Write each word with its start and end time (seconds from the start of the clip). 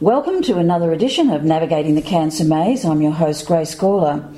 Welcome 0.00 0.42
to 0.42 0.58
another 0.58 0.92
edition 0.92 1.28
of 1.30 1.42
Navigating 1.42 1.96
the 1.96 2.02
Cancer 2.02 2.44
Maze. 2.44 2.84
I'm 2.84 3.02
your 3.02 3.10
host, 3.10 3.48
Grace 3.48 3.74
Gawler. 3.74 4.32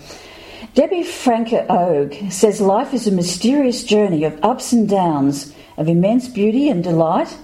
Debby 0.73 1.03
Franke 1.03 1.67
Ogg 1.69 2.33
says 2.33 2.63
life 2.63 2.95
is 2.95 3.07
a 3.07 3.13
mysterious 3.13 3.85
journey 3.85 4.25
of 4.25 4.43
ups 4.43 4.73
and 4.73 4.89
downs, 4.89 5.55
of 5.77 5.87
immense 5.87 6.29
beauty 6.29 6.71
and 6.71 6.83
delight, 6.83 7.37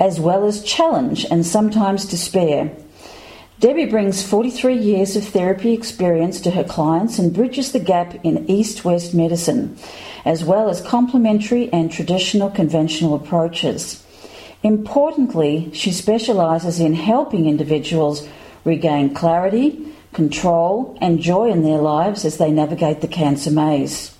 as 0.00 0.18
well 0.18 0.44
as 0.44 0.64
challenge 0.64 1.24
and 1.30 1.46
sometimes 1.46 2.04
despair. 2.04 2.76
Debby 3.60 3.84
brings 3.84 4.26
43 4.26 4.74
years 4.74 5.14
of 5.14 5.22
therapy 5.22 5.72
experience 5.72 6.40
to 6.40 6.50
her 6.50 6.64
clients 6.64 7.20
and 7.20 7.32
bridges 7.32 7.70
the 7.70 7.78
gap 7.78 8.16
in 8.24 8.50
East 8.50 8.84
West 8.84 9.14
medicine, 9.14 9.78
as 10.24 10.42
well 10.42 10.68
as 10.68 10.80
complementary 10.80 11.72
and 11.72 11.92
traditional 11.92 12.50
conventional 12.50 13.14
approaches. 13.14 14.04
Importantly, 14.62 15.70
she 15.72 15.90
specialises 15.90 16.78
in 16.78 16.94
helping 16.94 17.46
individuals 17.46 18.28
regain 18.64 19.12
clarity, 19.12 19.92
control, 20.12 20.96
and 21.00 21.20
joy 21.20 21.50
in 21.50 21.62
their 21.62 21.78
lives 21.78 22.24
as 22.24 22.38
they 22.38 22.50
navigate 22.50 23.00
the 23.00 23.08
cancer 23.08 23.50
maze. 23.50 24.16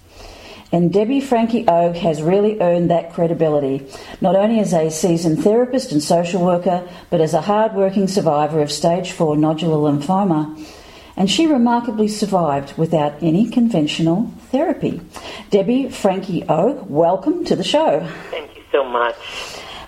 And 0.72 0.90
Debby 0.92 1.20
Franke 1.20 1.68
Ogg 1.68 1.96
has 1.96 2.22
really 2.22 2.58
earned 2.60 2.90
that 2.90 3.12
credibility, 3.12 3.86
not 4.22 4.34
only 4.34 4.58
as 4.58 4.72
a 4.72 4.90
seasoned 4.90 5.44
therapist 5.44 5.92
and 5.92 6.02
social 6.02 6.42
worker, 6.42 6.88
but 7.10 7.20
as 7.20 7.34
a 7.34 7.42
hard-working 7.42 8.08
survivor 8.08 8.62
of 8.62 8.72
stage 8.72 9.12
4 9.12 9.36
nodular 9.36 9.76
lymphoma. 9.76 10.66
And 11.14 11.30
she 11.30 11.46
remarkably 11.46 12.08
survived 12.08 12.78
without 12.78 13.22
any 13.22 13.50
conventional 13.50 14.32
therapy. 14.50 15.02
Debby 15.50 15.90
Franke 15.90 16.48
Ogg, 16.48 16.88
welcome 16.88 17.44
to 17.44 17.54
the 17.54 17.62
show. 17.62 18.08
Thank 18.30 18.56
you 18.56 18.62
so 18.72 18.82
much. 18.82 19.14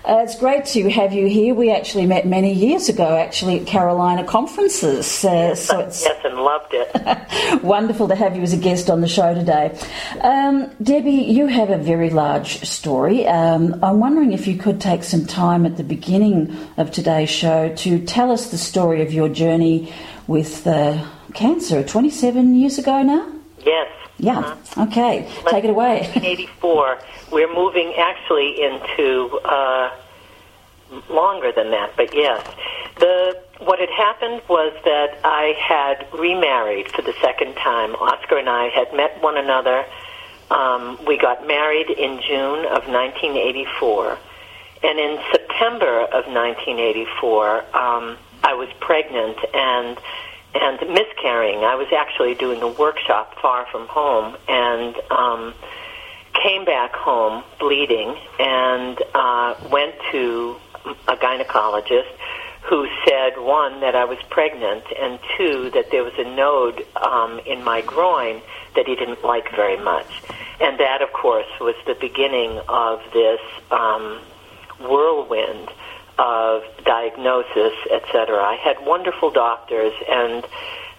Uh, 0.05 0.21
it's 0.21 0.37
great 0.37 0.65
to 0.65 0.87
have 0.87 1.13
you 1.13 1.25
here. 1.27 1.55
We 1.55 1.71
actually 1.71 2.05
met 2.05 2.27
many 2.27 2.53
years 2.53 2.89
ago, 2.89 3.17
actually 3.17 3.59
at 3.59 3.65
Carolina 3.65 4.23
conferences. 4.23 5.25
Uh, 5.25 5.31
yes, 5.31 5.65
so 5.65 5.79
it's 5.87 6.03
yes, 6.03 6.21
and 6.23 6.35
loved 6.35 6.73
it. 6.73 7.63
wonderful 7.63 8.07
to 8.09 8.15
have 8.15 8.35
you 8.35 8.43
as 8.43 8.53
a 8.53 8.57
guest 8.57 8.91
on 8.91 9.01
the 9.01 9.07
show 9.07 9.33
today. 9.33 9.75
Um, 10.21 10.69
Debby, 10.79 11.11
you 11.11 11.47
have 11.47 11.71
a 11.71 11.77
very 11.77 12.11
large 12.11 12.59
story. 12.61 13.25
Um, 13.25 13.83
I'm 13.83 13.99
wondering 13.99 14.31
if 14.31 14.45
you 14.45 14.57
could 14.57 14.79
take 14.79 15.03
some 15.03 15.25
time 15.25 15.65
at 15.65 15.75
the 15.75 15.83
beginning 15.83 16.55
of 16.77 16.91
today's 16.91 17.31
show 17.31 17.73
to 17.75 18.05
tell 18.05 18.31
us 18.31 18.51
the 18.51 18.59
story 18.59 19.01
of 19.01 19.11
your 19.11 19.27
journey 19.27 19.91
with 20.27 20.67
uh, 20.67 21.03
cancer 21.33 21.83
27 21.83 22.55
years 22.55 22.77
ago 22.77 23.01
now? 23.01 23.27
Yes. 23.65 23.87
Yeah. 24.17 24.39
Uh-huh. 24.39 24.83
Okay. 24.83 25.23
Let's 25.23 25.51
Take 25.51 25.63
it 25.65 25.69
away. 25.69 26.01
1984. 26.13 26.99
We're 27.31 27.53
moving 27.53 27.93
actually 27.97 28.61
into 28.61 29.39
uh, 29.43 29.89
longer 31.09 31.51
than 31.51 31.71
that, 31.71 31.93
but 31.95 32.13
yes. 32.13 32.45
The 32.99 33.41
what 33.59 33.79
had 33.79 33.89
happened 33.89 34.41
was 34.49 34.73
that 34.83 35.19
I 35.23 35.53
had 35.57 36.07
remarried 36.17 36.89
for 36.91 37.01
the 37.01 37.13
second 37.21 37.55
time. 37.55 37.95
Oscar 37.95 38.37
and 38.37 38.49
I 38.49 38.67
had 38.67 38.93
met 38.93 39.21
one 39.21 39.37
another. 39.37 39.85
Um, 40.51 40.99
we 41.05 41.17
got 41.17 41.47
married 41.47 41.89
in 41.89 42.21
June 42.21 42.65
of 42.65 42.87
1984, 42.87 44.17
and 44.83 44.99
in 44.99 45.19
September 45.31 46.01
of 46.03 46.27
1984, 46.27 47.57
um, 47.75 48.17
I 48.43 48.53
was 48.53 48.69
pregnant 48.79 49.37
and 49.53 49.97
and 50.53 50.79
miscarrying. 50.93 51.59
I 51.59 51.75
was 51.75 51.87
actually 51.91 52.35
doing 52.35 52.61
a 52.61 52.67
workshop 52.67 53.35
far 53.41 53.65
from 53.71 53.87
home 53.87 54.37
and 54.47 54.95
um, 55.11 55.53
came 56.33 56.63
back 56.63 56.93
home 56.93 57.43
bleeding 57.59 58.15
and 58.39 59.01
uh, 59.13 59.55
went 59.69 59.95
to 60.11 60.55
a 61.07 61.15
gynecologist 61.15 62.11
who 62.69 62.87
said 63.07 63.37
one 63.37 63.81
that 63.81 63.95
I 63.95 64.05
was 64.05 64.17
pregnant 64.29 64.85
and 64.99 65.19
two 65.37 65.69
that 65.71 65.91
there 65.91 66.03
was 66.03 66.13
a 66.17 66.23
node 66.23 66.85
um, 66.95 67.39
in 67.45 67.63
my 67.63 67.81
groin 67.81 68.41
that 68.75 68.87
he 68.87 68.95
didn't 68.95 69.23
like 69.23 69.51
very 69.55 69.77
much, 69.77 70.23
and 70.59 70.79
that 70.79 71.01
of 71.01 71.13
course 71.13 71.47
was 71.61 71.75
the 71.85 71.93
beginning 71.93 72.59
of 72.67 73.01
this 73.13 73.39
um, 73.69 74.19
whirlwind 74.79 75.69
of 76.17 76.63
diagnosis, 76.83 77.73
etc. 77.91 78.37
I 78.37 78.55
had 78.55 78.85
wonderful 78.85 79.31
doctors, 79.31 79.93
and 80.09 80.43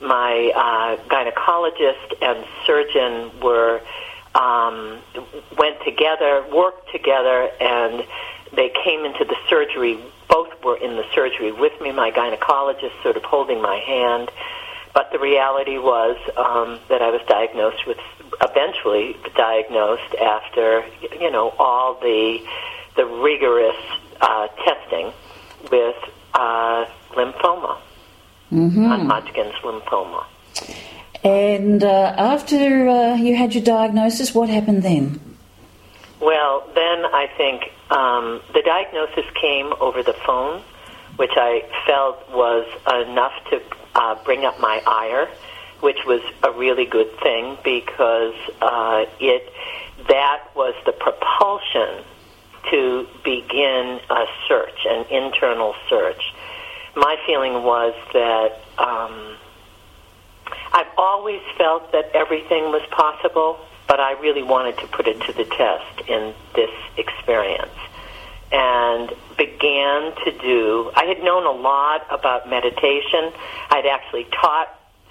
my 0.00 0.52
uh, 0.54 1.02
gynecologist 1.08 2.22
and 2.22 2.44
surgeon 2.66 3.40
were 3.40 3.80
um, 4.34 4.98
went 5.58 5.82
together, 5.84 6.44
worked 6.52 6.92
together, 6.92 7.48
and 7.60 8.04
they 8.56 8.70
came 8.84 9.04
into 9.04 9.24
the 9.24 9.36
surgery. 9.48 9.98
Both 10.28 10.64
were 10.64 10.76
in 10.76 10.96
the 10.96 11.04
surgery 11.14 11.52
with 11.52 11.80
me. 11.80 11.92
My 11.92 12.10
gynecologist 12.10 13.02
sort 13.02 13.16
of 13.16 13.22
holding 13.22 13.62
my 13.62 13.76
hand. 13.76 14.30
But 14.94 15.12
the 15.12 15.18
reality 15.18 15.76
was 15.76 16.16
um, 16.36 16.80
that 16.88 17.02
I 17.02 17.10
was 17.10 17.20
diagnosed 17.28 17.86
with, 17.86 17.98
eventually 18.40 19.16
diagnosed 19.36 20.14
after, 20.14 20.84
you 21.20 21.30
know, 21.30 21.54
all 21.58 22.00
the 22.00 22.40
the 22.96 23.04
rigorous 23.04 23.76
uh, 24.22 24.48
testing 24.64 25.12
with 25.70 25.96
uh, 26.32 26.86
lymphoma, 27.10 27.78
mm-hmm. 28.50 28.82
non-Hodgkin's 28.82 29.54
lymphoma. 29.62 30.24
And 31.22 31.84
uh, 31.84 32.14
after 32.16 32.88
uh, 32.88 33.16
you 33.16 33.36
had 33.36 33.54
your 33.54 33.64
diagnosis, 33.64 34.34
what 34.34 34.48
happened 34.48 34.82
then? 34.82 35.20
Well, 36.20 36.64
then 36.74 37.04
I 37.04 37.28
think 37.36 37.70
um, 37.90 38.40
the 38.52 38.62
diagnosis 38.64 39.24
came 39.40 39.72
over 39.80 40.02
the 40.02 40.12
phone, 40.12 40.62
which 41.16 41.32
I 41.36 41.62
felt 41.86 42.28
was 42.30 42.66
enough 43.08 43.32
to 43.50 43.62
uh, 43.94 44.22
bring 44.24 44.44
up 44.44 44.60
my 44.60 44.82
ire, 44.86 45.28
which 45.80 45.98
was 46.06 46.20
a 46.42 46.50
really 46.52 46.86
good 46.86 47.10
thing 47.20 47.56
because 47.62 48.34
uh, 48.60 49.04
it 49.20 49.52
that 50.08 50.44
was 50.54 50.74
the 50.84 50.92
propulsion 50.92 52.04
to 52.70 53.06
begin 53.24 54.00
a 54.10 54.24
search, 54.48 54.86
an 54.88 55.06
internal 55.10 55.74
search. 55.88 56.34
My 56.94 57.16
feeling 57.26 57.62
was 57.62 57.94
that 58.12 58.60
um, 58.78 59.36
I've 60.72 60.92
always 60.98 61.40
felt 61.56 61.92
that 61.92 62.10
everything 62.14 62.64
was 62.64 62.82
possible, 62.90 63.58
but 63.88 64.00
I 64.00 64.12
really 64.20 64.42
wanted 64.42 64.78
to 64.78 64.86
put 64.88 65.06
it 65.06 65.20
to 65.22 65.32
the 65.32 65.44
test 65.44 66.08
in 66.08 66.34
this 66.54 66.70
experience. 66.96 67.74
And 68.52 69.12
began 69.36 70.14
to 70.24 70.32
do, 70.40 70.90
I 70.94 71.04
had 71.04 71.22
known 71.22 71.46
a 71.46 71.60
lot 71.60 72.06
about 72.10 72.48
meditation. 72.48 73.32
I'd 73.70 73.86
actually 73.86 74.24
taught 74.24 74.68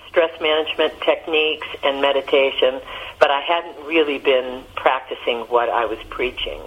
stress 0.07 0.39
management 0.39 0.93
techniques 1.01 1.67
and 1.83 2.01
meditation, 2.01 2.79
but 3.19 3.31
I 3.31 3.41
hadn't 3.41 3.85
really 3.85 4.17
been 4.17 4.63
practicing 4.75 5.39
what 5.51 5.69
I 5.69 5.85
was 5.85 5.99
preaching. 6.09 6.61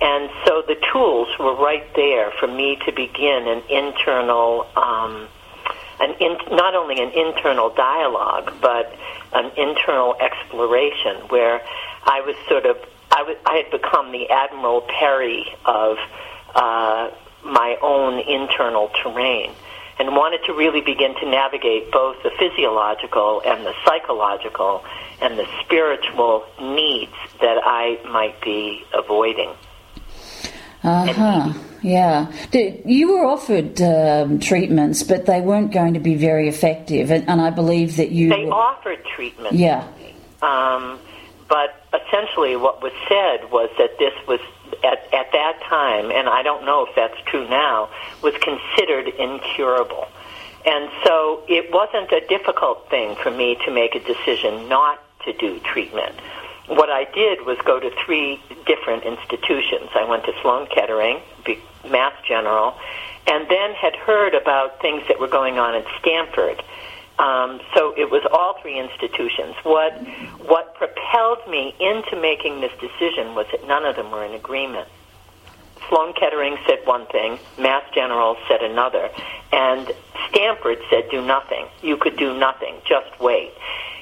And 0.00 0.30
so 0.44 0.62
the 0.66 0.74
tools 0.92 1.28
were 1.38 1.54
right 1.54 1.86
there 1.94 2.32
for 2.40 2.48
me 2.48 2.76
to 2.84 2.92
begin 2.92 3.46
an 3.46 3.62
internal, 3.70 4.66
um, 4.74 5.28
an 6.02 6.14
in, 6.20 6.36
not 6.56 6.74
only 6.74 7.00
an 7.00 7.10
internal 7.10 7.70
dialogue, 7.70 8.52
but 8.60 8.94
an 9.32 9.52
internal 9.56 10.14
exploration 10.20 11.28
where 11.28 11.62
I 12.04 12.20
was 12.22 12.34
sort 12.48 12.66
of, 12.66 12.76
I, 13.10 13.62
had 13.62 13.70
become 13.70 14.10
the 14.10 14.28
Admiral 14.28 14.82
Perry 14.82 15.46
of 15.64 15.96
uh, 16.54 17.10
my 17.44 17.76
own 17.80 18.18
internal 18.18 18.90
terrain 19.02 19.52
and 19.98 20.08
wanted 20.16 20.40
to 20.46 20.52
really 20.54 20.80
begin 20.80 21.14
to 21.20 21.30
navigate 21.30 21.92
both 21.92 22.16
the 22.22 22.30
physiological 22.38 23.42
and 23.44 23.64
the 23.64 23.74
psychological 23.84 24.84
and 25.20 25.38
the 25.38 25.46
spiritual 25.64 26.44
needs 26.60 27.12
that 27.40 27.60
I 27.62 28.00
might 28.10 28.40
be 28.40 28.84
avoiding. 28.92 29.50
Uh 30.82 31.12
huh. 31.12 31.52
Yeah. 31.82 32.32
You 32.52 33.12
were 33.12 33.24
offered 33.24 33.80
um, 33.80 34.40
treatments, 34.40 35.02
but 35.02 35.26
they 35.26 35.40
weren't 35.40 35.72
going 35.72 35.94
to 35.94 36.00
be 36.00 36.14
very 36.14 36.48
effective, 36.48 37.10
and, 37.10 37.28
and 37.28 37.40
I 37.40 37.50
believe 37.50 37.96
that 37.96 38.10
you. 38.10 38.28
They 38.28 38.46
offered 38.46 39.04
treatment. 39.04 39.54
Yeah. 39.54 39.86
Um, 40.40 40.98
but 41.48 41.84
essentially, 41.92 42.56
what 42.56 42.82
was 42.82 42.92
said 43.08 43.50
was 43.50 43.70
that 43.78 43.98
this 43.98 44.14
was 44.26 44.40
at, 44.84 45.12
at 45.12 45.32
that 45.32 45.60
time, 45.68 46.10
and 46.10 46.28
I 46.28 46.42
don't 46.42 46.64
know 46.64 46.86
if 46.86 46.94
that's 46.96 47.20
true 47.26 47.48
now, 47.48 47.90
was 48.22 48.34
considered 48.34 49.08
incurable. 49.08 50.08
And 50.64 50.90
so 51.04 51.42
it 51.48 51.72
wasn't 51.72 52.10
a 52.12 52.26
difficult 52.28 52.88
thing 52.88 53.16
for 53.16 53.30
me 53.30 53.56
to 53.64 53.72
make 53.72 53.94
a 53.94 54.00
decision 54.00 54.68
not 54.68 55.00
to 55.24 55.32
do 55.32 55.58
treatment 55.60 56.14
what 56.66 56.90
I 56.90 57.04
did 57.04 57.44
was 57.44 57.58
go 57.64 57.80
to 57.80 57.90
three 58.04 58.40
different 58.66 59.04
institutions. 59.04 59.90
I 59.94 60.04
went 60.08 60.24
to 60.24 60.32
Sloan 60.42 60.66
Kettering, 60.66 61.20
Mass 61.88 62.12
General, 62.26 62.76
and 63.26 63.48
then 63.48 63.72
had 63.74 63.96
heard 63.96 64.34
about 64.34 64.80
things 64.80 65.02
that 65.08 65.18
were 65.18 65.28
going 65.28 65.58
on 65.58 65.74
at 65.74 65.84
Stanford. 66.00 66.62
Um, 67.18 67.60
so 67.74 67.94
it 67.96 68.10
was 68.10 68.22
all 68.32 68.60
three 68.62 68.78
institutions. 68.78 69.54
What 69.62 69.92
what 70.46 70.74
propelled 70.74 71.46
me 71.48 71.74
into 71.78 72.16
making 72.16 72.60
this 72.60 72.72
decision 72.80 73.34
was 73.34 73.46
that 73.52 73.66
none 73.66 73.84
of 73.84 73.96
them 73.96 74.10
were 74.10 74.24
in 74.24 74.32
agreement. 74.32 74.88
Sloan 75.88 76.14
Kettering 76.14 76.56
said 76.66 76.78
one 76.84 77.06
thing, 77.06 77.38
Mass 77.58 77.84
General 77.94 78.36
said 78.48 78.62
another, 78.62 79.10
and 79.52 79.92
Stanford 80.30 80.78
said 80.88 81.10
do 81.10 81.24
nothing. 81.24 81.66
You 81.82 81.96
could 81.96 82.16
do 82.16 82.36
nothing, 82.38 82.76
just 82.86 83.20
wait. 83.20 83.52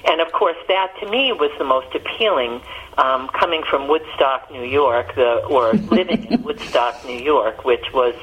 And 0.04 0.20
of 0.20 0.32
course, 0.32 0.56
that 0.68 0.94
to 1.00 1.10
me 1.10 1.32
was 1.32 1.50
the 1.58 1.64
most 1.64 1.94
appealing, 1.94 2.62
um, 2.98 3.28
coming 3.28 3.62
from 3.62 3.88
Woodstock, 3.88 4.50
New 4.50 4.64
York, 4.64 5.14
the, 5.14 5.44
or 5.46 5.72
living 5.94 6.24
in 6.24 6.42
Woodstock, 6.42 7.04
New 7.04 7.18
York, 7.18 7.64
which 7.64 7.92
was 7.92 8.14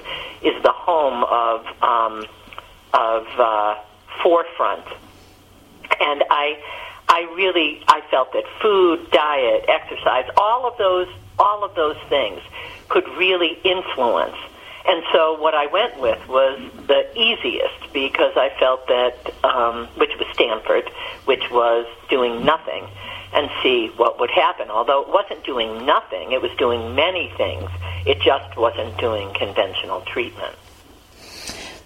is 0.41 0.62
the 0.63 0.71
home 0.71 1.24
of 1.24 1.65
um, 1.83 2.25
of 2.94 3.27
uh, 3.39 3.75
Forefront, 4.24 4.85
and 6.00 6.24
I 6.29 6.62
I 7.07 7.21
really 7.35 7.83
I 7.88 8.01
felt 8.09 8.33
that 8.33 8.44
food, 8.62 9.09
diet, 9.12 9.65
exercise, 9.68 10.25
all 10.35 10.68
of 10.68 10.77
those 10.77 11.07
all 11.39 11.63
of 11.63 11.75
those 11.75 11.97
things 12.09 12.41
could 12.89 13.07
really 13.18 13.59
influence. 13.63 14.35
And 14.88 15.04
so 15.12 15.38
what 15.39 15.54
I 15.54 15.68
went 15.68 16.00
with 16.00 16.28
was 16.30 16.60
the 16.88 17.12
easiest 17.19 17.92
because 17.92 18.34
I 18.38 18.50
felt 18.57 18.88
that, 18.88 19.34
um, 19.44 19.88
which 19.98 20.12
was 20.18 20.28
Stanford, 20.34 20.89
which 21.25 21.51
was 21.51 21.86
doing 22.10 22.45
nothing 22.45 22.88
and 23.34 23.50
see 23.62 23.92
what 23.98 24.18
would 24.19 24.31
happen. 24.31 24.69
Although 24.69 25.01
it 25.01 25.10
wasn't 25.10 25.44
doing 25.44 25.86
nothing, 25.86 26.31
it 26.31 26.42
was 26.42 26.51
doing 26.57 26.95
many 26.95 27.31
things. 27.36 27.69
It 28.06 28.22
just 28.22 28.56
wasn't 28.56 28.98
doing 28.98 29.34
conventional 29.34 30.01
treatment. 30.01 30.56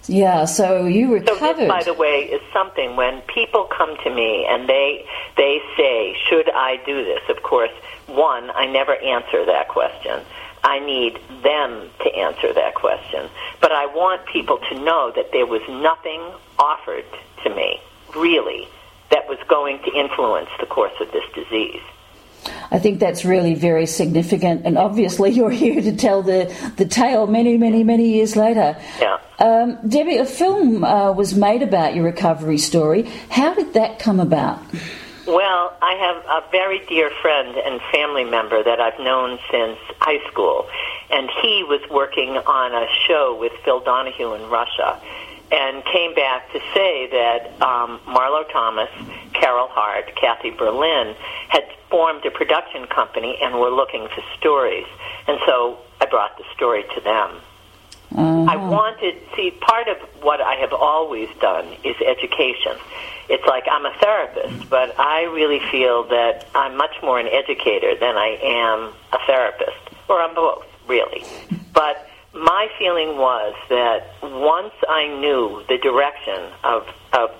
Yeah, 0.06 0.44
so 0.44 0.86
you 0.86 1.12
recovered. 1.12 1.38
So 1.38 1.52
this, 1.54 1.68
by 1.68 1.82
the 1.82 1.94
way, 1.94 2.28
is 2.30 2.40
something 2.52 2.96
when 2.96 3.20
people 3.22 3.64
come 3.64 3.96
to 4.02 4.14
me 4.14 4.46
and 4.48 4.68
they 4.68 5.06
they 5.36 5.60
say, 5.76 6.16
"Should 6.28 6.50
I 6.50 6.76
do 6.84 7.04
this?" 7.04 7.20
Of 7.28 7.42
course, 7.42 7.70
one, 8.06 8.50
I 8.50 8.66
never 8.66 8.96
answer 8.96 9.46
that 9.46 9.68
question. 9.68 10.20
I 10.64 10.78
need 10.78 11.18
them 11.42 11.90
to 12.02 12.14
answer 12.14 12.52
that 12.52 12.74
question. 12.74 13.28
But 13.60 13.72
I 13.72 13.86
want 13.86 14.26
people 14.26 14.58
to 14.70 14.74
know 14.80 15.12
that 15.14 15.32
there 15.32 15.46
was 15.46 15.62
nothing 15.68 16.20
offered 16.58 17.04
to 17.42 17.50
me, 17.54 17.80
really, 18.16 18.68
that 19.10 19.28
was 19.28 19.38
going 19.48 19.80
to 19.84 19.92
influence 19.92 20.50
the 20.60 20.66
course 20.66 20.92
of 21.00 21.10
this 21.12 21.24
disease. 21.34 21.82
I 22.70 22.78
think 22.78 22.98
that's 22.98 23.24
really 23.24 23.54
very 23.54 23.86
significant, 23.86 24.64
and 24.64 24.78
obviously 24.78 25.30
you're 25.36 25.50
here 25.50 25.80
to 25.80 25.96
tell 25.96 26.22
the, 26.22 26.54
the 26.76 26.86
tale 26.86 27.26
many, 27.26 27.56
many, 27.56 27.84
many 27.84 28.14
years 28.14 28.36
later. 28.36 28.76
Yeah. 29.00 29.18
Um, 29.38 29.78
Debby, 29.88 30.16
a 30.18 30.24
film 30.24 30.84
uh, 30.84 31.12
was 31.12 31.34
made 31.34 31.62
about 31.62 31.94
your 31.94 32.04
recovery 32.04 32.58
story. 32.58 33.02
How 33.28 33.54
did 33.54 33.74
that 33.74 33.98
come 33.98 34.20
about? 34.20 34.62
Well, 35.26 35.76
I 35.80 35.94
have 35.94 36.24
a 36.26 36.50
very 36.50 36.80
dear 36.86 37.08
friend 37.22 37.56
and 37.56 37.80
family 37.92 38.24
member 38.24 38.60
that 38.64 38.80
I've 38.80 38.98
known 38.98 39.38
since 39.52 39.78
high 40.00 40.18
school, 40.28 40.68
and 41.12 41.30
he 41.40 41.62
was 41.62 41.80
working 41.92 42.30
on 42.30 42.74
a 42.74 42.88
show 43.06 43.36
with 43.38 43.52
Phil 43.64 43.78
Donahue 43.80 44.34
in 44.34 44.50
Russia, 44.50 45.00
and 45.52 45.84
came 45.84 46.14
back 46.16 46.50
to 46.52 46.58
say 46.74 47.06
that 47.12 47.62
um, 47.62 48.00
Marlo 48.04 48.50
Thomas, 48.50 48.90
Carol 49.32 49.68
Hart, 49.70 50.10
Kathy 50.16 50.50
Berlin 50.50 51.14
had 51.50 51.70
formed 51.88 52.26
a 52.26 52.30
production 52.32 52.86
company 52.88 53.38
and 53.40 53.54
were 53.60 53.70
looking 53.70 54.08
for 54.08 54.24
stories, 54.38 54.86
and 55.28 55.38
so 55.46 55.78
I 56.00 56.06
brought 56.06 56.36
the 56.36 56.44
story 56.56 56.82
to 56.96 57.00
them. 57.00 57.40
Uh-huh. 58.14 58.46
I 58.48 58.56
wanted, 58.56 59.16
see, 59.36 59.50
part 59.50 59.88
of 59.88 59.96
what 60.22 60.40
I 60.40 60.54
have 60.56 60.72
always 60.72 61.28
done 61.40 61.66
is 61.84 61.96
education 62.06 62.76
it's 63.32 63.46
like 63.46 63.64
I'm 63.70 63.86
a 63.86 63.94
therapist, 63.98 64.68
but 64.68 64.98
I 64.98 65.22
really 65.24 65.60
feel 65.70 66.04
that 66.08 66.46
I'm 66.54 66.76
much 66.76 66.94
more 67.02 67.18
an 67.18 67.28
educator 67.28 67.94
than 67.98 68.16
I 68.16 68.38
am 68.42 68.92
a 69.12 69.18
therapist, 69.26 69.78
or 70.08 70.20
I'm 70.20 70.34
both, 70.34 70.66
really. 70.86 71.24
But 71.72 72.08
my 72.34 72.68
feeling 72.78 73.16
was 73.16 73.54
that 73.68 74.06
once 74.22 74.74
I 74.88 75.06
knew 75.06 75.62
the 75.68 75.78
direction 75.78 76.52
of, 76.64 76.86
of 77.12 77.30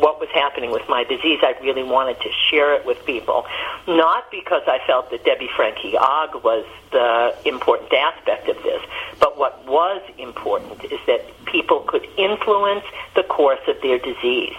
what 0.00 0.20
was 0.20 0.28
happening 0.34 0.70
with 0.70 0.88
my 0.88 1.04
disease, 1.04 1.40
I 1.42 1.54
really 1.62 1.82
wanted 1.82 2.20
to 2.20 2.30
share 2.50 2.74
it 2.74 2.86
with 2.86 3.04
people. 3.04 3.46
Not 3.86 4.30
because 4.30 4.62
I 4.66 4.78
felt 4.86 5.10
that 5.10 5.24
Debby 5.24 5.48
Franke 5.56 5.96
Ogg 5.96 6.42
was 6.42 6.64
the 6.92 7.34
important 7.44 7.92
aspect 7.92 8.48
of 8.48 8.56
this, 8.62 8.82
but 9.20 9.38
what 9.38 9.66
was 9.66 10.02
important 10.18 10.84
is 10.84 11.00
that 11.06 11.22
people 11.46 11.80
could 11.80 12.06
influence 12.16 12.84
the 13.14 13.22
course 13.22 13.60
of 13.68 13.80
their 13.82 13.98
disease 13.98 14.56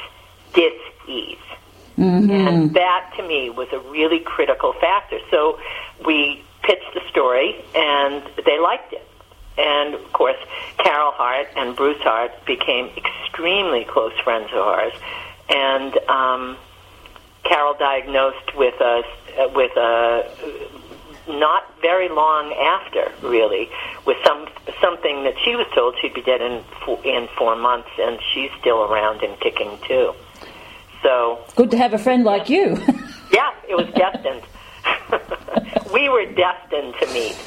dis-ease. 0.53 1.37
Mm-hmm. 1.97 2.31
And 2.31 2.73
that, 2.73 3.13
to 3.17 3.27
me, 3.27 3.49
was 3.49 3.67
a 3.71 3.79
really 3.79 4.19
critical 4.19 4.73
factor. 4.73 5.19
So 5.31 5.59
we 6.05 6.43
pitched 6.63 6.93
the 6.93 7.01
story, 7.09 7.63
and 7.75 8.23
they 8.45 8.59
liked 8.59 8.93
it. 8.93 9.07
And, 9.57 9.95
of 9.95 10.13
course, 10.13 10.37
Carol 10.77 11.11
Hart 11.11 11.47
and 11.55 11.75
Bruce 11.75 12.01
Hart 12.01 12.45
became 12.45 12.91
extremely 12.95 13.85
close 13.85 14.13
friends 14.23 14.49
of 14.51 14.59
ours. 14.59 14.93
And 15.49 15.97
um, 16.09 16.57
Carol 17.43 17.75
diagnosed 17.79 18.55
with 18.55 18.75
a, 18.81 19.03
with 19.53 19.71
a 19.77 20.23
not 21.27 21.63
very 21.81 22.09
long 22.09 22.53
after, 22.53 23.11
really, 23.21 23.69
with 24.05 24.17
some 24.25 24.47
something 24.81 25.23
that 25.23 25.35
she 25.43 25.55
was 25.55 25.67
told 25.73 25.95
she'd 26.01 26.13
be 26.13 26.21
dead 26.21 26.41
in 26.41 26.63
four, 26.85 26.99
in 27.03 27.27
four 27.37 27.55
months, 27.55 27.89
and 27.99 28.19
she's 28.33 28.49
still 28.59 28.83
around 28.83 29.21
and 29.21 29.39
kicking 29.39 29.77
too. 29.87 30.13
So 31.03 31.43
good 31.55 31.71
to 31.71 31.77
have 31.77 31.93
a 31.93 31.97
friend 31.97 32.23
like 32.23 32.49
you. 32.49 32.75
yeah, 33.31 33.53
it 33.67 33.75
was 33.75 33.87
destined. 33.95 34.43
we 35.93 36.09
were 36.09 36.25
destined 36.25 36.95
to 36.99 37.13
meet. 37.13 37.37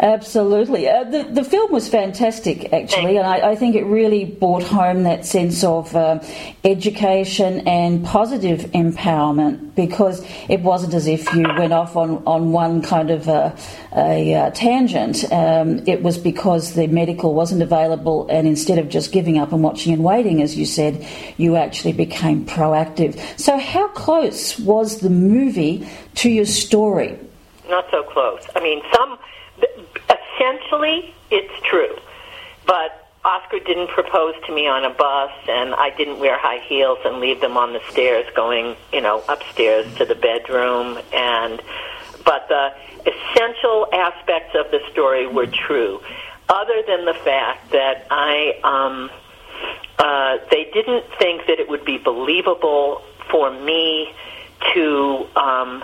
Absolutely. 0.00 0.88
Uh, 0.88 1.04
the, 1.04 1.22
the 1.24 1.44
film 1.44 1.72
was 1.72 1.88
fantastic, 1.88 2.72
actually, 2.72 3.16
and 3.16 3.26
I, 3.26 3.50
I, 3.50 3.56
think 3.56 3.76
it 3.76 3.84
really 3.84 4.24
brought 4.24 4.62
home 4.62 5.04
that 5.04 5.24
sense 5.26 5.62
of 5.64 5.94
uh, 5.94 6.20
education 6.64 7.66
and 7.66 8.04
positive 8.04 8.60
empowerment 8.72 9.74
because 9.74 10.24
it 10.48 10.60
wasn't 10.60 10.94
as 10.94 11.06
if 11.06 11.32
you 11.34 11.42
went 11.42 11.72
off 11.72 11.96
on, 11.96 12.22
on 12.26 12.52
one 12.52 12.82
kind 12.82 13.10
of 13.10 13.28
a, 13.28 13.56
a, 13.94 14.32
a 14.32 14.50
tangent. 14.52 15.30
Um, 15.32 15.86
it 15.86 16.02
was 16.02 16.18
because 16.18 16.74
the 16.74 16.86
medical 16.86 17.34
wasn't 17.34 17.62
available, 17.62 18.26
and 18.28 18.46
instead 18.46 18.78
of 18.78 18.88
just 18.88 19.12
giving 19.12 19.38
up 19.38 19.52
and 19.52 19.62
watching 19.62 19.92
and 19.92 20.02
waiting, 20.02 20.42
as 20.42 20.56
you 20.56 20.66
said, 20.66 21.06
you 21.36 21.56
actually 21.56 21.92
became 21.92 22.46
proactive. 22.46 23.18
So, 23.38 23.58
how 23.58 23.88
close 23.88 24.58
was 24.58 25.00
the 25.00 25.10
movie 25.10 25.88
to 26.16 26.30
your 26.30 26.46
story? 26.46 27.18
Not 27.68 27.86
so 27.90 28.02
close. 28.04 28.42
I 28.54 28.60
mean, 28.60 28.80
some 28.94 29.18
essentially, 30.36 31.14
it's 31.30 31.52
true. 31.62 31.96
But 32.66 33.08
Oscar 33.24 33.58
didn't 33.58 33.88
propose 33.88 34.34
to 34.46 34.54
me 34.54 34.68
on 34.68 34.84
a 34.84 34.90
bus, 34.90 35.32
and 35.48 35.74
I 35.74 35.90
didn't 35.96 36.20
wear 36.20 36.38
high 36.38 36.60
heels 36.66 36.98
and 37.04 37.18
leave 37.18 37.40
them 37.40 37.56
on 37.56 37.72
the 37.72 37.80
stairs 37.90 38.26
going, 38.34 38.76
you 38.92 39.00
know, 39.00 39.22
upstairs 39.28 39.92
to 39.96 40.04
the 40.04 40.14
bedroom. 40.14 40.98
And 41.12 41.60
but 42.24 42.48
the 42.48 42.72
essential 43.00 43.88
aspects 43.92 44.54
of 44.54 44.70
the 44.70 44.80
story 44.92 45.26
were 45.26 45.46
true, 45.46 46.00
other 46.48 46.82
than 46.86 47.04
the 47.04 47.14
fact 47.14 47.72
that 47.72 48.06
I. 48.10 48.60
Um, 48.62 49.10
uh, 49.98 50.36
they 50.50 50.68
didn't 50.74 51.06
think 51.18 51.46
that 51.46 51.58
it 51.58 51.70
would 51.70 51.84
be 51.86 51.96
believable 51.96 53.02
for 53.30 53.50
me 53.50 54.12
to 54.74 55.26
um, 55.34 55.82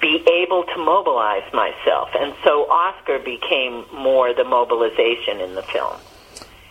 be 0.00 0.24
able 0.26 0.64
to 0.64 0.78
mobilize 0.78 1.50
myself. 1.52 2.10
And 2.14 2.34
so 2.44 2.70
Oscar 2.70 3.18
became 3.18 3.84
more 3.92 4.34
the 4.34 4.44
mobilization 4.44 5.40
in 5.40 5.54
the 5.54 5.62
film 5.62 5.96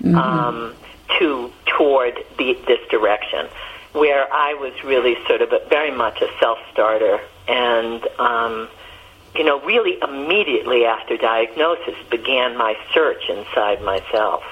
mm-hmm. 0.02 0.16
um, 0.16 0.76
to 1.20 1.52
toward 1.66 2.24
the, 2.38 2.58
this 2.68 2.80
direction, 2.90 3.48
where 3.94 4.32
I 4.32 4.54
was 4.56 4.74
really 4.84 5.16
sort 5.28 5.42
of 5.42 5.52
a, 5.54 5.68
very 5.70 5.92
much 5.92 6.22
a 6.22 6.30
self 6.40 6.60
starter 6.72 7.20
and. 7.48 8.06
Um, 8.20 8.70
you 9.36 9.44
know, 9.44 9.60
really 9.62 9.98
immediately 10.00 10.86
after 10.86 11.18
diagnosis 11.18 11.96
began 12.12 12.56
my 12.56 12.78
search 12.94 13.30
inside 13.30 13.82
myself. 13.82 14.44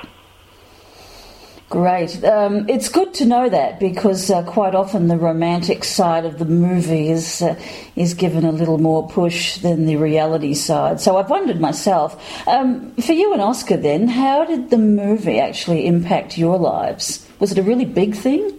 Great. 1.72 2.22
Um, 2.26 2.68
it's 2.68 2.90
good 2.90 3.14
to 3.14 3.26
know 3.26 3.48
that 3.48 3.80
because 3.80 4.30
uh, 4.30 4.44
quite 4.44 4.76
often 4.76 5.08
the 5.08 5.16
romantic 5.16 5.86
side 5.86 6.26
of 6.26 6.38
the 6.38 6.44
movie 6.44 7.08
is 7.10 7.42
uh, 7.42 7.58
is 7.96 8.14
given 8.14 8.44
a 8.44 8.52
little 8.52 8.78
more 8.78 9.08
push 9.08 9.58
than 9.60 9.86
the 9.86 9.96
reality 9.96 10.54
side. 10.54 11.00
So 11.00 11.16
I've 11.16 11.30
wondered 11.30 11.62
myself, 11.62 12.22
um, 12.46 12.92
for 12.96 13.14
you 13.14 13.32
and 13.32 13.42
Oscar, 13.42 13.78
then, 13.78 14.10
how 14.10 14.44
did 14.44 14.70
the 14.70 14.78
movie 14.78 15.40
actually 15.40 15.88
impact 15.88 16.38
your 16.38 16.60
lives? 16.60 17.26
Was 17.40 17.54
it 17.54 17.58
a 17.58 17.64
really 17.64 17.86
big 17.86 18.16
thing? 18.16 18.52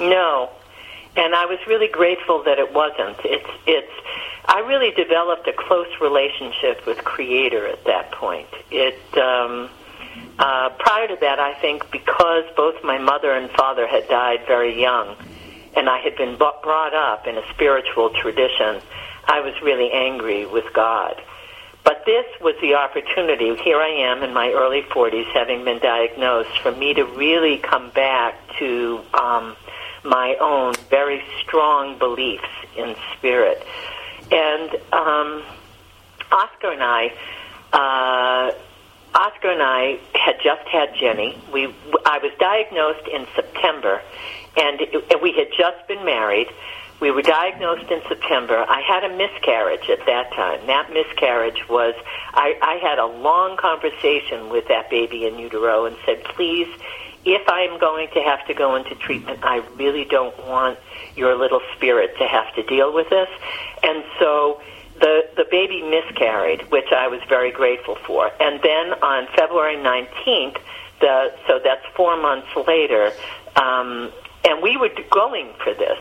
No, 0.00 0.50
and 1.14 1.36
I 1.36 1.46
was 1.46 1.60
really 1.68 1.86
grateful 1.86 2.42
that 2.42 2.58
it 2.58 2.74
wasn't. 2.74 3.16
It's 3.24 3.50
it's. 3.68 3.92
I 4.46 4.58
really 4.66 4.90
developed 4.90 5.46
a 5.46 5.52
close 5.52 6.00
relationship 6.00 6.84
with 6.84 7.04
Creator 7.04 7.68
at 7.68 7.84
that 7.84 8.10
point. 8.10 8.48
It. 8.72 8.98
Um, 9.16 9.70
uh, 10.38 10.70
prior 10.78 11.08
to 11.08 11.16
that, 11.20 11.38
I 11.38 11.54
think 11.60 11.90
because 11.90 12.44
both 12.56 12.82
my 12.82 12.98
mother 12.98 13.32
and 13.32 13.50
father 13.50 13.86
had 13.86 14.08
died 14.08 14.40
very 14.46 14.80
young, 14.80 15.16
and 15.76 15.88
I 15.88 15.98
had 15.98 16.16
been 16.16 16.36
brought 16.36 16.94
up 16.94 17.26
in 17.26 17.36
a 17.36 17.42
spiritual 17.54 18.10
tradition, 18.10 18.80
I 19.26 19.40
was 19.40 19.54
really 19.62 19.90
angry 19.92 20.46
with 20.46 20.64
God. 20.72 21.20
But 21.84 22.00
but 22.00 22.06
this 22.06 22.24
was 22.40 22.54
the 22.62 22.76
opportunity. 22.76 23.54
Here 23.62 23.76
I 23.76 23.88
am 23.88 24.22
in 24.22 24.32
my 24.32 24.50
early 24.52 24.82
40s, 24.82 25.26
having 25.34 25.64
been 25.64 25.80
diagnosed, 25.80 26.58
for 26.62 26.72
me 26.72 26.94
to 26.94 27.04
really 27.04 27.58
come 27.58 27.90
back 27.90 28.36
to 28.58 29.00
um, 29.12 29.54
my 30.02 30.34
own 30.40 30.72
very 30.88 31.22
strong 31.42 31.98
beliefs 31.98 32.48
in 32.74 32.96
spirit. 33.18 33.62
And 34.30 34.70
um, 34.92 35.42
Oscar 36.32 36.72
and 36.72 36.82
I, 36.82 37.12
uh, 37.74 38.52
Oscar 39.14 39.50
and 39.50 39.62
I 39.62 39.98
had 40.14 40.36
just 40.42 40.66
had 40.68 40.94
Jenny. 40.94 41.36
We, 41.52 41.66
I 42.04 42.18
was 42.18 42.32
diagnosed 42.38 43.08
in 43.08 43.26
September, 43.34 44.00
and, 44.56 44.80
it, 44.80 45.22
we 45.22 45.32
had 45.32 45.48
just 45.56 45.86
been 45.88 46.04
married. 46.04 46.48
We 47.00 47.10
were 47.10 47.22
diagnosed 47.22 47.90
in 47.90 48.02
September. 48.08 48.64
I 48.68 48.82
had 48.82 49.04
a 49.04 49.16
miscarriage 49.16 49.88
at 49.88 50.04
that 50.06 50.32
time. 50.32 50.66
That 50.66 50.92
miscarriage 50.92 51.66
was, 51.68 51.94
I, 52.34 52.58
I 52.60 52.74
had 52.86 52.98
a 52.98 53.06
long 53.06 53.56
conversation 53.56 54.50
with 54.50 54.68
that 54.68 54.90
baby 54.90 55.26
in 55.26 55.38
utero 55.38 55.86
and 55.86 55.96
said, 56.04 56.22
please, 56.24 56.68
if 57.24 57.42
I'm 57.48 57.78
going 57.80 58.08
to 58.14 58.20
have 58.20 58.46
to 58.46 58.54
go 58.54 58.76
into 58.76 58.94
treatment, 58.96 59.40
I 59.42 59.58
really 59.76 60.04
don't 60.04 60.36
want 60.46 60.78
your 61.16 61.36
little 61.36 61.60
spirit 61.76 62.16
to 62.18 62.26
have 62.26 62.54
to 62.54 62.62
deal 62.62 62.92
with 62.94 63.08
this. 63.08 63.28
And 63.82 64.04
so 64.18 64.60
the, 65.00 65.28
the 65.36 65.46
baby 65.50 65.82
miscarried, 65.82 66.70
which 66.70 66.92
I 66.94 67.08
was 67.08 67.20
very 67.28 67.50
grateful 67.50 67.96
for. 68.06 68.30
And 68.40 68.60
then 68.62 68.92
on 69.02 69.26
February 69.34 69.76
19th, 69.76 70.58
the, 71.00 71.32
so 71.46 71.60
that's 71.62 71.84
four 71.96 72.16
months 72.20 72.48
later, 72.66 73.12
um, 73.56 74.12
and 74.44 74.62
we 74.62 74.76
were 74.76 74.90
going 75.10 75.52
for 75.62 75.74
this 75.74 75.98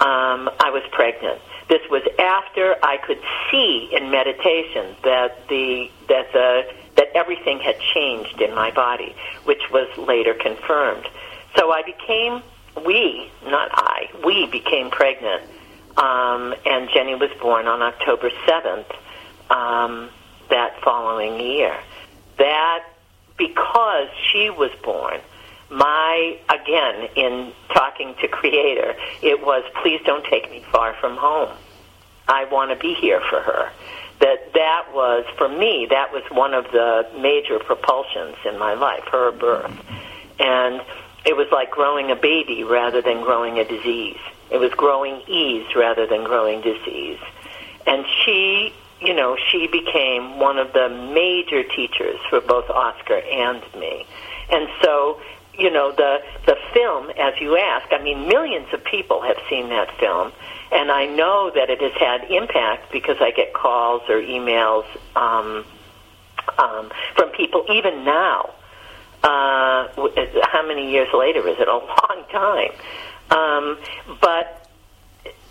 um, 0.00 0.48
I 0.58 0.70
was 0.70 0.82
pregnant. 0.92 1.40
This 1.68 1.82
was 1.90 2.02
after 2.18 2.74
I 2.82 2.96
could 2.96 3.20
see 3.50 3.90
in 3.92 4.10
meditation 4.10 4.96
that 5.04 5.46
the 5.48 5.90
that 6.08 6.32
the 6.32 6.62
that 6.96 7.08
everything 7.14 7.60
had 7.60 7.78
changed 7.94 8.40
in 8.40 8.54
my 8.54 8.70
body, 8.70 9.14
which 9.44 9.62
was 9.70 9.86
later 9.98 10.34
confirmed. 10.34 11.06
So 11.56 11.70
I 11.70 11.82
became 11.82 12.42
we, 12.84 13.30
not 13.44 13.70
I, 13.72 14.08
we 14.24 14.46
became 14.46 14.90
pregnant, 14.90 15.42
um, 15.96 16.54
and 16.64 16.88
Jenny 16.94 17.14
was 17.14 17.30
born 17.40 17.66
on 17.66 17.82
October 17.82 18.30
seventh 18.46 18.90
um, 19.50 20.10
that 20.48 20.80
following 20.82 21.40
year. 21.40 21.76
That 22.38 22.84
because 23.36 24.08
she 24.30 24.50
was 24.50 24.70
born 24.82 25.20
my 25.70 26.36
again 26.48 27.08
in 27.14 27.52
talking 27.72 28.14
to 28.20 28.26
creator 28.26 28.94
it 29.22 29.40
was 29.40 29.64
please 29.82 30.00
don't 30.04 30.24
take 30.26 30.50
me 30.50 30.64
far 30.72 30.94
from 30.94 31.16
home. 31.16 31.56
I 32.28 32.44
want 32.46 32.70
to 32.70 32.76
be 32.76 32.94
here 32.94 33.20
for 33.30 33.40
her. 33.40 33.70
That 34.20 34.52
that 34.54 34.88
was 34.92 35.24
for 35.38 35.48
me 35.48 35.86
that 35.90 36.12
was 36.12 36.22
one 36.30 36.54
of 36.54 36.64
the 36.72 37.08
major 37.20 37.58
propulsions 37.58 38.36
in 38.44 38.58
my 38.58 38.74
life 38.74 39.04
her 39.12 39.30
birth. 39.32 39.72
And 40.40 40.82
it 41.24 41.36
was 41.36 41.46
like 41.52 41.70
growing 41.70 42.10
a 42.10 42.16
baby 42.16 42.64
rather 42.64 43.00
than 43.00 43.22
growing 43.22 43.58
a 43.58 43.64
disease 43.64 44.18
it 44.50 44.58
was 44.58 44.70
growing 44.72 45.22
ease 45.28 45.66
rather 45.76 46.06
than 46.06 46.24
growing 46.24 46.60
disease. 46.60 47.18
And 47.86 48.04
she 48.24 48.74
you 49.00 49.14
know 49.14 49.36
she 49.50 49.66
became 49.66 50.38
one 50.38 50.58
of 50.58 50.72
the 50.72 50.88
major 51.14 51.62
teachers 51.62 52.18
for 52.28 52.40
both 52.40 52.68
oscar 52.68 53.18
and 53.18 53.62
me. 53.78 54.06
And 54.50 54.68
so 54.82 55.20
you 55.58 55.70
know 55.70 55.92
the 55.92 56.18
the 56.46 56.56
film 56.72 57.10
as 57.18 57.34
you 57.40 57.56
ask 57.56 57.92
i 57.92 58.02
mean 58.02 58.28
millions 58.28 58.66
of 58.72 58.84
people 58.84 59.22
have 59.22 59.36
seen 59.48 59.68
that 59.70 59.90
film. 59.98 60.32
And 60.72 60.90
i 60.90 61.06
know 61.06 61.50
that 61.54 61.70
it 61.70 61.80
has 61.80 61.92
had 61.92 62.30
impact 62.30 62.92
because 62.92 63.16
i 63.20 63.30
get 63.30 63.54
calls 63.54 64.02
or 64.08 64.20
emails 64.20 64.84
um, 65.16 65.64
um, 66.58 66.90
from 67.14 67.30
people 67.30 67.64
even 67.70 68.04
now. 68.04 68.50
Uh, 69.22 69.86
how 70.44 70.66
many 70.66 70.90
years 70.90 71.08
later 71.12 71.46
is 71.46 71.56
it? 71.60 71.68
A 71.68 71.72
long 71.76 72.24
time 72.30 72.72
um, 73.30 73.78
but 74.20 74.68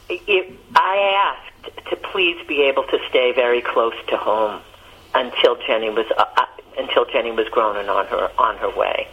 it, 0.09 0.53
i 0.75 1.35
asked 1.35 1.87
to 1.89 1.95
please 1.95 2.37
be 2.47 2.63
able 2.63 2.83
to 2.83 2.97
stay 3.09 3.31
very 3.33 3.61
close 3.61 3.95
to 4.07 4.17
home 4.17 4.61
until 5.15 5.55
jenny 5.67 5.89
was 5.89 6.05
uh, 6.17 6.25
uh 6.37 6.45
until 6.77 7.05
jenny 7.05 7.31
was 7.31 7.47
grown 7.49 7.77
and 7.77 7.89
on 7.89 8.05
her 8.07 8.31
on 8.37 8.57
her 8.57 8.69
way 8.77 9.07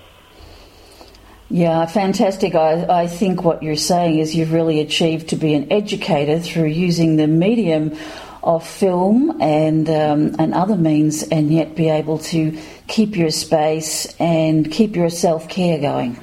yeah, 1.48 1.86
fantastic. 1.86 2.56
I, 2.56 3.02
I 3.02 3.06
think 3.06 3.44
what 3.44 3.62
you're 3.62 3.76
saying 3.76 4.18
is 4.18 4.34
you've 4.34 4.52
really 4.52 4.80
achieved 4.80 5.28
to 5.28 5.36
be 5.36 5.54
an 5.54 5.72
educator 5.72 6.40
through 6.40 6.66
using 6.66 7.16
the 7.16 7.28
medium 7.28 7.96
of 8.42 8.66
film 8.66 9.40
and 9.40 9.88
um, 9.88 10.36
and 10.38 10.54
other 10.54 10.76
means, 10.76 11.22
and 11.22 11.52
yet 11.52 11.76
be 11.76 11.88
able 11.88 12.18
to 12.18 12.58
keep 12.88 13.16
your 13.16 13.30
space 13.30 14.14
and 14.18 14.70
keep 14.72 14.96
your 14.96 15.10
self 15.10 15.48
care 15.48 15.78
going. 15.78 16.18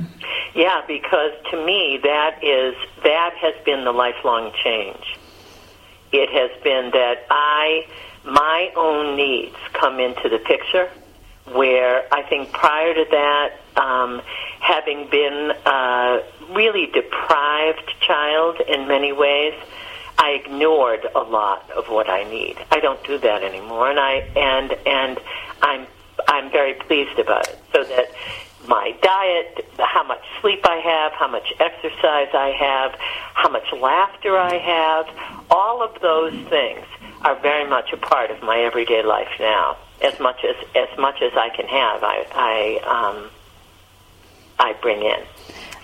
Yeah, 0.55 0.81
because 0.87 1.31
to 1.49 1.65
me 1.65 1.99
that 2.03 2.43
is 2.43 2.75
that 3.03 3.33
has 3.41 3.55
been 3.65 3.85
the 3.85 3.91
lifelong 3.91 4.51
change. 4.63 5.17
It 6.11 6.29
has 6.29 6.51
been 6.63 6.91
that 6.91 7.25
I 7.29 7.87
my 8.23 8.71
own 8.75 9.15
needs 9.15 9.55
come 9.73 9.99
into 9.99 10.29
the 10.29 10.37
picture, 10.37 10.89
where 11.51 12.05
I 12.13 12.21
think 12.23 12.51
prior 12.51 12.93
to 12.93 13.05
that 13.11 13.81
um, 13.81 14.21
having 14.59 15.09
been 15.09 15.51
a 15.65 16.23
really 16.51 16.85
deprived 16.85 17.91
child 17.99 18.61
in 18.61 18.87
many 18.87 19.11
ways, 19.11 19.53
I 20.19 20.39
ignored 20.45 21.07
a 21.15 21.21
lot 21.21 21.69
of 21.71 21.87
what 21.89 22.09
I 22.09 22.23
need. 22.23 22.57
I 22.71 22.79
don't 22.79 23.03
do 23.03 23.17
that 23.17 23.43
anymore, 23.43 23.89
and 23.89 23.99
I 23.99 24.13
and 24.35 24.71
and 24.85 25.19
I'm 25.63 25.87
I'm 26.27 26.51
very 26.51 26.75
pleased 26.75 27.17
about 27.17 27.47
it. 27.47 27.59
So 27.73 27.83
that 27.83 28.05
my 28.67 28.95
diet, 29.01 29.65
how 29.79 30.03
much 30.03 30.21
sleep 30.41 30.61
I 30.63 30.77
have, 30.77 31.11
how 31.13 31.27
much 31.27 31.53
exercise 31.59 32.29
I 32.33 32.55
have, 32.57 32.99
how 33.33 33.49
much 33.49 33.71
laughter 33.73 34.37
I 34.37 34.57
have, 34.57 35.45
all 35.49 35.83
of 35.83 35.99
those 36.01 36.33
things 36.49 36.85
are 37.21 37.39
very 37.39 37.69
much 37.69 37.91
a 37.93 37.97
part 37.97 38.31
of 38.31 38.41
my 38.41 38.59
everyday 38.59 39.03
life 39.03 39.29
now. 39.39 39.77
As 40.01 40.19
much 40.19 40.43
as 40.43 40.55
as 40.75 40.97
much 40.97 41.21
as 41.21 41.31
I 41.33 41.49
can 41.55 41.65
have, 41.67 42.03
I 42.03 42.25
I 42.33 43.15
um, 43.15 43.29
I 44.59 44.73
bring 44.81 45.01
in. 45.01 45.23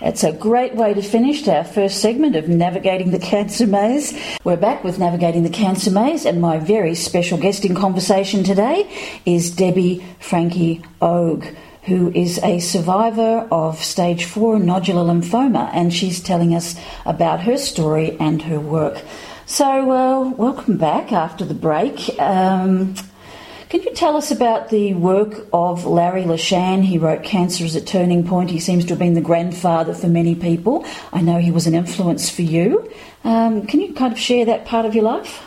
It's 0.02 0.24
a 0.24 0.32
great 0.32 0.74
way 0.74 0.94
to 0.94 1.02
finish 1.02 1.46
our 1.46 1.64
first 1.64 2.00
segment 2.00 2.34
of 2.34 2.48
Navigating 2.48 3.10
the 3.10 3.18
Cancer 3.18 3.66
Maze. 3.66 4.18
We're 4.44 4.56
back 4.56 4.82
with 4.82 4.98
Navigating 4.98 5.42
the 5.42 5.50
Cancer 5.50 5.90
Maze, 5.90 6.24
and 6.24 6.40
my 6.40 6.58
very 6.58 6.94
special 6.94 7.36
guest 7.36 7.66
in 7.66 7.74
conversation 7.74 8.42
today 8.42 8.90
is 9.26 9.50
Debby 9.50 10.04
Franke 10.18 10.82
Ogg, 11.02 11.54
who 11.84 12.10
is 12.12 12.38
a 12.42 12.58
survivor 12.60 13.48
of 13.50 13.82
stage 13.82 14.24
4 14.24 14.56
nodular 14.56 15.04
lymphoma, 15.06 15.70
and 15.72 15.92
she's 15.92 16.20
telling 16.20 16.54
us 16.54 16.78
about 17.04 17.42
her 17.42 17.56
story 17.56 18.16
and 18.20 18.42
her 18.42 18.60
work. 18.60 19.02
So, 19.46 19.90
uh, 19.90 20.28
welcome 20.30 20.76
back 20.76 21.12
after 21.12 21.44
the 21.44 21.54
break. 21.54 22.18
Um, 22.20 22.94
can 23.70 23.82
you 23.82 23.94
tell 23.94 24.16
us 24.16 24.32
about 24.32 24.70
the 24.70 24.94
work 24.94 25.46
of 25.52 25.86
Larry 25.86 26.24
LeShan? 26.24 26.82
He 26.82 26.98
wrote 26.98 27.22
Cancer 27.22 27.64
is 27.64 27.76
a 27.76 27.80
Turning 27.80 28.26
Point. 28.26 28.50
He 28.50 28.58
seems 28.58 28.84
to 28.86 28.90
have 28.90 28.98
been 28.98 29.14
the 29.14 29.20
grandfather 29.20 29.94
for 29.94 30.08
many 30.08 30.34
people. 30.34 30.84
I 31.12 31.20
know 31.20 31.38
he 31.38 31.52
was 31.52 31.68
an 31.68 31.74
influence 31.74 32.28
for 32.28 32.42
you. 32.42 32.90
Um, 33.22 33.66
can 33.68 33.80
you 33.80 33.94
kind 33.94 34.12
of 34.12 34.18
share 34.18 34.44
that 34.46 34.64
part 34.64 34.86
of 34.86 34.94
your 34.96 35.04
life? 35.04 35.46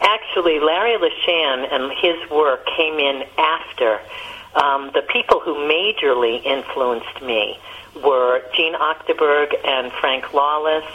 Actually, 0.00 0.60
Larry 0.60 0.98
LeShan 0.98 1.72
and 1.72 1.92
his 1.98 2.30
work 2.30 2.66
came 2.76 2.98
in 2.98 3.24
after. 3.38 4.00
Um, 4.56 4.90
the 4.94 5.02
people 5.02 5.40
who 5.40 5.54
majorly 5.54 6.44
influenced 6.44 7.22
me 7.22 7.58
were 8.02 8.42
Jeanne 8.56 8.74
Achterberg 8.74 9.54
and 9.64 9.92
Frank 9.92 10.24
Lawlis, 10.26 10.86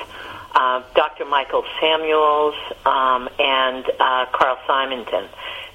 uh, 0.54 0.84
Dr. 0.96 1.26
Michael 1.26 1.64
Samuels, 1.80 2.56
um, 2.86 3.30
and 3.40 3.86
uh, 4.00 4.26
Carl 4.34 4.58
Simonton 4.68 5.30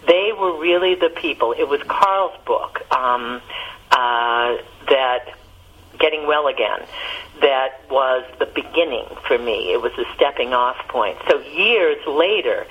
they 0.07 0.33
were 0.39 0.59
really 0.59 0.95
the 0.95 1.11
people. 1.11 1.53
It 1.53 1.69
was 1.69 1.81
Carl's 1.87 2.37
book 2.45 2.81
um, 2.93 3.41
uh, 3.91 4.57
that 4.89 5.35
Getting 5.99 6.27
Well 6.27 6.47
Again 6.47 6.87
that 7.41 7.83
was 7.91 8.25
the 8.39 8.47
beginning 8.47 9.05
for 9.27 9.39
me. 9.39 9.73
It 9.73 9.83
was 9.83 9.93
a 9.99 10.05
stepping 10.15 10.55
off 10.55 10.77
point. 10.89 11.19
So 11.29 11.39
years 11.41 11.99
later, 12.07 12.67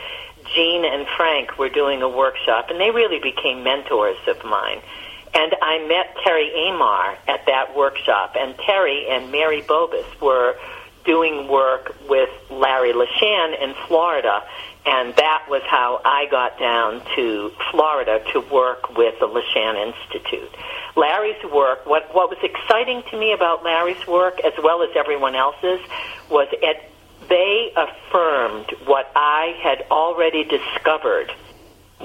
Jeanne 0.56 0.86
and 0.86 1.08
Frank 1.16 1.58
were 1.60 1.70
doing 1.70 2.02
a 2.02 2.10
workshop, 2.10 2.70
and 2.70 2.80
they 2.80 2.90
really 2.90 3.20
became 3.20 3.64
mentors 3.64 4.18
of 4.28 4.44
mine. 4.44 4.82
And 5.36 5.54
I 5.62 5.86
met 5.88 6.16
Terry 6.24 6.50
Amar 6.70 7.18
at 7.28 7.46
that 7.46 7.76
workshop, 7.76 8.36
and 8.40 8.58
Terry 8.58 9.08
and 9.10 9.32
Mary 9.32 9.62
Bobus 9.62 10.20
were 10.22 10.56
doing 11.04 11.48
work 11.48 11.94
with 12.10 12.30
Larry 12.50 12.94
LeShan 12.94 13.62
in 13.62 13.76
Florida 13.88 14.42
and 14.86 15.16
that 15.16 15.46
was 15.50 15.64
how 15.66 16.00
I 16.06 16.28
got 16.30 16.60
down 16.60 17.02
to 17.16 17.52
Florida 17.72 18.24
to 18.34 18.40
work 18.40 18.96
with 18.96 19.20
the 19.20 19.28
LeShan 19.28 19.88
Institute. 19.88 20.50
Larry's 20.96 21.44
work, 21.52 21.86
what, 21.88 22.14
what 22.14 22.30
was 22.30 22.38
exciting 22.44 23.02
to 23.10 23.18
me 23.18 23.34
about 23.34 23.64
Larry's 23.64 24.06
work, 24.08 24.40
as 24.46 24.54
well 24.62 24.84
as 24.84 24.90
everyone 24.96 25.36
else's, 25.36 25.80
was 26.30 26.48
it, 26.52 26.92
they 27.28 27.74
affirmed 27.76 28.68
what 28.86 29.12
I 29.16 29.58
had 29.64 29.86
already 29.90 30.44
discovered 30.44 31.34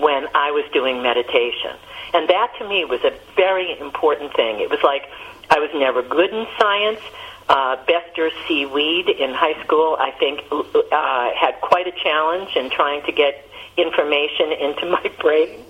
when 0.00 0.26
I 0.35 0.50
was 0.50 0.64
doing 0.73 1.02
meditation. 1.02 1.76
And 2.12 2.28
that 2.28 2.52
to 2.59 2.69
me 2.69 2.85
was 2.85 3.00
a 3.04 3.12
very 3.37 3.78
important 3.78 4.35
thing. 4.35 4.61
It 4.61 4.71
was 4.71 4.83
like 4.83 5.09
I 5.49 5.59
was 5.59 5.71
never 5.75 6.02
good 6.02 6.30
in 6.33 6.47
science. 6.59 7.00
Uh, 7.49 7.76
Bester 7.85 8.30
C. 8.47 8.64
Weed 8.66 9.09
in 9.09 9.30
high 9.35 9.61
school, 9.64 9.97
I 9.99 10.12
think, 10.12 10.45
uh, 10.50 11.30
had 11.35 11.61
quite 11.61 11.88
a 11.88 11.92
challenge 11.92 12.54
in 12.54 12.71
trying 12.71 13.04
to 13.07 13.12
get 13.12 13.45
information 13.76 14.52
into 14.52 14.87
my 14.87 15.11
brain. 15.21 15.64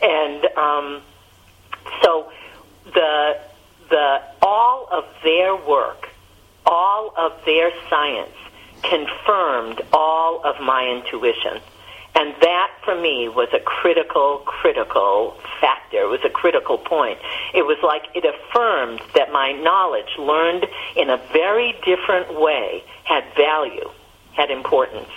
And 0.00 0.44
um, 0.56 1.02
so 2.02 2.30
the, 2.92 3.40
the, 3.90 4.22
all 4.42 4.88
of 4.92 5.04
their 5.24 5.56
work, 5.56 6.08
all 6.66 7.12
of 7.16 7.32
their 7.44 7.72
science 7.90 8.36
confirmed 8.82 9.82
all 9.92 10.44
of 10.44 10.60
my 10.60 10.86
intuition. 10.86 11.60
And 12.16 12.32
that 12.40 12.70
for 12.84 12.94
me 12.94 13.28
was 13.28 13.48
a 13.52 13.58
critical, 13.58 14.38
critical 14.46 15.36
factor. 15.60 15.98
It 15.98 16.08
was 16.08 16.20
a 16.24 16.30
critical 16.30 16.78
point. 16.78 17.18
It 17.52 17.62
was 17.62 17.76
like 17.82 18.04
it 18.14 18.24
affirmed 18.24 19.00
that 19.14 19.32
my 19.32 19.52
knowledge 19.52 20.16
learned 20.18 20.66
in 20.96 21.10
a 21.10 21.16
very 21.32 21.72
different 21.84 22.40
way 22.40 22.84
had 23.02 23.24
value, 23.36 23.90
had 24.32 24.50
importance. 24.50 25.08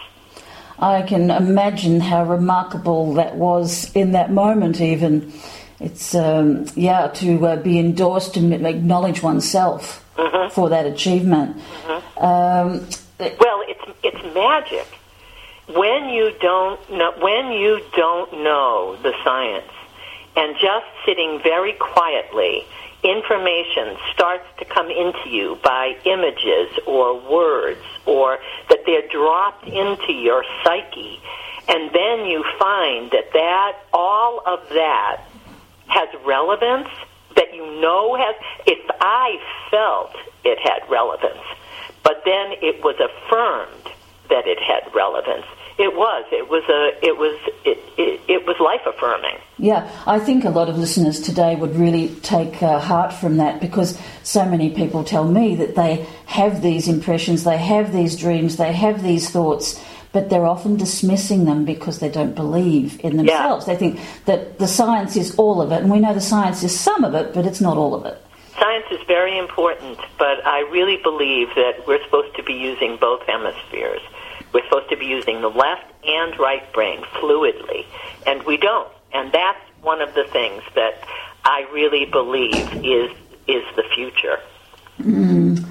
I 0.79 1.03
can 1.03 1.29
imagine 1.31 1.99
how 1.99 2.23
remarkable 2.23 3.13
that 3.15 3.35
was 3.35 3.91
in 3.95 4.11
that 4.11 4.31
moment, 4.31 4.81
even. 4.81 5.33
It's, 5.79 6.15
um, 6.15 6.65
yeah, 6.75 7.07
to 7.07 7.45
uh, 7.45 7.55
be 7.57 7.77
endorsed 7.77 8.37
and 8.37 8.53
acknowledge 8.65 9.21
oneself 9.21 10.03
mm-hmm. 10.15 10.51
for 10.51 10.69
that 10.69 10.87
achievement. 10.87 11.57
Mm-hmm. 11.57 12.25
Um, 12.25 12.87
well, 13.19 13.63
it's, 13.67 13.99
it's 14.03 14.35
magic 14.35 14.96
when 15.67 16.09
you 16.09 16.31
don't 16.39 16.79
know, 16.91 17.13
when 17.19 17.51
you 17.51 17.81
don't 17.95 18.31
know 18.43 18.97
the 19.01 19.13
science 19.23 19.71
and 20.35 20.55
just 20.61 20.85
sitting 21.05 21.39
very 21.43 21.73
quietly, 21.73 22.65
information 23.03 23.97
starts 24.13 24.45
to 24.59 24.65
come 24.65 24.89
into 24.89 25.29
you 25.29 25.57
by 25.63 25.95
images 26.05 26.69
or 26.85 27.19
words 27.29 27.83
or 28.05 28.39
that 28.69 28.79
they're 28.85 29.07
dropped 29.09 29.67
into 29.67 30.13
your 30.13 30.43
psyche. 30.63 31.19
And 31.67 31.91
then 31.93 32.25
you 32.25 32.45
find 32.57 33.11
that 33.11 33.33
that, 33.33 33.77
all 33.91 34.41
of 34.45 34.69
that 34.69 35.23
has 35.87 36.07
relevance 36.25 36.87
that 37.35 37.53
you 37.53 37.81
know 37.81 38.15
has, 38.15 38.35
if 38.65 38.79
I 38.99 39.37
felt 39.69 40.15
it 40.43 40.59
had 40.59 40.89
relevance, 40.89 41.43
but 42.03 42.23
then 42.25 42.53
it 42.61 42.83
was 42.83 42.95
affirmed 42.95 43.93
that 44.29 44.47
it 44.47 44.59
had 44.59 44.93
relevance. 44.93 45.45
It 45.77 45.95
was. 45.95 46.25
It 46.31 46.49
was 46.49 46.63
a. 46.69 47.05
It 47.05 47.17
was. 47.17 47.39
It. 47.63 47.77
It, 47.97 48.21
it 48.27 48.45
was 48.45 48.59
life 48.59 48.81
affirming. 48.85 49.37
Yeah, 49.57 49.89
I 50.05 50.19
think 50.19 50.43
a 50.43 50.49
lot 50.49 50.69
of 50.69 50.77
listeners 50.77 51.19
today 51.19 51.55
would 51.55 51.75
really 51.75 52.09
take 52.21 52.61
uh, 52.61 52.79
heart 52.79 53.13
from 53.13 53.37
that 53.37 53.59
because 53.59 53.99
so 54.23 54.45
many 54.45 54.69
people 54.69 55.03
tell 55.03 55.23
me 55.23 55.55
that 55.55 55.75
they 55.75 56.05
have 56.25 56.61
these 56.61 56.87
impressions, 56.87 57.43
they 57.43 57.57
have 57.57 57.93
these 57.93 58.15
dreams, 58.15 58.57
they 58.57 58.73
have 58.73 59.01
these 59.01 59.29
thoughts, 59.29 59.83
but 60.11 60.29
they're 60.29 60.45
often 60.45 60.77
dismissing 60.77 61.45
them 61.45 61.65
because 61.65 61.99
they 61.99 62.09
don't 62.09 62.35
believe 62.35 62.99
in 63.03 63.17
themselves. 63.17 63.67
Yeah. 63.67 63.73
They 63.73 63.79
think 63.79 63.99
that 64.25 64.59
the 64.59 64.67
science 64.67 65.15
is 65.15 65.35
all 65.35 65.61
of 65.61 65.71
it, 65.71 65.81
and 65.81 65.91
we 65.91 65.99
know 65.99 66.13
the 66.13 66.21
science 66.21 66.63
is 66.63 66.77
some 66.77 67.03
of 67.03 67.15
it, 67.15 67.33
but 67.33 67.45
it's 67.45 67.61
not 67.61 67.77
all 67.77 67.95
of 67.95 68.05
it. 68.05 68.21
Science 68.59 68.85
is 68.91 68.99
very 69.07 69.37
important, 69.37 69.99
but 70.17 70.45
I 70.45 70.61
really 70.71 70.97
believe 71.03 71.49
that 71.55 71.87
we're 71.87 72.03
supposed 72.03 72.35
to 72.35 72.43
be 72.43 72.53
using 72.53 72.97
both 72.99 73.21
hemispheres. 73.23 74.01
We're 74.53 74.63
supposed 74.63 74.89
to 74.89 74.97
be 74.97 75.05
using 75.05 75.41
the 75.41 75.49
left 75.49 75.85
and 76.05 76.37
right 76.39 76.71
brain 76.73 77.01
fluidly, 77.15 77.85
and 78.25 78.43
we 78.43 78.57
don't. 78.57 78.91
And 79.13 79.31
that's 79.31 79.59
one 79.81 80.01
of 80.01 80.13
the 80.13 80.25
things 80.25 80.63
that 80.75 81.07
I 81.43 81.65
really 81.73 82.05
believe 82.05 82.85
is 82.85 83.11
is 83.47 83.63
the 83.75 83.83
future. 83.95 84.39
Mm. 84.99 85.65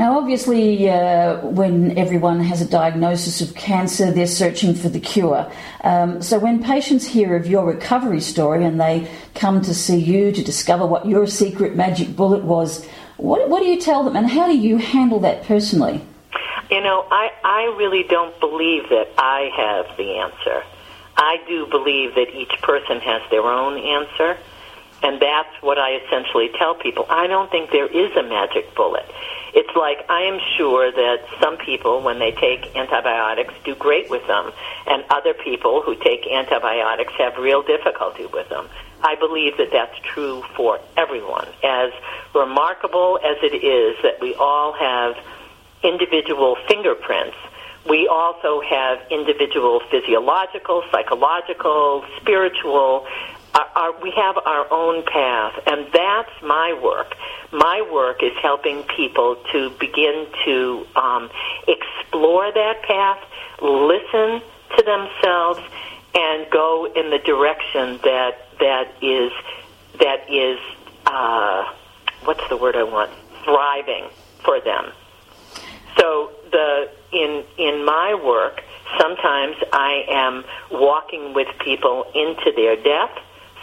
Now, 0.00 0.16
obviously, 0.18 0.88
uh, 0.88 1.40
when 1.42 1.98
everyone 1.98 2.40
has 2.40 2.62
a 2.62 2.66
diagnosis 2.66 3.42
of 3.42 3.54
cancer, 3.54 4.10
they're 4.10 4.26
searching 4.26 4.74
for 4.74 4.88
the 4.88 4.98
cure. 4.98 5.52
Um, 5.84 6.22
so, 6.22 6.38
when 6.38 6.62
patients 6.62 7.06
hear 7.06 7.36
of 7.36 7.46
your 7.46 7.66
recovery 7.66 8.22
story 8.22 8.64
and 8.64 8.80
they 8.80 9.10
come 9.34 9.60
to 9.60 9.74
see 9.74 9.98
you 9.98 10.32
to 10.32 10.42
discover 10.42 10.86
what 10.86 11.04
your 11.04 11.26
secret 11.26 11.76
magic 11.76 12.16
bullet 12.16 12.42
was, 12.42 12.82
what, 13.18 13.50
what 13.50 13.60
do 13.60 13.66
you 13.66 13.78
tell 13.78 14.02
them 14.02 14.16
and 14.16 14.26
how 14.26 14.46
do 14.46 14.56
you 14.56 14.78
handle 14.78 15.20
that 15.20 15.42
personally? 15.42 16.00
You 16.70 16.80
know, 16.80 17.04
I, 17.10 17.30
I 17.42 17.74
really 17.76 18.04
don't 18.04 18.38
believe 18.38 18.88
that 18.90 19.08
I 19.18 19.50
have 19.56 19.96
the 19.96 20.18
answer. 20.18 20.62
I 21.16 21.38
do 21.48 21.66
believe 21.66 22.14
that 22.14 22.28
each 22.32 22.62
person 22.62 23.00
has 23.00 23.22
their 23.30 23.42
own 23.42 23.76
answer, 23.76 24.38
and 25.02 25.20
that's 25.20 25.62
what 25.62 25.78
I 25.78 25.96
essentially 25.96 26.50
tell 26.56 26.76
people. 26.76 27.06
I 27.08 27.26
don't 27.26 27.50
think 27.50 27.70
there 27.70 27.88
is 27.88 28.16
a 28.16 28.22
magic 28.22 28.74
bullet. 28.76 29.04
It's 29.52 29.74
like 29.74 30.08
I 30.08 30.22
am 30.22 30.38
sure 30.56 30.92
that 30.92 31.26
some 31.40 31.56
people, 31.58 32.02
when 32.02 32.20
they 32.20 32.30
take 32.30 32.76
antibiotics, 32.76 33.52
do 33.64 33.74
great 33.74 34.08
with 34.08 34.24
them, 34.28 34.52
and 34.86 35.04
other 35.10 35.34
people 35.34 35.82
who 35.82 35.96
take 35.96 36.24
antibiotics 36.26 37.12
have 37.18 37.36
real 37.36 37.62
difficulty 37.62 38.26
with 38.26 38.48
them. 38.48 38.68
I 39.02 39.16
believe 39.16 39.56
that 39.56 39.72
that's 39.72 39.98
true 40.14 40.44
for 40.56 40.78
everyone. 40.96 41.48
As 41.64 41.90
remarkable 42.32 43.18
as 43.24 43.38
it 43.42 43.56
is 43.64 43.96
that 44.04 44.20
we 44.20 44.34
all 44.34 44.72
have 44.72 45.16
individual 45.82 46.56
fingerprints, 46.68 47.36
we 47.88 48.08
also 48.08 48.60
have 48.60 48.98
individual 49.10 49.80
physiological, 49.90 50.82
psychological, 50.92 52.04
spiritual. 52.20 53.06
Our, 53.54 53.66
our, 53.74 54.00
we 54.02 54.12
have 54.16 54.36
our 54.44 54.70
own 54.70 55.02
path, 55.04 55.54
and 55.66 55.86
that's 55.92 56.30
my 56.42 56.78
work. 56.82 57.16
My 57.52 57.82
work 57.90 58.22
is 58.22 58.32
helping 58.42 58.82
people 58.84 59.42
to 59.52 59.70
begin 59.80 60.26
to 60.44 60.86
um, 60.94 61.30
explore 61.66 62.52
that 62.52 62.82
path, 62.82 63.18
listen 63.62 64.42
to 64.76 64.82
themselves, 64.84 65.60
and 66.14 66.50
go 66.50 66.86
in 66.94 67.10
the 67.10 67.18
direction 67.18 67.98
that 68.02 68.46
that 68.58 68.92
is 69.00 69.32
that 69.98 70.30
is 70.30 70.58
uh, 71.06 71.72
what's 72.24 72.46
the 72.48 72.56
word 72.56 72.76
I 72.76 72.82
want? 72.82 73.10
Thriving 73.44 74.10
for 74.44 74.60
them. 74.60 74.92
So 76.00 76.32
the 76.50 76.90
in 77.12 77.44
in 77.58 77.84
my 77.84 78.14
work, 78.14 78.62
sometimes 78.98 79.56
I 79.72 80.04
am 80.08 80.44
walking 80.70 81.34
with 81.34 81.48
people 81.62 82.06
into 82.14 82.52
their 82.56 82.76
death. 82.76 83.10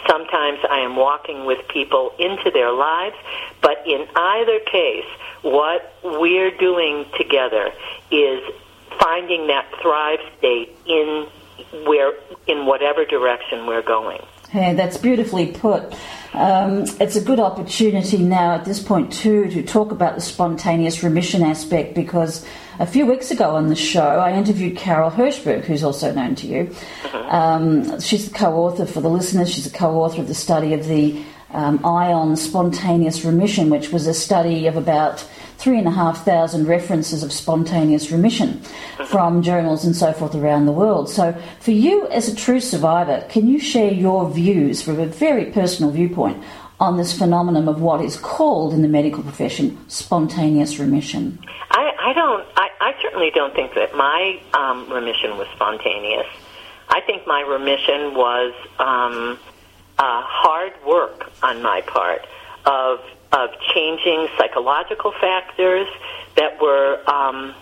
Sometimes 0.08 0.60
I 0.70 0.78
am 0.78 0.94
walking 0.94 1.44
with 1.44 1.58
people 1.68 2.12
into 2.18 2.50
their 2.52 2.72
lives, 2.72 3.16
but 3.60 3.78
in 3.84 4.06
either 4.14 4.60
case, 4.60 5.04
what 5.42 5.92
we're 6.04 6.56
doing 6.56 7.04
together 7.18 7.72
is 8.10 8.40
finding 9.00 9.48
that 9.48 9.66
thrive 9.82 10.20
state 10.38 10.76
in 10.86 11.26
where 11.86 12.12
in 12.46 12.66
whatever 12.66 13.04
direction 13.04 13.66
we're 13.66 13.82
going. 13.82 14.20
Hey, 14.50 14.74
that's 14.74 14.96
beautifully 14.96 15.48
put. 15.52 15.94
Um, 16.38 16.84
it's 17.00 17.16
a 17.16 17.20
good 17.20 17.40
opportunity 17.40 18.18
now 18.18 18.54
at 18.54 18.64
this 18.64 18.80
point 18.80 19.12
too 19.12 19.48
to 19.50 19.60
talk 19.60 19.90
about 19.90 20.14
the 20.14 20.20
spontaneous 20.20 21.02
remission 21.02 21.42
aspect 21.42 21.96
because 21.96 22.46
a 22.78 22.86
few 22.86 23.06
weeks 23.06 23.32
ago 23.32 23.56
on 23.56 23.66
the 23.66 23.74
show 23.74 24.06
I 24.20 24.34
interviewed 24.34 24.76
Caryle 24.76 25.10
Hirshberg, 25.10 25.64
who's 25.64 25.82
also 25.82 26.12
known 26.12 26.36
to 26.36 26.46
you. 26.46 26.76
Um, 27.12 28.00
she's 28.00 28.30
the 28.30 28.38
co-author 28.38 28.86
for 28.86 29.00
the 29.00 29.10
listeners. 29.10 29.52
She's 29.52 29.66
a 29.66 29.70
co-author 29.70 30.20
of 30.20 30.28
the 30.28 30.34
study 30.34 30.74
of 30.74 30.86
the 30.86 31.24
um, 31.50 31.84
ION 31.84 32.36
spontaneous 32.36 33.24
remission, 33.24 33.68
which 33.68 33.90
was 33.90 34.06
a 34.06 34.14
study 34.14 34.68
of 34.68 34.76
about 34.76 35.26
three 35.58 35.78
and 35.78 35.88
a 35.88 35.90
half 35.92 36.24
thousand 36.24 36.66
references 36.66 37.22
of 37.22 37.32
spontaneous 37.32 38.10
remission 38.10 38.62
from 39.06 39.42
journals 39.42 39.84
and 39.84 39.94
so 39.94 40.12
forth 40.12 40.34
around 40.34 40.66
the 40.66 40.72
world. 40.72 41.10
So, 41.10 41.36
for 41.60 41.72
you 41.72 42.06
as 42.08 42.28
a 42.28 42.34
true 42.34 42.60
survivor, 42.60 43.26
can 43.28 43.48
you 43.48 43.58
share 43.58 43.92
your 43.92 44.30
views 44.30 44.80
from 44.80 45.00
a 45.00 45.06
very 45.06 45.46
personal 45.46 45.90
viewpoint 45.90 46.42
on 46.80 46.96
this 46.96 47.16
phenomenon 47.16 47.68
of 47.68 47.80
what 47.80 48.00
is 48.00 48.16
called 48.16 48.72
in 48.72 48.82
the 48.82 48.88
medical 48.88 49.22
profession 49.22 49.78
spontaneous 49.88 50.78
remission? 50.78 51.38
I, 51.70 51.92
I 51.98 52.12
don't. 52.12 52.46
I, 52.56 52.68
I, 52.80 53.02
certainly 53.02 53.30
don't 53.34 53.54
think 53.54 53.74
that 53.74 53.94
my 53.94 54.40
um, 54.54 54.90
remission 54.92 55.36
was 55.36 55.48
spontaneous. 55.54 56.26
I 56.88 57.00
think 57.00 57.26
my 57.26 57.40
remission 57.40 58.14
was 58.14 58.54
um, 58.78 59.38
uh, 59.98 60.22
hard 60.22 60.72
work 60.86 61.30
on 61.42 61.62
my 61.62 61.80
part 61.82 62.26
of 62.64 63.00
of 63.32 63.50
changing 63.74 64.28
psychological 64.38 65.12
factors 65.20 65.86
that 66.36 66.60
were 66.60 67.00
um, 67.08 67.54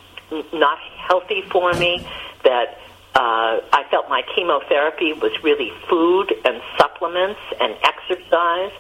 not 0.53 0.79
healthy 0.79 1.43
for 1.43 1.73
me. 1.75 2.07
That 2.45 2.79
uh, 3.15 3.61
I 3.73 3.85
felt 3.91 4.09
my 4.09 4.23
chemotherapy 4.35 5.13
was 5.13 5.33
really 5.43 5.73
food 5.89 6.33
and 6.45 6.63
supplements 6.79 7.41
and 7.61 7.75
exercise. 7.83 8.73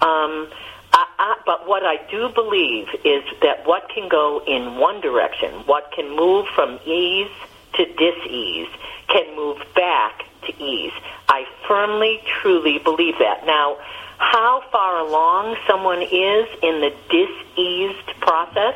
Um, 0.00 0.48
I, 0.92 1.06
I, 1.18 1.36
but 1.44 1.66
what 1.66 1.84
I 1.84 1.96
do 2.10 2.28
believe 2.28 2.88
is 3.04 3.24
that 3.42 3.66
what 3.66 3.88
can 3.88 4.08
go 4.08 4.42
in 4.46 4.76
one 4.76 5.00
direction, 5.00 5.50
what 5.66 5.90
can 5.92 6.14
move 6.14 6.46
from 6.54 6.78
ease 6.86 7.30
to 7.74 7.84
dis-ease, 7.84 8.68
can 9.08 9.34
move 9.36 9.58
back 9.74 10.24
to 10.46 10.62
ease. 10.62 10.92
I 11.28 11.44
firmly, 11.66 12.20
truly 12.40 12.78
believe 12.78 13.14
that. 13.18 13.46
Now, 13.46 13.78
how 14.22 14.62
far 14.70 14.98
along 14.98 15.56
someone 15.66 16.00
is 16.00 16.46
in 16.62 16.80
the 16.80 16.94
diseased 17.10 18.20
process, 18.20 18.74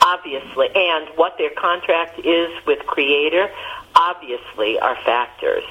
obviously, 0.00 0.68
and 0.74 1.08
what 1.16 1.36
their 1.36 1.50
contract 1.50 2.18
is 2.20 2.50
with 2.66 2.80
Creator, 2.86 3.50
obviously, 3.94 4.78
are 4.80 4.96
factors. 5.04 5.64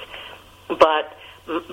But 0.67 1.17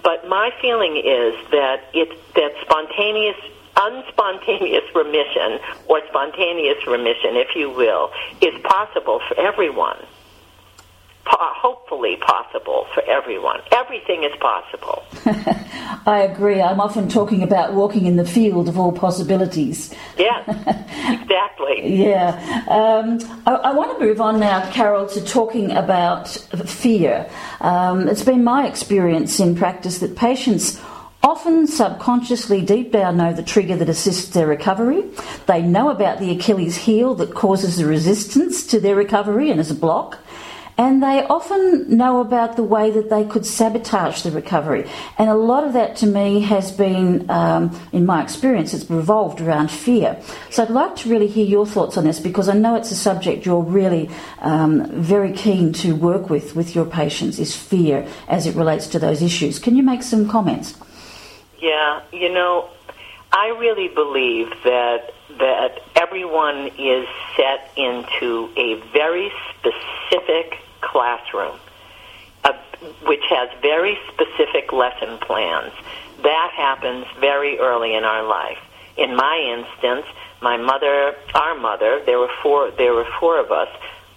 but 0.02 0.28
my 0.28 0.50
feeling 0.60 0.96
is 0.96 1.34
that 1.50 1.84
it 1.92 2.08
that 2.34 2.52
spontaneous 2.62 3.36
unspontaneous 3.76 4.94
remission 4.94 5.58
or 5.88 6.00
spontaneous 6.08 6.86
remission, 6.86 7.36
if 7.36 7.56
you 7.56 7.70
will, 7.70 8.12
is 8.40 8.54
possible 8.62 9.20
for 9.28 9.38
everyone 9.40 9.96
hopefully 11.40 12.16
possible 12.16 12.86
for 12.94 13.02
everyone. 13.04 13.60
Everything 13.70 14.24
is 14.24 14.32
possible. 14.40 15.04
I 16.06 16.28
agree. 16.30 16.60
I'm 16.60 16.80
often 16.80 17.08
talking 17.08 17.42
about 17.42 17.74
walking 17.74 18.06
in 18.06 18.16
the 18.16 18.26
field 18.26 18.68
of 18.68 18.78
all 18.78 18.92
possibilities. 18.92 19.94
Yeah, 20.18 20.42
exactly. 21.22 21.96
yeah. 21.96 22.64
Um, 22.68 23.18
I, 23.46 23.52
I, 23.54 23.72
want 23.72 23.98
to 23.98 24.04
move 24.04 24.20
on 24.20 24.40
now, 24.40 24.70
Carol, 24.72 25.06
to 25.08 25.24
talking 25.24 25.70
about 25.70 26.28
fear. 26.28 27.30
Um, 27.60 28.08
it's 28.08 28.24
been 28.24 28.42
my 28.42 28.66
experience 28.66 29.38
in 29.38 29.54
practice 29.54 29.98
that 29.98 30.16
patients 30.16 30.80
often 31.22 31.68
subconsciously 31.68 32.62
deep 32.62 32.90
down 32.90 33.16
know 33.16 33.32
the 33.32 33.42
trigger 33.42 33.76
that 33.76 33.88
assists 33.88 34.30
their 34.30 34.46
recovery. 34.46 35.04
They 35.46 35.62
know 35.62 35.90
about 35.90 36.18
the 36.18 36.32
Achilles 36.32 36.76
heel 36.76 37.14
that 37.16 37.34
causes 37.34 37.76
the 37.76 37.86
resistance 37.86 38.66
to 38.68 38.80
their 38.80 38.96
recovery 38.96 39.50
and 39.50 39.60
is 39.60 39.70
a 39.70 39.74
block 39.74 40.18
and 40.78 41.02
they 41.02 41.24
often 41.26 41.96
know 41.96 42.20
about 42.20 42.56
the 42.56 42.62
way 42.62 42.90
that 42.90 43.11
they 43.11 43.24
could 43.24 43.44
sabotage 43.44 44.22
the 44.22 44.30
recovery. 44.30 44.88
And 45.18 45.28
a 45.28 45.35
lot 45.35 45.64
of 45.64 45.72
that 45.74 45.96
to 45.96 46.06
me 46.06 46.40
has 46.40 46.72
been, 46.72 47.30
um, 47.30 47.78
in 47.92 48.06
my 48.06 48.22
experience, 48.22 48.72
it's 48.72 48.88
revolved 48.88 49.40
around 49.40 49.70
fear. 49.70 50.20
So 50.50 50.62
I'd 50.62 50.70
like 50.70 50.96
to 50.96 51.11
really 51.11 51.26
hear 51.28 51.44
your 51.44 51.66
thoughts 51.66 51.96
on 51.96 52.04
this 52.04 52.20
because 52.20 52.48
I 52.48 52.54
know 52.54 52.74
it's 52.76 52.90
a 52.90 52.96
subject 52.96 53.44
you're 53.44 53.62
really 53.62 54.11
um, 54.40 54.87
very 54.90 55.32
keen 55.32 55.72
to 55.74 55.94
work 55.94 56.30
with 56.30 56.56
with 56.56 56.74
your 56.74 56.85
patients 56.85 57.38
is 57.38 57.54
fear 57.56 58.06
as 58.28 58.46
it 58.46 58.54
relates 58.54 58.87
to 58.88 58.98
those 58.98 59.22
issues. 59.22 59.58
Can 59.58 59.76
you 59.76 59.82
make 59.82 60.02
some 60.02 60.28
comments? 60.28 60.76
Yeah, 61.61 62.02
you 62.12 62.32
know, 62.32 62.68
I 63.30 63.48
really 63.58 63.88
believe 63.88 64.50
that 64.64 65.12
that 65.42 65.81
everyone 65.96 66.70
is 66.78 67.05
set 67.37 67.68
into 67.76 68.48
a 68.57 68.81
very 68.92 69.28
specific 69.50 70.57
classroom, 70.81 71.59
uh, 72.44 72.52
which 73.07 73.24
has 73.28 73.50
very 73.61 73.98
specific 74.12 74.72
lesson 74.72 75.18
plans. 75.18 75.72
That 76.22 76.52
happens 76.57 77.07
very 77.18 77.59
early 77.59 77.96
in 77.96 78.05
our 78.05 78.22
life. 78.22 78.59
In 78.96 79.16
my 79.16 79.59
instance, 79.59 80.07
my 80.40 80.59
mother, 80.59 81.16
our 81.35 81.59
mother, 81.59 82.00
there 82.07 82.20
were 82.20 82.31
four, 82.40 82.70
there 82.70 82.94
were 82.94 83.09
four 83.18 83.40
of 83.40 83.50
us. 83.50 83.68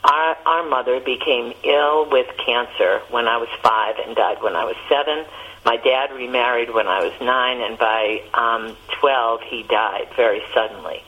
Our, 0.03 0.37
our 0.45 0.69
mother 0.69 0.99
became 0.99 1.53
ill 1.63 2.07
with 2.07 2.27
cancer 2.45 3.01
when 3.09 3.27
I 3.27 3.37
was 3.37 3.49
five 3.63 3.95
and 4.05 4.15
died 4.15 4.43
when 4.43 4.55
I 4.55 4.65
was 4.65 4.75
seven. 4.87 5.25
My 5.65 5.77
dad 5.77 6.13
remarried 6.13 6.71
when 6.71 6.85
I 6.85 7.03
was 7.03 7.13
nine, 7.19 7.61
and 7.61 7.79
by 7.79 8.21
um, 8.35 8.77
12, 8.99 9.41
he 9.49 9.63
died 9.63 10.09
very 10.15 10.43
suddenly 10.53 11.01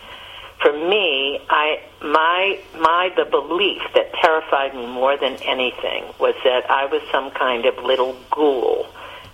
for 0.61 0.73
me, 0.73 1.39
I 1.49 1.79
my 2.01 2.59
my 2.79 3.11
the 3.15 3.25
belief 3.25 3.81
that 3.93 4.13
terrified 4.13 4.75
me 4.75 4.87
more 4.87 5.17
than 5.17 5.35
anything 5.43 6.05
was 6.19 6.35
that 6.43 6.69
I 6.69 6.85
was 6.85 7.01
some 7.11 7.31
kind 7.31 7.65
of 7.65 7.77
little 7.83 8.15
ghoul 8.31 8.87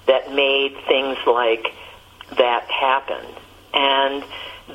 that 0.06 0.34
made 0.34 0.76
things 0.88 1.18
like 1.26 1.74
that 2.38 2.70
happen, 2.70 3.26
and 3.74 4.24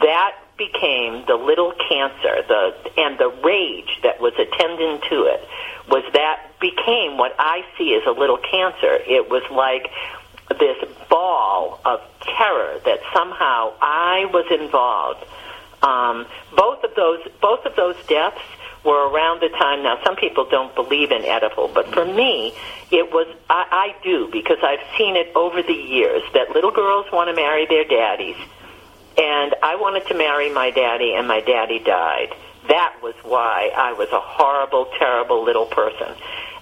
that 0.00 0.36
became 0.56 1.24
the 1.26 1.36
little 1.36 1.72
cancer. 1.88 2.42
The 2.48 2.92
and 2.96 3.18
the 3.18 3.28
rage 3.44 4.00
that 4.02 4.20
was 4.20 4.32
attendant 4.38 5.04
to 5.10 5.24
it 5.24 5.46
was 5.90 6.04
that 6.14 6.58
became 6.60 7.18
what 7.18 7.34
I 7.38 7.64
see 7.76 7.94
as 7.94 8.06
a 8.06 8.18
little 8.18 8.38
cancer. 8.38 8.98
It 9.06 9.28
was 9.30 9.42
like 9.50 9.90
this 10.58 10.78
ball 11.10 11.78
of 11.84 12.00
terror 12.22 12.80
that 12.86 13.00
somehow 13.14 13.74
I 13.82 14.24
was 14.32 14.46
involved 14.50 15.26
um, 15.82 16.26
both 16.56 16.82
of 16.84 16.94
those 16.94 17.20
both 17.40 17.64
of 17.64 17.76
those 17.76 17.96
deaths 18.08 18.40
were 18.84 19.08
around 19.08 19.40
the 19.40 19.48
time. 19.48 19.82
Now, 19.82 19.98
some 20.04 20.16
people 20.16 20.46
don't 20.48 20.74
believe 20.74 21.10
in 21.10 21.22
Oedipal, 21.22 21.72
but 21.74 21.92
for 21.92 22.04
me, 22.04 22.54
it 22.90 23.12
was 23.12 23.26
I, 23.50 23.94
I 23.98 24.02
do 24.02 24.28
because 24.32 24.58
I've 24.62 24.84
seen 24.96 25.16
it 25.16 25.32
over 25.34 25.62
the 25.62 25.72
years 25.72 26.22
that 26.34 26.50
little 26.50 26.70
girls 26.70 27.06
want 27.12 27.28
to 27.28 27.36
marry 27.36 27.66
their 27.66 27.84
daddies, 27.84 28.36
and 29.16 29.54
I 29.62 29.76
wanted 29.76 30.06
to 30.08 30.14
marry 30.14 30.52
my 30.52 30.70
daddy, 30.70 31.14
and 31.14 31.28
my 31.28 31.40
daddy 31.40 31.78
died. 31.78 32.34
That 32.68 32.96
was 33.02 33.14
why 33.22 33.70
I 33.74 33.92
was 33.92 34.08
a 34.12 34.20
horrible, 34.20 34.90
terrible 34.98 35.44
little 35.44 35.66
person. 35.66 36.14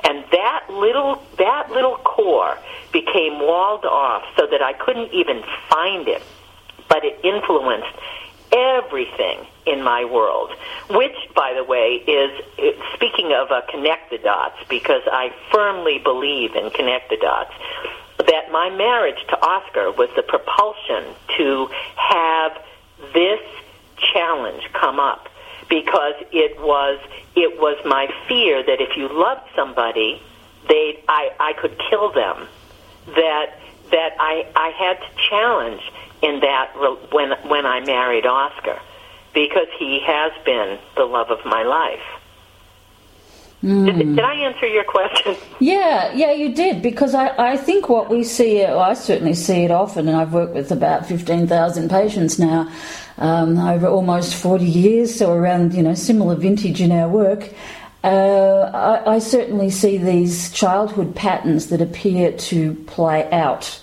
And 0.04 0.24
that 0.30 0.66
little 0.70 1.22
that 1.38 1.70
little 1.70 1.96
core 1.96 2.56
became 2.92 3.40
walled 3.40 3.84
off 3.84 4.22
so 4.36 4.46
that 4.46 4.62
I 4.62 4.72
couldn't 4.72 5.12
even 5.12 5.42
find 5.68 6.06
it. 6.06 6.22
But 6.88 7.04
it 7.04 7.18
influenced 7.24 7.88
everything 8.52 9.46
in 9.66 9.82
my 9.82 10.04
world, 10.04 10.50
which, 10.90 11.16
by 11.34 11.52
the 11.54 11.64
way, 11.64 12.02
is 12.06 12.30
speaking 12.94 13.32
of 13.32 13.50
uh, 13.50 13.62
connect 13.70 14.10
the 14.10 14.18
dots, 14.18 14.56
because 14.68 15.02
I 15.06 15.32
firmly 15.52 15.98
believe 15.98 16.54
in 16.54 16.70
connect 16.70 17.10
the 17.10 17.16
dots. 17.16 17.52
That 18.18 18.50
my 18.50 18.70
marriage 18.70 19.18
to 19.28 19.36
Oscar 19.40 19.92
was 19.92 20.08
the 20.16 20.22
propulsion 20.22 21.14
to 21.36 21.68
have 21.96 22.52
this 23.12 23.40
challenge 24.12 24.62
come 24.72 24.98
up 24.98 25.28
because 25.68 26.14
it 26.32 26.58
was 26.60 27.00
it 27.34 27.60
was 27.60 27.76
my 27.84 28.08
fear 28.28 28.62
that 28.64 28.80
if 28.80 28.96
you 28.96 29.08
loved 29.08 29.48
somebody, 29.54 30.22
they 30.68 31.02
I, 31.08 31.30
I 31.38 31.52
could 31.54 31.78
kill 31.90 32.12
them. 32.12 32.48
That 33.06 33.58
that 33.90 34.16
I 34.18 34.46
I 34.54 34.68
had 34.70 35.00
to 35.00 35.28
challenge 35.28 35.82
in 36.26 36.40
that 36.40 36.72
when 37.12 37.30
when 37.48 37.66
I 37.66 37.80
married 37.80 38.26
Oscar, 38.26 38.80
because 39.34 39.68
he 39.78 40.00
has 40.06 40.32
been 40.44 40.78
the 40.96 41.04
love 41.04 41.30
of 41.30 41.44
my 41.44 41.62
life. 41.62 42.16
Mm. 43.62 43.86
Did, 43.86 44.16
did, 44.16 44.24
I 44.24 44.34
answer 44.34 44.66
your 44.66 44.84
question? 44.84 45.36
Yeah, 45.58 46.12
yeah, 46.12 46.32
you 46.32 46.54
did. 46.54 46.82
Because 46.82 47.14
I, 47.14 47.52
I 47.52 47.56
think 47.56 47.88
what 47.88 48.10
we 48.10 48.22
see, 48.22 48.58
well, 48.58 48.80
I 48.80 48.92
certainly 48.92 49.32
see 49.32 49.64
it 49.64 49.70
often, 49.70 50.06
and 50.06 50.16
I've 50.16 50.34
worked 50.34 50.54
with 50.54 50.70
about 50.70 51.06
15,000 51.06 51.88
patients 51.88 52.38
now 52.38 52.70
um, 53.16 53.58
over 53.58 53.86
almost 53.86 54.34
40 54.34 54.66
years, 54.66 55.14
so 55.14 55.32
around, 55.32 55.72
you 55.72 55.82
know, 55.82 55.94
similar 55.94 56.34
vintage 56.34 56.82
in 56.82 56.92
our 56.92 57.08
work. 57.08 57.48
Uh, 58.04 58.70
I, 59.06 59.14
I 59.14 59.18
certainly 59.18 59.70
see 59.70 59.96
these 59.96 60.52
childhood 60.52 61.16
patterns 61.16 61.68
that 61.68 61.80
appear 61.80 62.32
to 62.32 62.74
play 62.86 63.28
out 63.32 63.80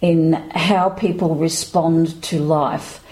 in 0.00 0.32
how 0.32 0.90
people 0.90 1.34
respond 1.34 2.22
to 2.24 2.38
life. 2.38 3.02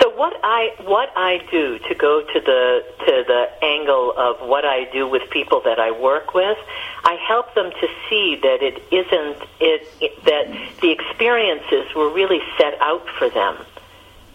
So 0.00 0.10
what 0.10 0.34
I 0.42 0.74
what 0.82 1.10
I 1.16 1.38
do 1.50 1.78
to 1.78 1.94
go 1.94 2.20
to 2.20 2.40
the 2.40 2.84
to 3.06 3.24
the 3.26 3.64
angle 3.64 4.12
of 4.16 4.48
what 4.48 4.64
I 4.64 4.84
do 4.92 5.08
with 5.08 5.30
people 5.30 5.60
that 5.64 5.78
I 5.78 5.90
work 5.92 6.34
with, 6.34 6.58
I 7.04 7.16
help 7.26 7.54
them 7.54 7.70
to 7.70 7.88
see 8.08 8.38
that 8.42 8.62
it 8.62 8.82
isn't 8.92 9.48
it, 9.60 9.88
it 10.00 10.24
that 10.24 10.80
the 10.80 10.90
experiences 10.90 11.94
were 11.94 12.10
really 12.12 12.40
set 12.58 12.80
out 12.80 13.06
for 13.18 13.30
them. 13.30 13.56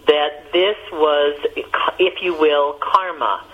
That 0.06 0.50
this 0.52 0.76
was, 0.92 1.38
if 1.98 2.22
you 2.22 2.34
will, 2.34 2.78
karma. 2.80 3.44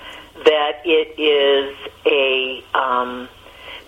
That 0.44 0.82
it 0.84 1.18
is 1.18 1.76
a 2.06 2.64
um, 2.76 3.28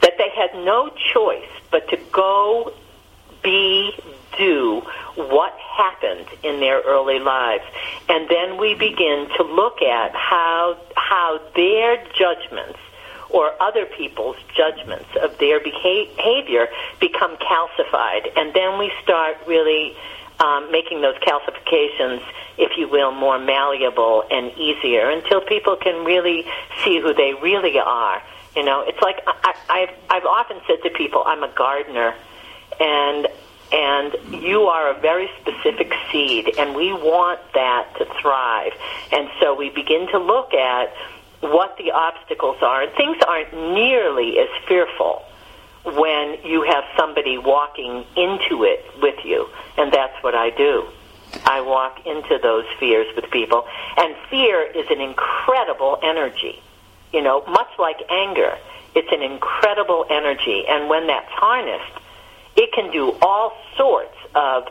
that 0.01 0.15
they 0.19 0.31
had 0.35 0.65
no 0.65 0.91
choice 1.13 1.49
but 1.71 1.89
to 1.91 1.99
go 2.11 2.73
be, 3.43 3.93
do 4.37 4.83
what 5.17 5.53
happened 5.59 6.27
in 6.43 6.61
their 6.61 6.81
early 6.83 7.19
lives. 7.19 7.65
And 8.09 8.29
then 8.29 8.57
we 8.59 8.75
begin 8.75 9.29
to 9.37 9.43
look 9.43 9.83
at 9.83 10.15
how, 10.15 10.79
how 10.97 11.41
their 11.55 11.97
judgments 12.15 12.79
or 13.31 13.53
other 13.61 13.85
people's 13.85 14.37
judgments 14.57 15.09
of 15.23 15.37
their 15.39 15.61
behavior 15.61 16.69
become 17.01 17.37
calcified. 17.37 18.31
And 18.37 18.55
then 18.55 18.79
we 18.79 18.91
start 19.03 19.37
really 19.47 19.97
um, 20.41 20.71
making 20.71 21.03
those 21.03 21.17
calcifications, 21.17 22.23
if 22.57 22.79
you 22.79 22.89
will, 22.89 23.13
more 23.13 23.39
malleable 23.39 24.25
and 24.31 24.53
easier 24.57 25.11
until 25.11 25.41
people 25.41 25.77
can 25.77 26.05
really 26.05 26.45
see 26.85 27.01
who 27.01 27.13
they 27.13 27.35
really 27.35 27.79
are. 27.79 28.23
You 28.57 28.65
know, 28.65 28.83
it's 28.87 29.01
like 29.03 29.21
I, 29.27 29.55
I've, 29.69 29.95
I've 30.09 30.25
often 30.25 30.61
said 30.67 30.83
to 30.85 30.91
people, 30.91 31.23
I'm 31.27 31.43
a 31.43 31.53
gardener 31.55 32.15
and 32.81 33.29
and 33.71 34.15
you 34.43 34.63
are 34.63 34.97
a 34.97 35.01
very 35.01 35.29
specific 35.41 35.93
seed, 36.11 36.55
and 36.59 36.75
we 36.75 36.93
want 36.93 37.41
that 37.53 37.87
to 37.99 38.07
thrive. 38.21 38.73
And 39.13 39.29
so 39.41 39.55
we 39.55 39.69
begin 39.69 40.09
to 40.09 40.19
look 40.19 40.55
at 40.55 40.95
what 41.41 41.77
the 41.77 41.93
obstacles 41.93 42.57
are, 42.63 42.83
and 42.83 42.93
things 42.93 43.17
aren't 43.27 43.53
nearly 43.53 44.39
as 44.39 44.49
fearful 44.67 45.23
when 45.85 46.39
you 46.45 46.63
have 46.63 46.85
somebody 46.97 47.39
walking 47.39 48.05
into 48.17 48.65
it 48.65 48.85
with 49.03 49.23
you, 49.25 49.49
and 49.77 49.93
that's 49.93 50.23
what 50.23 50.35
I 50.35 50.51
do. 50.51 50.87
I 51.45 51.61
walk 51.61 52.07
into 52.07 52.39
those 52.43 52.65
fears 52.81 53.07
with 53.15 53.31
people, 53.31 53.67
and 53.97 54.17
fear 54.31 54.63
is 54.63 54.87
an 54.91 55.01
incredible 55.01 55.99
energy. 56.03 56.63
You 57.13 57.23
know, 57.23 57.45
much 57.47 57.71
like 57.79 57.99
anger, 58.11 58.57
it's 58.95 59.13
an 59.13 59.23
incredible 59.23 60.07
energy, 60.11 60.65
and 60.69 60.89
when 60.89 61.07
that's 61.07 61.31
harnessed, 61.31 61.93
it 62.59 62.73
can 62.73 62.91
do 62.91 63.17
all 63.23 63.57
sorts 63.77 64.17
of 64.35 64.65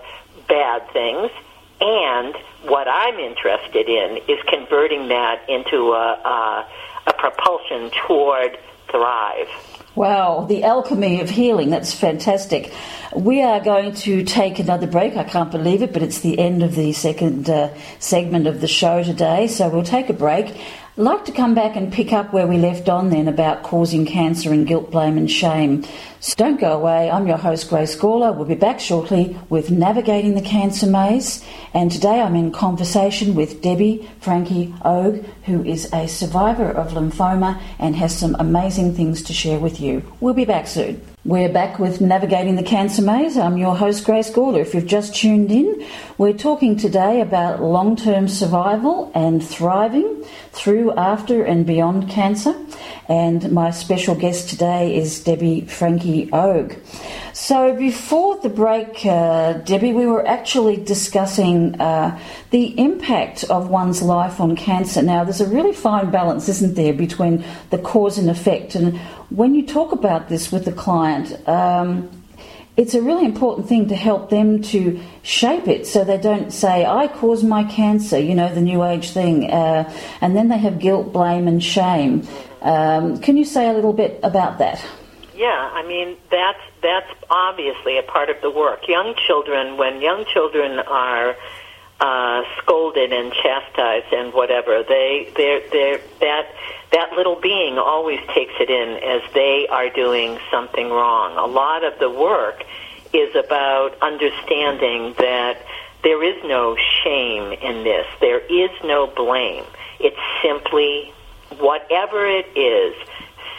bad 0.47 0.91
things. 0.91 1.31
And 1.79 2.35
what 2.63 2.87
I'm 2.87 3.17
interested 3.17 3.87
in 3.87 4.17
is 4.27 4.39
converting 4.47 5.07
that 5.07 5.47
into 5.47 5.93
a, 5.93 6.19
a, 6.25 6.67
a 7.07 7.13
propulsion 7.13 7.89
toward 8.07 8.59
thrive. 8.89 9.47
Wow, 9.95 10.45
the 10.47 10.63
alchemy 10.63 11.21
of 11.21 11.29
healing. 11.29 11.69
That's 11.69 11.93
fantastic. 11.93 12.73
We 13.15 13.41
are 13.41 13.59
going 13.59 13.93
to 13.95 14.23
take 14.23 14.59
another 14.59 14.85
break. 14.85 15.15
I 15.15 15.23
can't 15.23 15.49
believe 15.49 15.81
it, 15.81 15.93
but 15.93 16.03
it's 16.03 16.19
the 16.19 16.37
end 16.37 16.61
of 16.61 16.75
the 16.75 16.93
second 16.93 17.49
uh, 17.49 17.73
segment 17.99 18.47
of 18.47 18.61
the 18.61 18.67
show 18.67 19.01
today. 19.01 19.47
So 19.47 19.69
we'll 19.69 19.83
take 19.83 20.09
a 20.09 20.13
break. 20.13 20.55
I'd 20.97 21.03
like 21.03 21.25
to 21.25 21.31
come 21.31 21.53
back 21.53 21.75
and 21.75 21.93
pick 21.93 22.11
up 22.11 22.33
where 22.33 22.47
we 22.47 22.57
left 22.57 22.89
on 22.89 23.11
then 23.11 23.27
about 23.27 23.61
causing 23.61 24.03
cancer 24.03 24.51
and 24.51 24.65
guilt, 24.65 24.89
blame, 24.89 25.15
and 25.15 25.29
shame. 25.29 25.83
So 26.19 26.33
don't 26.35 26.59
go 26.59 26.73
away. 26.73 27.11
I'm 27.11 27.27
your 27.27 27.37
host, 27.37 27.69
Grace 27.69 27.95
Gawler. 27.95 28.35
We'll 28.35 28.47
be 28.47 28.55
back 28.55 28.79
shortly 28.79 29.39
with 29.47 29.69
Navigating 29.69 30.33
the 30.33 30.41
Cancer 30.41 30.87
Maze. 30.87 31.45
And 31.71 31.91
today 31.91 32.19
I'm 32.19 32.35
in 32.35 32.51
conversation 32.51 33.35
with 33.35 33.61
Debby 33.61 34.09
Franke 34.21 34.73
Ogg, 34.81 35.23
who 35.45 35.63
is 35.63 35.87
a 35.93 36.07
survivor 36.07 36.71
of 36.71 36.93
lymphoma 36.93 37.61
and 37.77 37.95
has 37.95 38.17
some 38.17 38.35
amazing 38.39 38.95
things 38.95 39.21
to 39.21 39.33
share 39.33 39.59
with 39.59 39.79
you. 39.79 40.01
We'll 40.19 40.33
be 40.33 40.45
back 40.45 40.65
soon. 40.65 40.99
We're 41.27 41.51
back 41.51 41.77
with 41.77 41.99
Navigating 41.99 42.55
the 42.55 42.63
Cancer 42.63 43.01
Maze. 43.01 43.37
I'm 43.37 43.57
your 43.57 43.75
host, 43.75 44.05
Grace 44.05 44.29
Gawler. 44.31 44.61
If 44.61 44.73
you've 44.73 44.85
just 44.85 45.13
tuned 45.13 45.51
in, 45.51 45.85
we're 46.17 46.31
talking 46.31 46.77
today 46.77 47.19
about 47.19 47.61
long 47.61 47.97
term 47.97 48.29
survival 48.29 49.11
and 49.13 49.45
thriving 49.45 50.23
through, 50.53 50.93
after, 50.93 51.43
and 51.43 51.65
beyond 51.65 52.09
cancer. 52.09 52.55
And 53.09 53.51
my 53.51 53.71
special 53.71 54.15
guest 54.15 54.49
today 54.49 54.95
is 54.95 55.21
Debby 55.21 55.65
Franke 55.65 56.29
Ogg. 56.31 56.79
So 57.39 57.75
before 57.75 58.39
the 58.39 58.49
break, 58.49 59.05
uh, 59.05 59.53
Debby, 59.59 59.93
we 59.93 60.07
were 60.07 60.27
actually 60.27 60.75
discussing 60.75 61.79
uh, 61.79 62.19
the 62.49 62.77
impact 62.79 63.43
of 63.43 63.69
one's 63.69 64.01
life 64.01 64.41
on 64.41 64.55
cancer. 64.55 65.03
Now, 65.03 65.23
there's 65.23 65.39
a 65.39 65.47
really 65.47 65.71
fine 65.71 66.09
balance, 66.09 66.49
isn't 66.49 66.73
there, 66.73 66.93
between 66.93 67.45
the 67.69 67.77
cause 67.77 68.17
and 68.17 68.27
effect. 68.27 68.73
And 68.73 68.97
when 69.29 69.53
you 69.53 69.67
talk 69.67 69.91
about 69.91 70.29
this 70.29 70.51
with 70.51 70.65
the 70.65 70.71
client, 70.71 71.47
um, 71.47 72.09
it's 72.75 72.95
a 72.95 73.03
really 73.03 73.25
important 73.25 73.69
thing 73.69 73.87
to 73.89 73.95
help 73.95 74.31
them 74.31 74.63
to 74.73 74.99
shape 75.21 75.67
it 75.67 75.85
so 75.85 76.03
they 76.03 76.17
don't 76.17 76.51
say, 76.51 76.85
I 76.85 77.07
caused 77.07 77.47
my 77.47 77.65
cancer, 77.65 78.17
you 78.17 78.33
know, 78.33 78.51
the 78.51 78.61
new 78.61 78.83
age 78.83 79.11
thing, 79.11 79.51
uh, 79.51 79.93
and 80.21 80.35
then 80.35 80.47
they 80.47 80.57
have 80.57 80.79
guilt, 80.79 81.13
blame, 81.13 81.47
and 81.47 81.63
shame. 81.63 82.27
Um, 82.63 83.21
can 83.21 83.37
you 83.37 83.45
say 83.45 83.69
a 83.69 83.73
little 83.73 83.93
bit 83.93 84.19
about 84.23 84.57
that? 84.57 84.83
Yeah, 85.37 85.69
I 85.71 85.85
mean 85.87 86.17
that's 86.31 86.59
that's 86.81 87.13
obviously 87.29 87.99
a 87.99 88.03
part 88.03 88.31
of 88.31 88.41
the 88.41 88.49
work. 88.49 88.87
Young 88.87 89.13
children, 89.27 89.77
when 89.77 90.01
young 90.01 90.25
children 90.33 90.79
are 90.79 91.35
uh, 91.99 92.41
scolded 92.57 93.13
and 93.13 93.31
chastised 93.31 94.11
and 94.11 94.33
whatever, 94.33 94.81
they 94.81 95.31
they 95.37 95.63
they 95.71 96.01
that 96.21 96.47
that 96.91 97.13
little 97.15 97.39
being 97.39 97.77
always 97.77 98.19
takes 98.33 98.53
it 98.59 98.71
in 98.71 98.97
as 99.03 99.21
they 99.35 99.67
are 99.69 99.91
doing 99.91 100.39
something 100.49 100.89
wrong. 100.89 101.37
A 101.37 101.45
lot 101.45 101.83
of 101.83 101.99
the 101.99 102.09
work 102.09 102.63
is 103.13 103.35
about 103.35 103.95
understanding 104.01 105.13
that 105.19 105.61
there 106.01 106.23
is 106.23 106.43
no 106.45 106.75
shame 107.03 107.51
in 107.51 107.83
this. 107.83 108.07
There 108.21 108.39
is 108.39 108.71
no 108.83 109.05
blame. 109.05 109.65
It's 109.99 110.17
simply 110.41 111.13
whatever 111.59 112.25
it 112.25 112.47
is, 112.57 112.95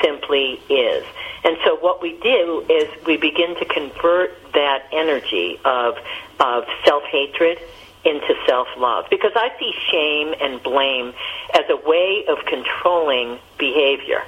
simply 0.03 0.61
is. 0.69 1.05
And 1.45 1.57
so 1.65 1.77
what 1.77 2.03
we 2.03 2.19
do 2.21 2.65
is 2.69 2.89
we 3.07 3.17
begin 3.17 3.55
to 3.57 3.65
convert 3.65 4.31
that 4.53 4.85
energy 4.93 5.59
of, 5.65 5.97
of 6.41 6.65
self-hatred 6.85 7.59
into 8.05 8.35
self-love. 8.47 9.07
Because 9.11 9.33
I 9.35 9.51
see 9.59 9.73
shame 9.91 10.35
and 10.41 10.63
blame 10.63 11.13
as 11.55 11.65
a 11.69 11.77
way 11.89 12.25
of 12.29 12.45
controlling 12.47 13.39
behavior. 13.59 14.23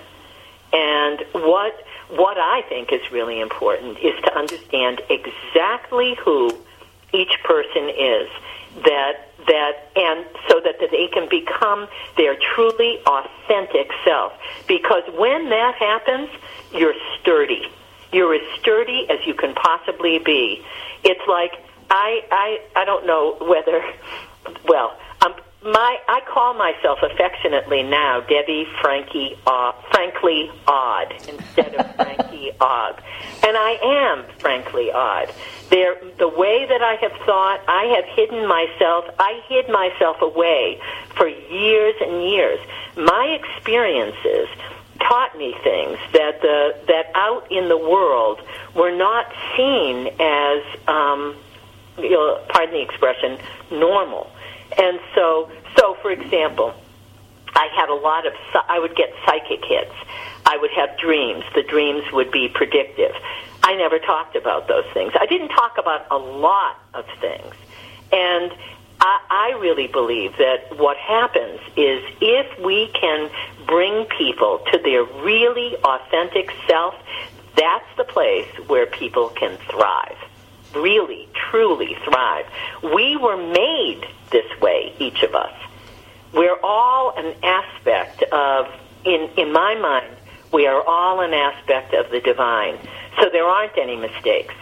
And 0.73 1.25
what, 1.33 1.85
what 2.11 2.39
I 2.39 2.63
think 2.69 2.93
is 2.93 3.01
really 3.11 3.41
important 3.41 3.99
is 3.99 4.15
to 4.25 4.37
understand 4.37 5.01
exactly 5.09 6.17
who 6.25 6.57
each 7.13 7.37
person 7.43 7.89
is 7.89 8.29
that 8.85 9.27
that 9.47 9.91
and 9.97 10.25
so 10.49 10.61
that, 10.61 10.79
that 10.81 10.91
they 10.91 11.09
can 11.09 11.29
become 11.29 11.89
their 12.17 12.37
truly 12.55 13.01
authentic 13.07 13.91
self 14.05 14.33
because 14.69 15.03
when 15.17 15.49
that 15.49 15.75
happens 15.75 16.29
you're 16.73 16.95
sturdy 17.21 17.63
you're 18.13 18.35
as 18.35 18.61
sturdy 18.61 19.07
as 19.11 19.19
you 19.27 19.35
can 19.35 19.55
possibly 19.55 20.19
be 20.19 20.65
it's 21.05 21.27
like 21.29 21.53
i 21.91 22.21
i 22.31 22.61
i 22.81 22.85
don't 22.85 23.07
know 23.07 23.37
whether 23.41 23.83
well 24.65 24.97
um 25.23 25.35
my 25.63 25.99
I 26.09 26.21
call 26.27 26.55
myself 26.55 27.01
affectionately 27.03 27.83
now 27.83 28.21
Debby 28.21 28.67
Frankie 28.81 29.37
uh, 29.47 29.73
frankly 29.91 30.51
odd 30.67 31.13
instead 31.29 31.75
of 31.75 31.95
Frankie 31.97 32.51
odd. 32.61 33.03
and 33.47 33.57
I 33.57 33.79
am 33.83 34.25
frankly 34.39 34.91
odd. 34.91 35.31
There, 35.69 35.97
the 36.19 36.29
way 36.29 36.67
that 36.67 36.83
I 36.83 36.95
have 37.03 37.13
thought, 37.27 37.61
I 37.69 37.85
have 37.95 38.05
hidden 38.17 38.49
myself. 38.49 39.05
I 39.19 39.41
hid 39.49 39.69
myself 39.69 40.17
away 40.23 40.81
for 41.15 41.29
years 41.29 41.95
and 42.01 42.25
years. 42.25 42.59
My 42.97 43.39
experiences 43.39 44.49
taught 45.01 45.37
me 45.37 45.55
things 45.63 45.99
that 46.13 46.41
the 46.41 46.77
that 46.87 47.11
out 47.15 47.51
in 47.51 47.69
the 47.69 47.77
world 47.77 48.41
were 48.75 48.95
not 48.95 49.27
seen 49.57 50.09
as, 50.21 50.63
um, 50.87 51.37
you 51.99 52.11
know, 52.11 52.41
pardon 52.49 52.75
the 52.75 52.83
expression, 52.83 53.39
normal. 53.71 54.31
And 54.79 55.01
so, 55.15 55.51
so 55.77 55.97
for 56.01 56.11
example, 56.11 56.75
I 57.55 57.69
had 57.75 57.89
a 57.89 57.95
lot 57.95 58.27
of, 58.27 58.33
I 58.69 58.79
would 58.79 58.95
get 58.95 59.13
psychic 59.27 59.65
hits. 59.65 59.95
I 60.47 60.57
would 60.57 60.71
have 60.71 60.97
dreams. 60.99 61.45
The 61.55 61.63
dreams 61.63 62.05
would 62.13 62.31
be 62.31 62.49
predictive. 62.49 63.13
I 63.63 63.75
never 63.77 63.99
talked 63.99 64.37
about 64.37 64.69
those 64.69 64.87
things. 64.95 65.13
I 65.19 65.27
didn't 65.27 65.49
talk 65.49 65.77
about 65.79 66.07
a 66.11 66.17
lot 66.17 66.79
of 66.95 67.05
things. 67.21 67.55
And 68.13 68.53
I, 69.01 69.21
I 69.31 69.59
really 69.59 69.87
believe 69.87 70.37
that 70.37 70.77
what 70.79 70.97
happens 70.97 71.61
is 71.77 72.03
if 72.21 72.59
we 72.61 72.89
can 72.89 73.31
bring 73.67 74.05
people 74.19 74.65
to 74.73 74.79
their 74.79 75.05
really 75.05 75.77
authentic 75.77 76.51
self, 76.69 76.95
that's 77.57 77.87
the 77.97 78.05
place 78.05 78.49
where 78.67 78.87
people 78.87 79.31
can 79.31 79.57
thrive. 79.71 80.17
Really, 80.75 81.29
truly 81.51 81.97
thrive. 82.05 82.47
We 82.83 83.17
were 83.17 83.37
made 83.37 84.03
this 84.31 84.61
way, 84.61 84.95
each 84.99 85.23
of 85.23 85.35
us. 85.35 85.55
We're 86.33 86.59
all 86.63 87.15
an 87.17 87.35
aspect 87.43 88.23
of, 88.25 88.69
in, 89.05 89.31
in 89.37 89.53
my 89.53 89.75
mind, 89.75 90.17
we 90.53 90.67
are 90.67 90.83
all 90.83 91.21
an 91.21 91.33
aspect 91.33 91.95
of 91.95 92.11
the 92.11 92.21
divine. 92.21 92.79
So 93.21 93.29
there 93.31 93.45
aren't 93.47 93.77
any 93.79 93.97
mistakes. 93.97 94.55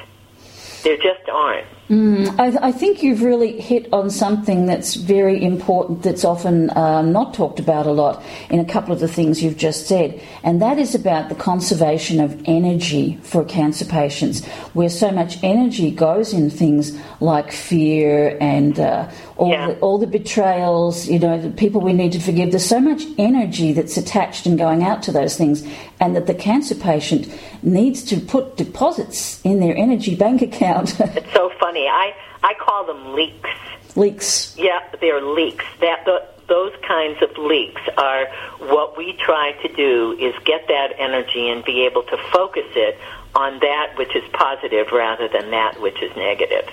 There 0.83 0.97
just 0.97 1.29
aren't. 1.31 1.67
Mm, 1.89 2.39
I, 2.39 2.69
I, 2.69 2.73
think 2.73 3.03
you've 3.03 3.23
really 3.23 3.59
hit 3.59 3.91
on 3.95 4.11
something 4.11 4.67
that's 4.67 4.95
very 4.95 5.43
important 5.43 6.03
that's 6.03 6.23
often 6.23 6.69
uh, 6.71 7.01
not 7.01 7.33
talked 7.33 7.59
about 7.59 7.87
a 7.87 7.93
lot 7.93 8.23
in 8.51 8.61
a 8.61 8.65
couple 8.67 8.93
of 8.93 9.01
the 9.01 9.09
things 9.09 9.43
you've 9.43 9.57
just 9.57 9.87
said, 9.87 10.21
and 10.43 10.61
that 10.61 10.79
is 10.79 10.95
about 10.95 11.31
the 11.31 11.35
conservation 11.35 12.21
of 12.21 12.43
energy 12.45 13.19
for 13.23 13.43
cancer 13.43 13.87
patients, 13.87 14.45
where 14.75 14.91
so 14.91 15.11
much 15.11 15.43
energy 15.43 15.91
goes 15.91 16.35
in 16.35 16.51
things 16.51 16.95
like 17.21 17.51
fear 17.51 18.37
and 18.39 18.79
uh, 18.79 19.11
all, 19.39 19.51
yeah. 19.51 19.69
the, 19.69 19.79
all 19.81 19.97
the 19.97 20.07
betrayals, 20.07 21.09
you 21.09 21.19
know, 21.19 21.41
the 21.41 21.49
people 21.49 21.81
we 21.81 21.95
need 21.95 22.13
to 22.13 22.21
forgive. 22.21 22.51
There's 22.51 22.67
so 22.67 22.81
much 22.81 23.03
energy 23.17 23.73
that's 23.73 23.97
attached 23.97 24.45
and 24.45 24.59
going 24.59 24.85
out 24.85 25.03
to 25.05 25.13
those 25.13 25.39
things, 25.39 25.67
and 26.01 26.15
that 26.15 26.27
the 26.27 26.35
cancer 26.35 26.75
patient 26.75 27.33
needs 27.63 28.03
to 28.05 28.21
put 28.21 28.59
deposits 28.59 29.41
in 29.43 29.61
their 29.61 29.75
energy 29.75 30.15
bank 30.15 30.43
account. 30.43 31.01
it's 31.01 31.33
so 31.33 31.51
funny 31.59 31.78
funny. 31.79 31.89
I 31.89 32.15
I 32.43 32.55
call 32.55 32.87
them 32.87 33.15
leaks. 33.15 33.51
Leaks. 33.97 34.57
Yeah, 34.57 34.81
they're 35.01 35.23
leaks. 35.23 35.65
That 35.81 36.05
the, 36.05 36.27
those 36.49 36.73
kinds 36.87 37.23
of 37.23 37.37
leaks 37.39 37.83
are 37.97 38.27
what 38.59 38.97
we 38.97 39.15
try 39.15 39.53
to 39.63 39.73
do 39.75 40.13
is 40.19 40.35
get 40.45 40.67
that 40.69 40.93
energy 40.99 41.49
and 41.49 41.65
be 41.65 41.87
able 41.87 42.03
to 42.05 42.17
focus 42.33 42.67
it 42.75 42.99
on 43.35 43.59
that 43.61 43.95
which 43.97 44.15
is 44.17 44.25
positive 44.33 44.89
rather 44.93 45.29
than 45.29 45.51
that 45.51 45.81
which 45.81 46.01
is 46.03 46.15
negative. 46.17 46.69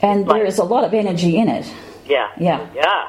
And 0.00 0.26
like, 0.26 0.40
there 0.40 0.46
is 0.46 0.58
a 0.58 0.64
lot 0.64 0.84
of 0.84 0.92
energy 0.92 1.36
in 1.36 1.48
it. 1.48 1.72
Yeah. 2.06 2.30
Yeah. 2.38 2.68
Yeah. 2.74 3.08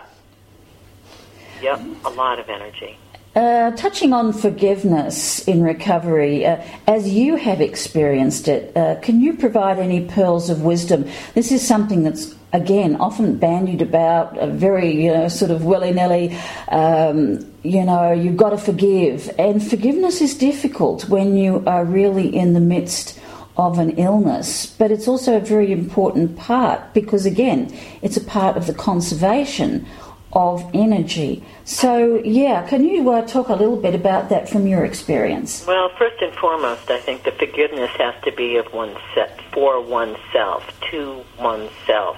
Yep, 1.62 1.82
a 2.06 2.10
lot 2.10 2.40
of 2.40 2.50
energy. 2.50 2.98
Uh, 3.38 3.70
touching 3.76 4.14
on 4.14 4.34
forgiveness 4.34 5.48
in 5.48 5.62
recovery, 5.62 6.44
uh, 6.44 6.60
as 6.88 7.08
you 7.08 7.36
have 7.36 7.62
experienced 7.62 8.48
it, 8.48 8.76
uh, 8.76 8.96
can 9.02 9.22
you 9.22 9.38
provide 9.38 9.78
any 9.78 10.04
pearls 10.08 10.50
of 10.50 10.64
wisdom? 10.64 11.08
This 11.36 11.52
is 11.52 11.66
something 11.66 12.02
that's 12.02 12.34
again 12.52 12.96
often 12.96 13.38
bandied 13.38 13.84
about, 13.84 14.36
uh, 14.40 14.48
very 14.48 15.04
you 15.04 15.14
know, 15.14 15.28
sort 15.28 15.52
of 15.52 15.66
willy 15.66 15.92
nilly. 15.92 16.36
Um, 16.70 17.46
you 17.62 17.86
know, 17.86 18.12
you've 18.12 18.38
got 18.38 18.50
to 18.50 18.58
forgive, 18.58 19.30
and 19.38 19.62
forgiveness 19.62 20.20
is 20.20 20.36
difficult 20.36 21.08
when 21.08 21.38
you 21.38 21.64
are 21.68 21.86
really 21.86 22.36
in 22.36 22.54
the 22.54 22.60
midst 22.60 23.20
of 23.56 23.78
an 23.78 23.92
illness, 23.98 24.66
but 24.66 24.92
it's 24.92 25.08
also 25.08 25.38
a 25.38 25.40
very 25.40 25.72
important 25.72 26.38
part 26.38 26.94
because, 26.96 27.28
again, 27.28 27.72
it's 28.02 28.18
a 28.18 28.24
part 28.24 28.58
of 28.58 28.66
the 28.66 28.74
conservation 28.74 29.86
of 30.34 30.70
energy. 30.74 31.44
So, 31.64 32.22
yeah, 32.24 32.68
can 32.68 32.84
you 32.84 33.10
uh, 33.12 33.26
talk 33.26 33.50
a 33.50 33.56
little 33.56 33.78
bit 33.78 33.96
about 33.96 34.30
that 34.30 34.50
from 34.50 34.68
your 34.68 34.84
experience? 34.86 35.66
Well, 35.66 35.90
first 35.98 36.22
and 36.22 36.34
foremost, 36.36 36.90
I 36.90 37.00
think 37.00 37.24
the 37.24 37.32
forgiveness 37.32 37.92
has 37.98 38.14
to 38.24 38.32
be 38.32 38.58
of 38.58 38.72
oneself, 38.74 39.32
for 39.54 39.82
oneself, 39.82 40.64
to 40.92 41.24
oneself. 41.40 42.18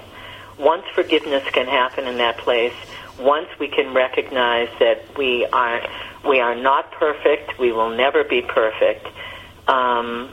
Once 0.58 0.84
forgiveness 0.94 1.44
can 1.52 1.66
happen 1.66 2.06
in 2.06 2.18
that 2.18 2.36
place, 2.38 2.74
once 3.18 3.48
we 3.58 3.68
can 3.68 3.94
recognize 3.94 4.68
that 4.78 5.04
we 5.16 5.46
are 5.46 5.80
we 6.26 6.40
are 6.40 6.54
not 6.54 6.92
perfect, 6.92 7.58
we 7.58 7.72
will 7.72 7.96
never 7.96 8.24
be 8.24 8.42
perfect. 8.42 9.06
Um, 9.68 10.30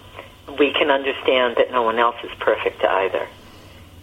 we 0.59 0.73
can 0.73 0.89
understand 0.89 1.55
that 1.57 1.71
no 1.71 1.83
one 1.83 1.99
else 1.99 2.15
is 2.23 2.31
perfect 2.39 2.83
either. 2.83 3.27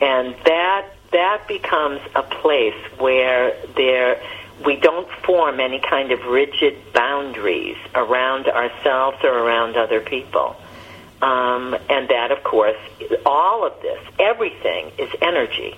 And 0.00 0.34
that 0.44 0.93
that 1.14 1.46
becomes 1.46 2.00
a 2.16 2.22
place 2.22 2.74
where 2.98 3.54
there 3.76 4.20
we 4.66 4.76
don't 4.76 5.08
form 5.24 5.60
any 5.60 5.80
kind 5.80 6.12
of 6.12 6.24
rigid 6.26 6.76
boundaries 6.92 7.76
around 7.94 8.46
ourselves 8.46 9.18
or 9.22 9.30
around 9.30 9.76
other 9.76 10.00
people. 10.00 10.56
Um, 11.22 11.76
and 11.88 12.08
that, 12.08 12.30
of 12.30 12.42
course, 12.44 12.76
all 13.24 13.66
of 13.66 13.80
this, 13.80 13.98
everything 14.18 14.92
is 14.98 15.10
energy. 15.22 15.76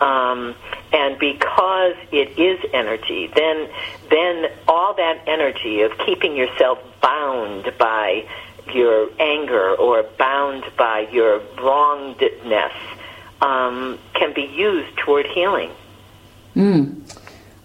Um, 0.00 0.54
and 0.92 1.18
because 1.18 1.94
it 2.12 2.38
is 2.38 2.60
energy, 2.74 3.30
then 3.34 3.68
then 4.10 4.46
all 4.68 4.94
that 4.94 5.22
energy 5.26 5.82
of 5.82 5.96
keeping 6.04 6.36
yourself 6.36 6.78
bound 7.00 7.72
by 7.78 8.28
your 8.72 9.08
anger 9.18 9.74
or 9.74 10.02
bound 10.18 10.64
by 10.76 11.08
your 11.12 11.40
wrongedness 11.58 12.72
um, 13.40 13.98
can 14.14 14.32
be 14.34 14.42
used 14.42 14.96
toward 14.98 15.26
healing. 15.26 15.70
Mm. 16.54 17.02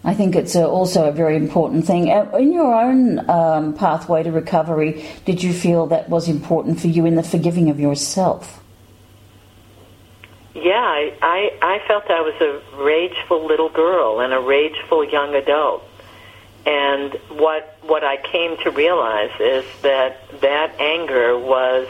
I 0.03 0.15
think 0.15 0.35
it's 0.35 0.55
a, 0.55 0.67
also 0.67 1.07
a 1.07 1.11
very 1.11 1.35
important 1.35 1.85
thing. 1.85 2.09
Uh, 2.09 2.29
in 2.37 2.51
your 2.51 2.73
own 2.73 3.29
um, 3.29 3.73
pathway 3.73 4.23
to 4.23 4.31
recovery, 4.31 5.05
did 5.25 5.43
you 5.43 5.53
feel 5.53 5.85
that 5.87 6.09
was 6.09 6.27
important 6.27 6.79
for 6.79 6.87
you 6.87 7.05
in 7.05 7.15
the 7.15 7.23
forgiving 7.23 7.69
of 7.69 7.79
yourself? 7.79 8.63
Yeah, 10.55 10.71
I, 10.73 11.13
I, 11.21 11.57
I 11.61 11.87
felt 11.87 12.09
I 12.09 12.21
was 12.21 12.35
a 12.41 12.83
rageful 12.83 13.45
little 13.47 13.69
girl 13.69 14.19
and 14.19 14.33
a 14.33 14.39
rageful 14.39 15.03
young 15.03 15.35
adult. 15.35 15.83
And 16.65 17.13
what 17.29 17.77
what 17.81 18.03
I 18.03 18.17
came 18.17 18.55
to 18.57 18.69
realize 18.69 19.31
is 19.39 19.65
that 19.81 20.41
that 20.41 20.79
anger 20.79 21.37
was 21.37 21.87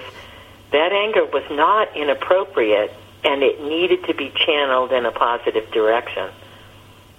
that 0.71 0.93
anger 0.93 1.25
was 1.25 1.43
not 1.51 1.95
inappropriate, 1.97 2.93
and 3.23 3.43
it 3.43 3.63
needed 3.63 4.05
to 4.05 4.13
be 4.13 4.31
channeled 4.45 4.91
in 4.91 5.05
a 5.05 5.11
positive 5.11 5.71
direction. 5.71 6.29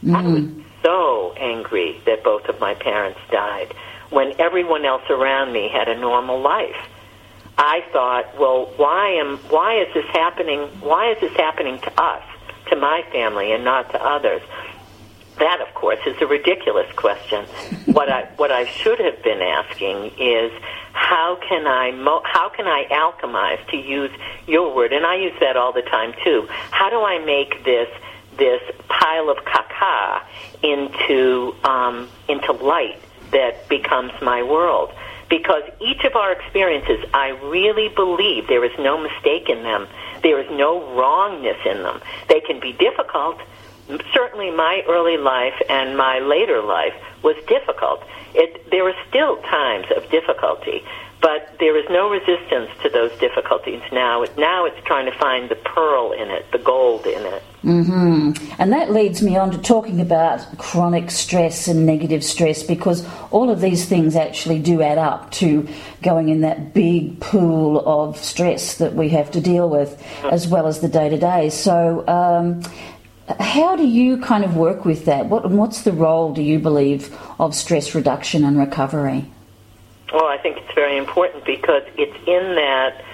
Mm. 0.05 0.17
I 0.17 0.23
was 0.23 0.65
so 0.83 1.33
angry 1.37 2.01
that 2.07 2.25
both 2.25 2.47
of 2.49 2.59
my 2.61 2.75
parents 2.75 3.21
died 3.31 3.75
when 4.11 4.35
everyone 4.39 4.85
else 4.85 5.03
around 5.09 5.53
me 5.53 5.69
had 5.69 5.89
a 5.89 5.99
normal 5.99 6.41
life. 6.41 6.77
I 7.57 7.85
thought, 7.93 8.39
well, 8.39 8.73
why 8.77 9.11
am 9.21 9.39
why 9.49 9.81
is 9.83 9.95
this 9.95 10.07
happening? 10.07 10.61
Why 10.81 11.13
is 11.13 11.21
this 11.21 11.33
happening 11.37 11.79
to 11.81 12.03
us, 12.03 12.23
to 12.71 12.77
my 12.77 13.05
family, 13.13 13.53
and 13.53 13.65
not 13.65 13.91
to 13.91 14.03
others? 14.03 14.43
That, 15.39 15.61
of 15.61 15.75
course, 15.75 15.99
is 16.07 16.17
a 16.21 16.27
ridiculous 16.27 16.91
question. 16.95 17.47
what 17.87 18.09
I 18.09 18.25
what 18.37 18.51
I 18.51 18.67
should 18.67 18.99
have 19.01 19.23
been 19.23 19.41
asking 19.41 20.13
is 20.19 20.53
how 20.93 21.39
can 21.49 21.67
I 21.67 21.91
mo- 21.93 22.23
how 22.25 22.49
can 22.49 22.67
I 22.67 22.85
alchemize 22.91 23.67
to 23.71 23.77
use 23.77 24.11
your 24.47 24.75
word, 24.75 24.93
and 24.93 25.07
I 25.07 25.17
use 25.17 25.35
that 25.41 25.57
all 25.57 25.73
the 25.73 25.83
time 25.83 26.15
too. 26.25 26.47
How 26.71 26.91
do 26.91 27.01
I 27.03 27.19
make 27.19 27.65
this 27.65 27.89
this 28.39 28.63
pile 28.89 29.31
of 29.31 29.39
caca 29.39 30.23
into 30.63 31.55
um, 31.65 32.09
into 32.29 32.53
light 32.53 33.01
that 33.33 33.69
becomes 33.69 34.13
my 34.21 34.43
world? 34.43 34.93
Because 35.29 35.63
each 35.81 36.05
of 36.05 36.15
our 36.15 36.31
experiences, 36.33 37.07
I 37.15 37.29
really 37.29 37.89
believe 37.89 38.49
there 38.49 38.65
is 38.67 38.79
no 38.79 38.99
mistake 38.99 39.49
in 39.49 39.63
them. 39.63 39.89
There 40.23 40.39
is 40.39 40.51
no 40.51 40.95
wrongness 40.95 41.57
in 41.65 41.83
them. 41.83 42.03
They 42.29 42.41
can 42.41 42.61
be 42.61 42.75
difficult 42.75 43.41
certainly 44.15 44.51
my 44.51 44.83
early 44.89 45.17
life 45.17 45.55
and 45.69 45.97
my 45.97 46.19
later 46.19 46.63
life 46.63 46.95
was 47.23 47.37
difficult. 47.47 48.03
It, 48.35 48.71
there 48.71 48.85
were 48.85 48.95
still 49.09 49.37
times 49.43 49.87
of 49.97 50.09
difficulty, 50.11 50.83
but 51.21 51.55
there 51.61 51.77
is 51.77 51.89
no 51.89 52.11
resistance 52.11 52.71
to 52.83 52.89
those 52.89 53.13
difficulties 53.19 53.81
now. 53.93 54.25
Now 54.37 54.65
it's 54.65 54.85
trying 54.85 55.07
to 55.07 55.17
find 55.19 55.49
the 55.49 55.55
pearl 55.55 56.13
in 56.13 56.31
it, 56.31 56.51
the 56.51 56.59
gold 56.59 57.07
in 57.07 57.25
it. 57.25 57.43
Mm-hmm. 57.63 58.33
And 58.59 58.73
that 58.73 58.91
leads 58.91 59.23
me 59.23 59.37
on 59.37 59.53
to 59.53 59.59
talking 59.59 60.01
about 60.01 60.59
chronic 60.59 61.13
stress 61.13 61.69
and 61.69 61.87
negative 61.87 62.25
stress 62.25 62.65
because 62.65 63.07
all 63.31 63.51
of 63.51 63.61
these 63.61 63.87
things 63.87 64.17
actually 64.17 64.59
do 64.59 64.83
add 64.83 64.99
up 64.99 65.31
to 65.33 65.69
going 66.03 66.29
in 66.29 66.41
that 66.41 66.75
big 66.75 67.21
pool 67.21 67.81
of 67.87 68.17
stress 68.17 68.79
that 68.79 68.95
we 68.95 69.11
have 69.11 69.31
to 69.31 69.41
deal 69.41 69.69
with, 69.69 69.91
mm-hmm. 69.91 70.29
as 70.31 70.49
well 70.49 70.67
as 70.67 70.81
the 70.81 70.89
day 70.89 71.09
to 71.09 71.19
day. 71.19 71.51
So, 71.51 72.05
um, 72.09 72.63
how 73.41 73.77
do 73.77 73.87
you 73.87 74.19
kind 74.19 74.45
of 74.45 74.57
work 74.57 74.85
with 74.85 75.05
that? 75.07 75.27
What, 75.27 75.51
what's 75.51 75.83
the 75.83 75.93
role, 75.93 76.33
do 76.33 76.43
you 76.43 76.59
believe, 76.59 77.17
of 77.39 77.55
stress 77.55 77.95
reduction 77.95 78.45
and 78.45 78.59
recovery? 78.59 79.31
Well, 80.13 80.27
I 80.27 80.39
think 80.39 80.59
it's 80.59 80.75
very 80.75 80.97
important 80.99 81.45
because 81.45 81.83
it's 81.97 82.17
in 82.27 82.55
that 82.57 83.05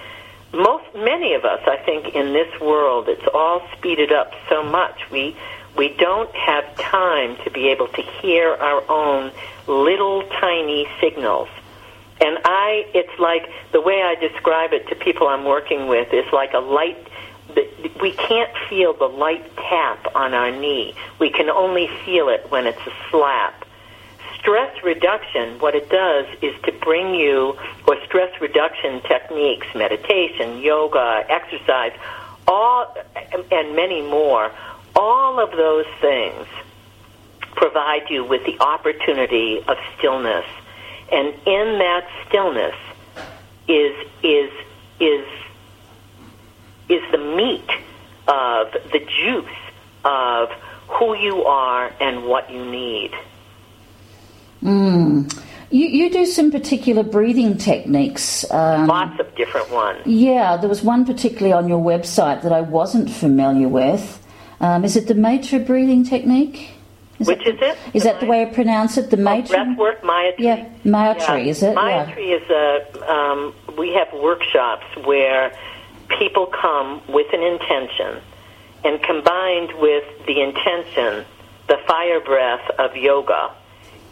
most 0.53 0.85
many 0.95 1.35
of 1.35 1.45
us, 1.45 1.61
I 1.67 1.77
think, 1.77 2.15
in 2.15 2.33
this 2.33 2.61
world, 2.61 3.09
it's 3.09 3.27
all 3.33 3.63
speeded 3.77 4.13
up 4.13 4.33
so 4.49 4.63
much. 4.63 4.99
We 5.11 5.37
we 5.77 5.95
don't 5.97 6.35
have 6.35 6.77
time 6.77 7.37
to 7.45 7.51
be 7.51 7.69
able 7.69 7.87
to 7.89 8.03
hear 8.03 8.53
our 8.55 8.83
own 8.91 9.31
little 9.69 10.23
tiny 10.41 10.89
signals. 11.01 11.49
And 12.21 12.37
I, 12.45 12.85
it's 12.95 13.17
like 13.21 13.49
the 13.71 13.81
way 13.81 14.03
I 14.03 14.17
describe 14.17 14.73
it 14.73 14.89
to 14.89 14.97
people 14.97 15.29
I'm 15.29 15.45
working 15.45 15.87
with 15.87 16.13
is 16.13 16.25
like 16.33 16.53
a 16.53 16.59
light 16.59 17.07
we 18.01 18.13
can't 18.13 18.51
feel 18.69 18.95
the 18.95 19.07
light 19.07 19.45
tap 19.57 20.15
on 20.15 20.35
our 20.35 20.51
knee. 20.51 20.95
We 21.19 21.31
can 21.31 21.51
only 21.51 21.89
feel 22.05 22.29
it 22.29 22.47
when 22.51 22.67
it's 22.67 22.81
a 22.87 22.93
slap. 23.11 23.65
Stress 24.39 24.83
reduction, 24.85 25.59
what 25.59 25.75
it 25.75 25.89
does 25.91 26.27
is 26.43 26.55
to 26.63 26.73
bring 26.73 27.15
you, 27.15 27.57
or 27.87 27.97
stress 28.05 28.41
reduction 28.41 29.01
techniques, 29.03 29.67
meditation, 29.75 30.59
yoga, 30.59 31.25
exercise, 31.29 31.93
all, 32.47 32.95
and 33.51 33.77
many 33.77 34.03
more, 34.03 34.51
all 34.95 35.41
of 35.41 35.51
those 35.51 35.87
things 36.01 36.47
provide 37.57 38.09
you 38.09 38.25
with 38.25 38.45
the 38.47 38.59
opportunity 38.61 39.63
of 39.67 39.77
stillness. 39.99 40.47
And 41.11 41.29
in 41.47 41.79
that 41.79 42.09
stillness 42.29 42.77
is, 43.67 43.95
is, 44.23 44.51
is 45.01 45.27
is 46.89 47.03
the 47.13 47.19
meat 47.19 47.69
of 48.27 48.73
the 48.93 49.01
juice 49.01 49.47
of 50.05 50.51
who 50.89 51.17
you 51.17 51.45
are 51.45 51.93
and 52.01 52.25
what 52.25 52.51
you 52.51 52.65
need. 52.65 53.13
Mm. 54.63 55.45
You, 55.71 55.87
you 55.87 56.11
do 56.11 56.25
some 56.25 56.51
particular 56.51 57.03
breathing 57.03 57.59
techniques. 57.59 58.51
Um, 58.51 58.87
Lots 58.87 59.21
of 59.21 59.35
different 59.35 59.71
ones. 59.71 60.01
Yeah, 60.07 60.57
there 60.57 60.69
was 60.69 60.83
one 60.83 61.05
particularly 61.05 61.53
on 61.53 61.69
your 61.69 61.83
website 61.83 62.43
that 62.43 62.53
I 62.53 62.63
wasn't 62.63 63.11
familiar 63.11 63.69
with. 63.69 64.25
Um, 64.61 64.85
is 64.85 64.97
it 64.97 65.07
the 65.07 65.15
Maitri 65.15 65.65
breathing 65.65 66.05
technique? 66.05 66.71
Is 67.19 67.27
Which 67.27 67.47
is 67.47 67.59
it? 67.61 67.77
Is 67.95 68.05
that 68.05 68.21
the 68.21 68.27
way 68.27 68.43
I 68.43 68.45
pronounce 68.47 68.97
it? 68.97 69.11
The 69.11 69.17
oh, 69.17 69.25
Maitri? 69.25 69.57
Breathwork, 69.57 70.01
Maitri. 70.03 70.39
Yeah, 70.39 70.69
Maitri, 70.85 71.45
yeah. 71.45 71.51
is 71.51 71.63
it? 71.63 71.77
Maitri 71.77 72.29
yeah. 72.29 72.37
is 72.37 72.51
a, 72.51 73.13
um, 73.13 73.55
we 73.77 73.93
have 73.93 74.13
workshops 74.13 74.87
where 75.05 75.53
people 76.09 76.47
come 76.47 77.03
with 77.09 77.33
an 77.33 77.43
intention, 77.43 78.23
and 78.85 79.03
combined 79.03 79.73
with 79.79 80.05
the 80.27 80.41
intention, 80.41 81.25
the 81.69 81.79
fire 81.87 82.21
breath 82.21 82.71
of 82.79 82.97
yoga 82.97 83.53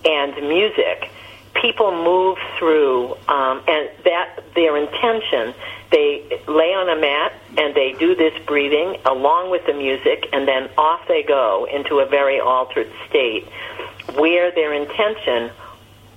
and 0.04 0.34
music, 0.48 1.10
people 1.54 1.90
move 1.90 2.36
through, 2.58 3.14
um, 3.28 3.62
and 3.66 3.88
that 4.04 4.44
their 4.54 4.76
intention, 4.76 5.54
they 5.90 6.42
lay 6.46 6.74
on 6.74 6.88
a 6.88 7.00
mat 7.00 7.32
and 7.56 7.74
they 7.74 7.92
do 7.98 8.14
this 8.14 8.34
breathing 8.44 8.96
along 9.06 9.50
with 9.50 9.64
the 9.66 9.72
music, 9.72 10.28
and 10.32 10.46
then 10.46 10.68
off 10.76 11.00
they 11.08 11.22
go 11.22 11.66
into 11.72 12.00
a 12.00 12.06
very 12.06 12.38
altered 12.40 12.90
state, 13.08 13.46
where 14.14 14.50
their 14.52 14.74
intention 14.74 15.50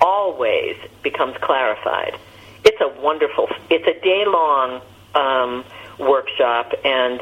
always 0.01 0.75
becomes 1.03 1.36
clarified. 1.38 2.17
It's 2.65 2.82
a 2.82 3.01
wonderful, 3.01 3.47
it's 3.69 3.88
a 3.88 3.99
day 4.03 4.25
long 4.25 4.82
um, 5.20 5.65
workshop, 5.99 6.74
and 6.84 7.22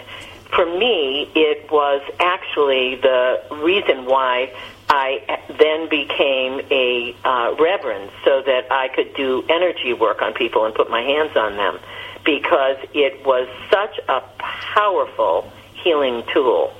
for 0.56 0.66
me, 0.66 1.30
it 1.36 1.70
was 1.72 2.02
actually 2.20 2.96
the 2.96 3.42
reason 3.52 4.06
why 4.06 4.54
I 4.90 5.40
then 5.60 5.90
became 5.90 6.62
a 6.72 7.16
uh, 7.24 7.56
reverend 7.60 8.10
so 8.24 8.42
that 8.46 8.72
I 8.72 8.88
could 8.88 9.14
do 9.16 9.44
energy 9.50 9.94
work 9.94 10.22
on 10.22 10.34
people 10.34 10.66
and 10.66 10.74
put 10.74 10.90
my 10.90 11.02
hands 11.02 11.36
on 11.36 11.58
them 11.58 11.80
because 12.24 12.78
it 12.94 13.26
was 13.26 13.48
such 13.70 14.00
a 14.08 14.22
powerful 14.38 15.52
healing 15.84 16.24
tool. 16.34 16.74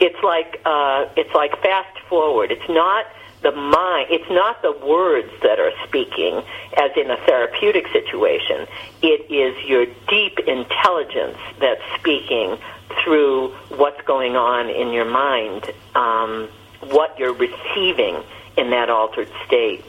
It's 0.00 0.22
like 0.22 0.60
uh, 0.64 1.06
it's 1.16 1.34
like 1.34 1.60
fast 1.60 1.98
forward. 2.08 2.52
It's 2.52 2.68
not 2.68 3.06
the 3.42 3.52
mind. 3.52 4.06
It's 4.10 4.30
not 4.30 4.62
the 4.62 4.72
words 4.72 5.30
that 5.42 5.58
are 5.58 5.72
speaking, 5.86 6.42
as 6.76 6.90
in 6.96 7.10
a 7.10 7.16
therapeutic 7.26 7.86
situation. 7.88 8.66
It 9.02 9.30
is 9.30 9.64
your 9.68 9.86
deep 10.08 10.38
intelligence 10.40 11.38
that's 11.58 11.82
speaking 11.98 12.58
through 13.02 13.48
what's 13.76 14.00
going 14.02 14.36
on 14.36 14.70
in 14.70 14.92
your 14.92 15.04
mind, 15.04 15.70
um, 15.94 16.48
what 16.80 17.18
you're 17.18 17.34
receiving 17.34 18.22
in 18.56 18.70
that 18.70 18.90
altered 18.90 19.30
state. 19.46 19.84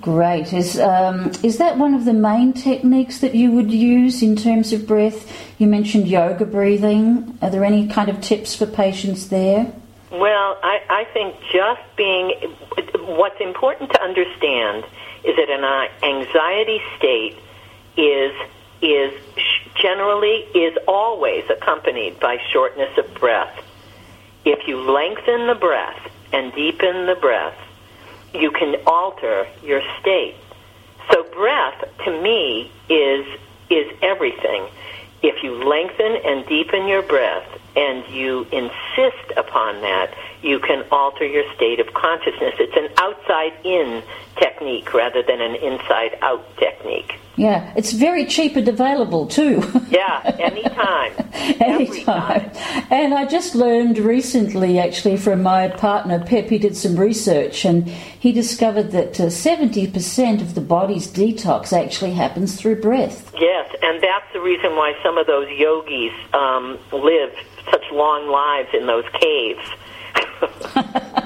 Great. 0.00 0.52
Is 0.52 0.78
um, 0.78 1.32
is 1.42 1.58
that 1.58 1.76
one 1.76 1.94
of 1.94 2.04
the 2.04 2.12
main 2.12 2.52
techniques 2.52 3.18
that 3.18 3.34
you 3.34 3.50
would 3.50 3.72
use 3.72 4.22
in 4.22 4.36
terms 4.36 4.72
of 4.72 4.86
breath? 4.86 5.28
You 5.58 5.66
mentioned 5.66 6.06
yoga 6.06 6.46
breathing. 6.46 7.36
Are 7.42 7.50
there 7.50 7.64
any 7.64 7.88
kind 7.88 8.08
of 8.08 8.20
tips 8.20 8.54
for 8.54 8.66
patients 8.66 9.28
there? 9.28 9.72
Well, 10.10 10.58
I, 10.62 10.80
I 10.90 11.04
think 11.12 11.36
just 11.52 11.80
being 11.96 12.32
what's 12.98 13.40
important 13.40 13.92
to 13.92 14.02
understand 14.02 14.84
is 15.24 15.36
that 15.36 15.48
an 15.48 15.64
uh, 15.64 15.88
anxiety 16.04 16.80
state 16.98 17.36
is 17.96 18.32
is 18.82 19.12
generally 19.76 20.46
is 20.54 20.76
always 20.88 21.44
accompanied 21.50 22.18
by 22.18 22.38
shortness 22.52 22.96
of 22.98 23.12
breath. 23.14 23.62
If 24.44 24.66
you 24.66 24.80
lengthen 24.80 25.46
the 25.46 25.54
breath 25.54 26.00
and 26.32 26.52
deepen 26.54 27.06
the 27.06 27.14
breath, 27.14 27.58
you 28.34 28.50
can 28.50 28.76
alter 28.86 29.46
your 29.62 29.82
state. 30.00 30.36
So 31.12 31.24
breath 31.24 31.84
to 32.04 32.22
me 32.22 32.72
is 32.88 33.26
is 33.68 33.86
everything. 34.02 34.66
If 35.22 35.42
you 35.42 35.54
lengthen 35.64 36.16
and 36.24 36.46
deepen 36.46 36.88
your 36.88 37.02
breath 37.02 37.46
and 37.76 38.08
you 38.08 38.46
insist 38.50 39.32
upon 39.36 39.80
that, 39.82 40.14
you 40.42 40.58
can 40.58 40.84
alter 40.90 41.26
your 41.26 41.44
state 41.54 41.78
of 41.78 41.92
consciousness. 41.92 42.54
It's 42.58 42.76
an 42.76 42.88
outside 42.96 43.52
in 43.64 44.02
technique 44.36 44.92
rather 44.94 45.22
than 45.22 45.40
an 45.40 45.56
inside 45.56 46.18
out 46.22 46.56
technique. 46.56 47.18
Yeah, 47.40 47.72
it's 47.74 47.92
very 47.92 48.26
cheap 48.26 48.56
and 48.56 48.68
available 48.68 49.26
too. 49.26 49.62
yeah, 49.88 50.20
anytime. 50.38 51.14
anytime. 51.58 52.50
And 52.90 53.14
I 53.14 53.24
just 53.24 53.54
learned 53.54 53.96
recently, 53.96 54.78
actually, 54.78 55.16
from 55.16 55.42
my 55.42 55.68
partner 55.68 56.22
Pep, 56.22 56.50
he 56.50 56.58
did 56.58 56.76
some 56.76 56.96
research 56.96 57.64
and 57.64 57.88
he 57.88 58.32
discovered 58.32 58.90
that 58.90 59.18
uh, 59.18 59.28
70% 59.28 60.42
of 60.42 60.54
the 60.54 60.60
body's 60.60 61.06
detox 61.06 61.72
actually 61.72 62.12
happens 62.12 62.60
through 62.60 62.82
breath. 62.82 63.32
Yes, 63.38 63.74
and 63.80 64.02
that's 64.02 64.30
the 64.34 64.40
reason 64.42 64.76
why 64.76 64.92
some 65.02 65.16
of 65.16 65.26
those 65.26 65.48
yogis 65.48 66.12
um, 66.34 66.78
live 66.92 67.32
such 67.70 67.84
long 67.90 68.28
lives 68.28 68.68
in 68.74 68.86
those 68.86 69.06
caves. 69.18 69.66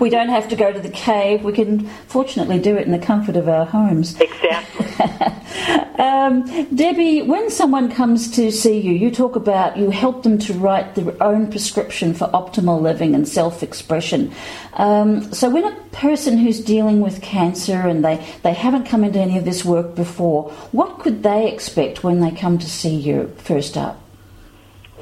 we 0.00 0.10
don't 0.10 0.28
have 0.28 0.48
to 0.48 0.56
go 0.56 0.72
to 0.72 0.80
the 0.80 0.90
cave. 0.90 1.42
We 1.44 1.52
can 1.52 1.86
fortunately 2.08 2.58
do 2.58 2.76
it 2.76 2.86
in 2.86 2.92
the 2.92 2.98
comfort 2.98 3.36
of 3.36 3.48
our 3.48 3.66
homes. 3.66 4.18
Exactly. 4.20 4.86
um, 5.98 6.44
Debby, 6.74 7.22
when 7.22 7.50
someone 7.50 7.90
comes 7.90 8.30
to 8.32 8.50
see 8.50 8.78
you, 8.80 8.92
you 8.92 9.10
talk 9.10 9.36
about 9.36 9.76
you 9.76 9.90
help 9.90 10.22
them 10.22 10.38
to 10.38 10.52
write 10.54 10.94
their 10.94 11.20
own 11.22 11.50
prescription 11.50 12.14
for 12.14 12.28
optimal 12.28 12.80
living 12.80 13.14
and 13.14 13.26
self 13.26 13.62
expression. 13.62 14.32
Um, 14.74 15.32
so, 15.32 15.50
when 15.50 15.64
a 15.64 15.76
person 15.92 16.38
who's 16.38 16.60
dealing 16.60 17.00
with 17.00 17.22
cancer 17.22 17.86
and 17.86 18.04
they, 18.04 18.24
they 18.42 18.54
haven't 18.54 18.84
come 18.86 19.04
into 19.04 19.18
any 19.18 19.36
of 19.38 19.44
this 19.44 19.64
work 19.64 19.94
before, 19.94 20.50
what 20.72 20.98
could 20.98 21.22
they 21.22 21.52
expect 21.52 22.04
when 22.04 22.20
they 22.20 22.30
come 22.30 22.58
to 22.58 22.68
see 22.68 22.94
you 22.94 23.34
first 23.38 23.76
up? 23.76 24.00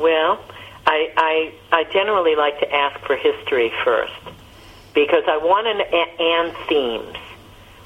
Well, 0.01 0.41
I, 0.87 1.13
I, 1.17 1.55
I 1.81 1.85
generally 1.93 2.35
like 2.35 2.59
to 2.61 2.75
ask 2.75 2.99
for 3.07 3.17
history 3.17 3.73
first 3.85 4.28
because 4.99 5.23
I 5.29 5.37
want 5.37 5.69
an 5.69 5.81
and 6.19 6.57
themes. 6.69 7.17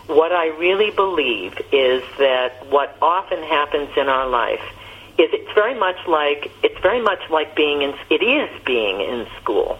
What 0.07 0.33
I 0.33 0.47
really 0.57 0.91
believe 0.91 1.53
is 1.71 2.03
that 2.19 2.67
what 2.71 2.97
often 3.03 3.43
happens 3.43 3.91
in 3.99 4.09
our 4.09 4.27
life 4.27 4.63
is 5.19 5.29
it's 5.31 5.53
very 5.53 5.79
much 5.79 5.99
like 6.09 6.51
it's 6.63 6.81
very 6.81 7.03
much 7.03 7.21
like 7.29 7.55
being 7.55 7.83
in 7.83 7.93
it 8.09 8.23
is 8.23 8.49
being 8.65 9.03
in 9.03 9.27
school 9.43 9.79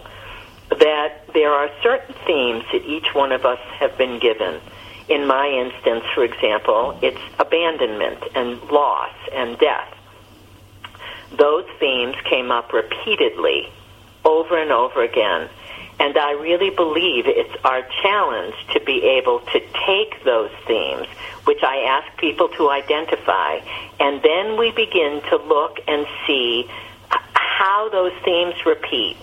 that 0.69 1.25
there 1.33 1.51
are 1.51 1.69
certain 1.81 2.13
themes 2.27 2.65
that 2.71 2.85
each 2.85 3.15
one 3.15 3.31
of 3.31 3.45
us 3.45 3.59
have 3.79 3.97
been 3.97 4.19
given. 4.19 4.61
In 5.09 5.25
my 5.25 5.47
instance, 5.47 6.03
for 6.13 6.23
example, 6.23 6.97
it's 7.01 7.19
abandonment 7.39 8.23
and 8.35 8.61
loss 8.69 9.13
and 9.33 9.57
death. 9.57 9.91
Those 11.35 11.65
themes 11.79 12.15
came 12.29 12.51
up 12.51 12.71
repeatedly 12.73 13.71
over 14.23 14.55
and 14.55 14.71
over 14.71 15.01
again 15.01 15.49
and 16.03 16.17
I 16.17 16.31
really 16.33 16.69
believe 16.69 17.27
it's 17.27 17.55
our 17.63 17.81
challenge 18.01 18.55
to 18.73 18.81
be 18.81 19.05
able 19.17 19.39
to 19.39 19.59
take 19.87 20.21
those 20.25 20.51
themes, 20.67 21.07
which 21.45 21.63
I 21.63 21.77
ask 21.95 22.17
people 22.17 22.49
to 22.57 22.69
identify, 22.69 23.61
and 24.01 24.21
then 24.21 24.57
we 24.57 24.71
begin 24.71 25.21
to 25.29 25.37
look 25.37 25.79
and 25.87 26.05
see 26.27 26.69
how 27.09 27.87
those 27.89 28.11
themes 28.25 28.53
repeat. 28.65 29.15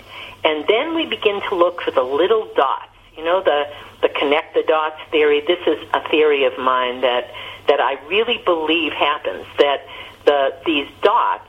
And 0.42 0.66
then 0.66 0.94
we 0.94 1.04
begin 1.04 1.42
to 1.50 1.54
look 1.54 1.82
for 1.82 1.90
the 1.90 2.02
little 2.02 2.48
dots. 2.56 2.88
You 3.14 3.24
know, 3.24 3.42
the, 3.42 3.64
the 4.00 4.08
connect 4.08 4.54
the 4.54 4.62
dots 4.66 5.02
theory. 5.10 5.42
This 5.46 5.60
is 5.66 5.86
a 5.92 6.08
theory 6.08 6.44
of 6.44 6.56
mine 6.56 7.02
that, 7.02 7.30
that 7.68 7.80
I 7.80 8.02
really 8.08 8.40
believe 8.42 8.92
happens. 8.92 9.44
That 9.58 9.84
the, 10.24 10.54
these 10.64 10.88
dots, 11.02 11.46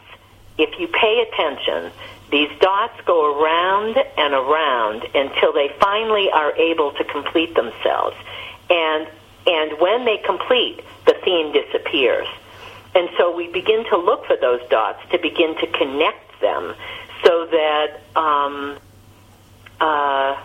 if 0.57 0.77
you 0.77 0.89
pay 0.89 1.25
attention, 1.25 1.93
these 2.31 2.49
dots 2.59 2.99
go 3.05 3.39
around 3.39 3.97
and 4.17 4.33
around 4.33 5.03
until 5.13 5.53
they 5.53 5.69
finally 5.79 6.29
are 6.31 6.55
able 6.55 6.91
to 6.93 7.03
complete 7.03 7.53
themselves. 7.55 8.15
And, 8.69 9.07
and 9.45 9.79
when 9.79 10.05
they 10.05 10.17
complete, 10.17 10.81
the 11.05 11.15
theme 11.25 11.51
disappears. 11.51 12.27
And 12.95 13.09
so 13.17 13.35
we 13.35 13.47
begin 13.47 13.83
to 13.85 13.97
look 13.97 14.25
for 14.25 14.37
those 14.37 14.61
dots 14.69 14.99
to 15.11 15.19
begin 15.19 15.55
to 15.57 15.67
connect 15.67 16.41
them 16.41 16.73
so 17.23 17.45
that 17.45 18.01
um, 18.15 18.77
uh, 19.79 20.41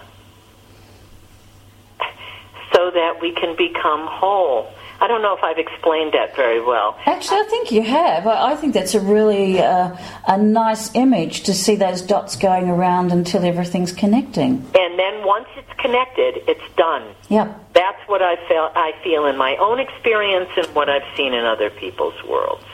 so 2.72 2.90
that 2.90 3.20
we 3.20 3.32
can 3.32 3.56
become 3.56 4.06
whole. 4.06 4.72
I 5.00 5.08
don't 5.08 5.22
know 5.22 5.36
if 5.36 5.42
I've 5.42 5.58
explained 5.58 6.14
that 6.14 6.34
very 6.34 6.60
well. 6.60 6.98
Actually, 7.04 7.40
I 7.40 7.44
think 7.44 7.70
you 7.70 7.82
have. 7.82 8.26
I 8.26 8.56
think 8.56 8.74
that's 8.74 8.94
a 8.94 9.00
really 9.00 9.60
uh, 9.60 9.96
a 10.26 10.38
nice 10.38 10.94
image 10.94 11.42
to 11.44 11.54
see 11.54 11.76
those 11.76 12.02
dots 12.02 12.36
going 12.36 12.68
around 12.68 13.12
until 13.12 13.44
everything's 13.44 13.92
connecting. 13.92 14.64
And 14.74 14.98
then 14.98 15.24
once 15.24 15.48
it's 15.56 15.80
connected, 15.80 16.42
it's 16.48 16.74
done. 16.76 17.14
Yep. 17.28 17.72
That's 17.74 18.08
what 18.08 18.22
I 18.22 18.36
feel. 18.48 18.70
I 18.74 18.92
feel 19.04 19.26
in 19.26 19.36
my 19.36 19.56
own 19.56 19.80
experience 19.80 20.50
and 20.56 20.66
what 20.74 20.88
I've 20.88 21.16
seen 21.16 21.34
in 21.34 21.44
other 21.44 21.70
people's 21.70 22.22
worlds. 22.24 22.64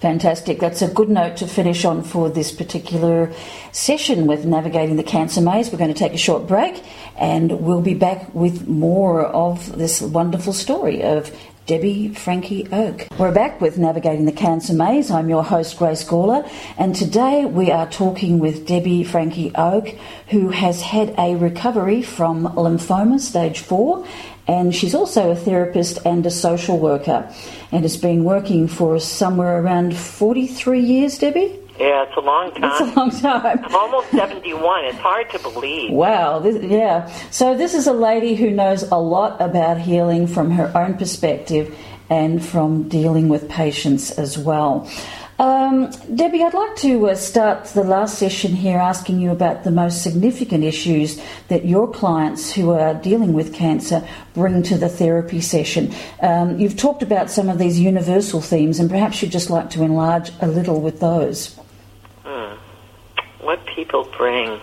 Fantastic. 0.00 0.60
That's 0.60 0.82
a 0.82 0.88
good 0.88 1.08
note 1.08 1.38
to 1.38 1.46
finish 1.46 1.84
on 1.84 2.02
for 2.02 2.28
this 2.28 2.52
particular 2.52 3.32
session 3.72 4.26
with 4.26 4.44
Navigating 4.44 4.96
the 4.96 5.02
Cancer 5.02 5.40
Maze. 5.40 5.72
We're 5.72 5.78
going 5.78 5.92
to 5.92 5.98
take 5.98 6.12
a 6.12 6.18
short 6.18 6.46
break 6.46 6.84
and 7.16 7.60
we'll 7.60 7.80
be 7.80 7.94
back 7.94 8.32
with 8.34 8.68
more 8.68 9.24
of 9.24 9.78
this 9.78 10.02
wonderful 10.02 10.52
story 10.52 11.02
of 11.02 11.34
Debby 11.66 12.10
Franke 12.10 12.72
Ogg. 12.72 13.08
We're 13.18 13.32
back 13.32 13.60
with 13.60 13.76
Navigating 13.76 14.24
the 14.24 14.30
Cancer 14.30 14.72
Maze. 14.72 15.10
I'm 15.10 15.28
your 15.28 15.42
host, 15.42 15.76
Grace 15.76 16.04
Gawler, 16.04 16.48
and 16.78 16.94
today 16.94 17.44
we 17.44 17.72
are 17.72 17.90
talking 17.90 18.38
with 18.38 18.68
Debby 18.68 19.02
Franke 19.02 19.50
Ogg, 19.56 19.98
who 20.28 20.50
has 20.50 20.80
had 20.80 21.12
a 21.18 21.34
recovery 21.34 22.02
from 22.02 22.44
lymphoma 22.44 23.18
stage 23.18 23.58
four, 23.58 24.06
and 24.46 24.72
she's 24.72 24.94
also 24.94 25.32
a 25.32 25.36
therapist 25.36 25.98
and 26.06 26.24
a 26.24 26.30
social 26.30 26.78
worker, 26.78 27.28
and 27.72 27.82
has 27.82 27.96
been 27.96 28.22
working 28.22 28.68
for 28.68 29.00
somewhere 29.00 29.60
around 29.60 29.96
43 29.96 30.78
years, 30.78 31.18
Debby? 31.18 31.65
Yeah, 31.78 32.04
it's 32.04 32.16
a 32.16 32.20
long 32.20 32.52
time. 32.52 32.64
It's 32.64 32.80
a 32.80 32.98
long 32.98 33.10
time. 33.10 33.64
I'm 33.64 33.74
almost 33.74 34.10
71. 34.10 34.84
It's 34.86 34.98
hard 34.98 35.30
to 35.30 35.38
believe. 35.38 35.92
Wow. 35.92 36.38
This, 36.38 36.62
yeah. 36.62 37.06
So 37.30 37.56
this 37.56 37.74
is 37.74 37.86
a 37.86 37.92
lady 37.92 38.34
who 38.34 38.50
knows 38.50 38.82
a 38.84 38.96
lot 38.96 39.40
about 39.40 39.78
healing 39.78 40.26
from 40.26 40.50
her 40.52 40.72
own 40.76 40.96
perspective 40.96 41.76
and 42.08 42.44
from 42.44 42.88
dealing 42.88 43.28
with 43.28 43.48
patients 43.48 44.10
as 44.12 44.38
well. 44.38 44.88
Um, 45.38 45.90
Debby, 46.14 46.42
I'd 46.42 46.54
like 46.54 46.76
to 46.76 47.10
uh, 47.10 47.14
start 47.14 47.66
the 47.66 47.84
last 47.84 48.18
session 48.18 48.52
here 48.52 48.78
asking 48.78 49.20
you 49.20 49.30
about 49.32 49.64
the 49.64 49.70
most 49.70 50.02
significant 50.02 50.64
issues 50.64 51.20
that 51.48 51.66
your 51.66 51.92
clients 51.92 52.50
who 52.50 52.70
are 52.70 52.94
dealing 52.94 53.34
with 53.34 53.52
cancer 53.52 54.06
bring 54.32 54.62
to 54.62 54.78
the 54.78 54.88
therapy 54.88 55.42
session. 55.42 55.94
Um, 56.22 56.58
you've 56.58 56.76
talked 56.78 57.02
about 57.02 57.30
some 57.30 57.50
of 57.50 57.58
these 57.58 57.78
universal 57.78 58.40
themes, 58.40 58.80
and 58.80 58.88
perhaps 58.88 59.20
you'd 59.20 59.30
just 59.30 59.50
like 59.50 59.68
to 59.70 59.82
enlarge 59.82 60.32
a 60.40 60.46
little 60.46 60.80
with 60.80 61.00
those. 61.00 61.54
What 63.46 63.64
people 63.64 64.08
bring. 64.18 64.60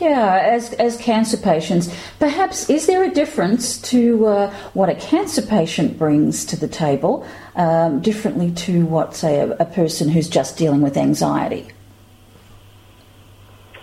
Yeah, 0.00 0.38
as, 0.40 0.72
as 0.74 0.96
cancer 0.96 1.36
patients, 1.36 1.92
perhaps 2.20 2.70
is 2.70 2.86
there 2.86 3.02
a 3.02 3.10
difference 3.10 3.76
to 3.90 4.26
uh, 4.26 4.54
what 4.72 4.88
a 4.88 4.94
cancer 4.94 5.42
patient 5.42 5.98
brings 5.98 6.44
to 6.44 6.56
the 6.56 6.68
table 6.68 7.26
um, 7.56 8.00
differently 8.00 8.52
to 8.52 8.86
what, 8.86 9.16
say, 9.16 9.40
a, 9.40 9.50
a, 9.56 9.64
person 9.64 10.08
who's 10.08 10.28
just 10.28 10.56
dealing 10.56 10.80
with 10.80 10.96
anxiety? 10.96 11.66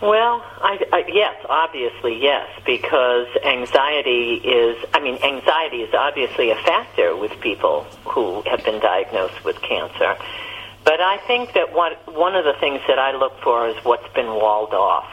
Well, 0.01 0.41
I, 0.61 0.79
I, 0.93 1.03
yes, 1.09 1.35
obviously, 1.49 2.23
yes, 2.23 2.47
because 2.65 3.27
anxiety 3.43 4.35
is, 4.35 4.81
I 4.93 5.01
mean, 5.01 5.15
anxiety 5.21 5.81
is 5.81 5.93
obviously 5.93 6.51
a 6.51 6.55
factor 6.55 7.17
with 7.17 7.37
people 7.41 7.83
who 8.05 8.43
have 8.43 8.63
been 8.63 8.79
diagnosed 8.79 9.43
with 9.43 9.61
cancer. 9.61 10.15
But 10.83 10.99
I 10.99 11.17
think 11.27 11.53
that 11.53 11.73
one, 11.73 11.93
one 12.05 12.35
of 12.35 12.43
the 12.43 12.53
things 12.59 12.81
that 12.87 12.97
I 12.97 13.15
look 13.15 13.39
for 13.41 13.69
is 13.69 13.75
what's 13.85 14.11
been 14.13 14.27
walled 14.27 14.73
off 14.73 15.07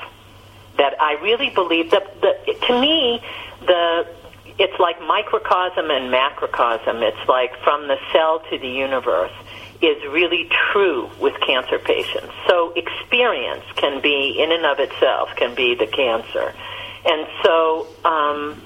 that 0.79 0.95
I 1.01 1.15
really 1.21 1.51
believe 1.51 1.91
that 1.91 2.21
the, 2.21 2.55
to 2.67 2.81
me 2.81 3.21
the 3.67 4.07
it's 4.59 4.79
like 4.81 5.01
microcosm 5.01 5.91
and 5.91 6.11
macrocosm. 6.11 7.03
It's 7.03 7.29
like 7.29 7.57
from 7.63 7.87
the 7.87 7.97
cell 8.13 8.43
to 8.51 8.59
the 8.59 8.69
universe 8.69 9.33
is 9.81 10.03
really 10.11 10.51
true 10.73 11.09
with 11.21 11.39
cancer 11.47 11.79
patients. 11.79 12.33
So 12.49 12.73
experience 12.75 13.65
can 13.77 14.03
be 14.03 14.43
in 14.43 14.51
and 14.51 14.67
of 14.67 14.81
itself 14.81 15.31
can 15.37 15.55
be 15.55 15.77
the 15.77 15.87
cancer, 15.87 16.55
and 17.05 17.27
so 17.45 17.87
um, 18.05 18.63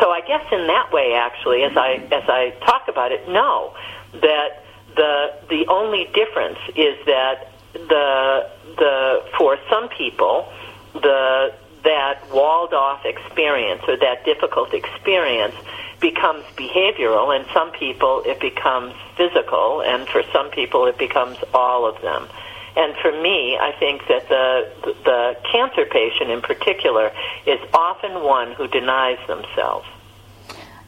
so 0.00 0.10
I 0.10 0.20
guess 0.26 0.44
in 0.52 0.66
that 0.66 0.92
way, 0.92 1.14
actually, 1.14 1.62
as 1.62 1.76
I 1.76 2.02
as 2.12 2.28
I 2.28 2.50
talk 2.66 2.88
about 2.88 3.12
it, 3.12 3.26
no, 3.28 3.74
that 4.20 4.59
the 4.96 5.32
the 5.48 5.66
only 5.68 6.04
difference 6.14 6.58
is 6.76 6.96
that 7.06 7.52
the 7.72 8.48
the 8.76 9.24
for 9.38 9.58
some 9.68 9.88
people 9.88 10.50
the 10.94 11.52
that 11.84 12.20
walled 12.30 12.74
off 12.74 13.04
experience 13.06 13.82
or 13.88 13.96
that 13.96 14.24
difficult 14.24 14.74
experience 14.74 15.54
becomes 16.00 16.44
behavioral 16.56 17.34
and 17.34 17.46
some 17.54 17.70
people 17.72 18.22
it 18.26 18.40
becomes 18.40 18.94
physical 19.16 19.82
and 19.82 20.06
for 20.08 20.22
some 20.32 20.50
people 20.50 20.86
it 20.86 20.98
becomes 20.98 21.38
all 21.54 21.86
of 21.86 22.00
them. 22.02 22.28
And 22.76 22.94
for 23.02 23.12
me 23.12 23.58
i 23.60 23.72
think 23.78 24.06
that 24.08 24.28
the 24.28 24.94
the 25.04 25.36
cancer 25.50 25.84
patient 25.86 26.30
in 26.30 26.40
particular 26.42 27.12
is 27.46 27.60
often 27.72 28.22
one 28.22 28.52
who 28.52 28.68
denies 28.68 29.18
themselves 29.26 29.86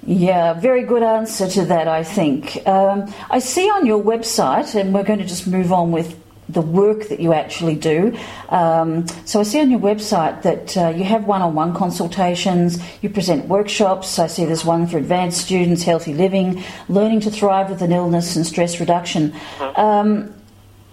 yeah, 0.05 0.55
very 0.55 0.82
good 0.82 1.03
answer 1.03 1.48
to 1.48 1.64
that, 1.66 1.86
I 1.88 2.03
think. 2.03 2.66
Um, 2.66 3.12
I 3.30 3.38
see 3.38 3.70
on 3.70 3.86
your 3.86 4.03
website, 4.03 4.74
and 4.78 4.92
we're 4.92 5.05
going 5.05 5.20
to 5.20 5.24
just 5.24 5.46
move 5.46 5.72
on 5.72 5.92
with 5.92 6.18
the 6.48 6.61
work 6.61 7.09
that 7.09 7.20
you 7.20 7.32
actually 7.32 7.76
do. 7.76 8.16
Um, 8.48 9.07
so 9.24 9.40
I 9.40 9.42
see 9.44 9.61
on 9.61 9.70
your 9.70 9.80
website 9.80 10.42
that 10.42 10.76
uh, 10.76 10.88
you 10.88 11.05
have 11.05 11.24
one-on-one 11.24 11.74
consultations, 11.74 12.78
you 13.00 13.09
present 13.09 13.46
workshops. 13.46 14.18
I 14.18 14.26
see 14.26 14.44
there's 14.44 14.64
one 14.64 14.86
for 14.86 14.98
advanced 14.98 15.40
students, 15.40 15.84
healthy 15.84 16.14
living, 16.14 16.62
learning 16.88 17.20
to 17.20 17.30
thrive 17.30 17.70
with 17.70 17.80
an 17.80 17.92
illness, 17.92 18.36
and 18.36 18.46
stress 18.46 18.80
reduction. 18.80 19.32
Um, 19.76 20.34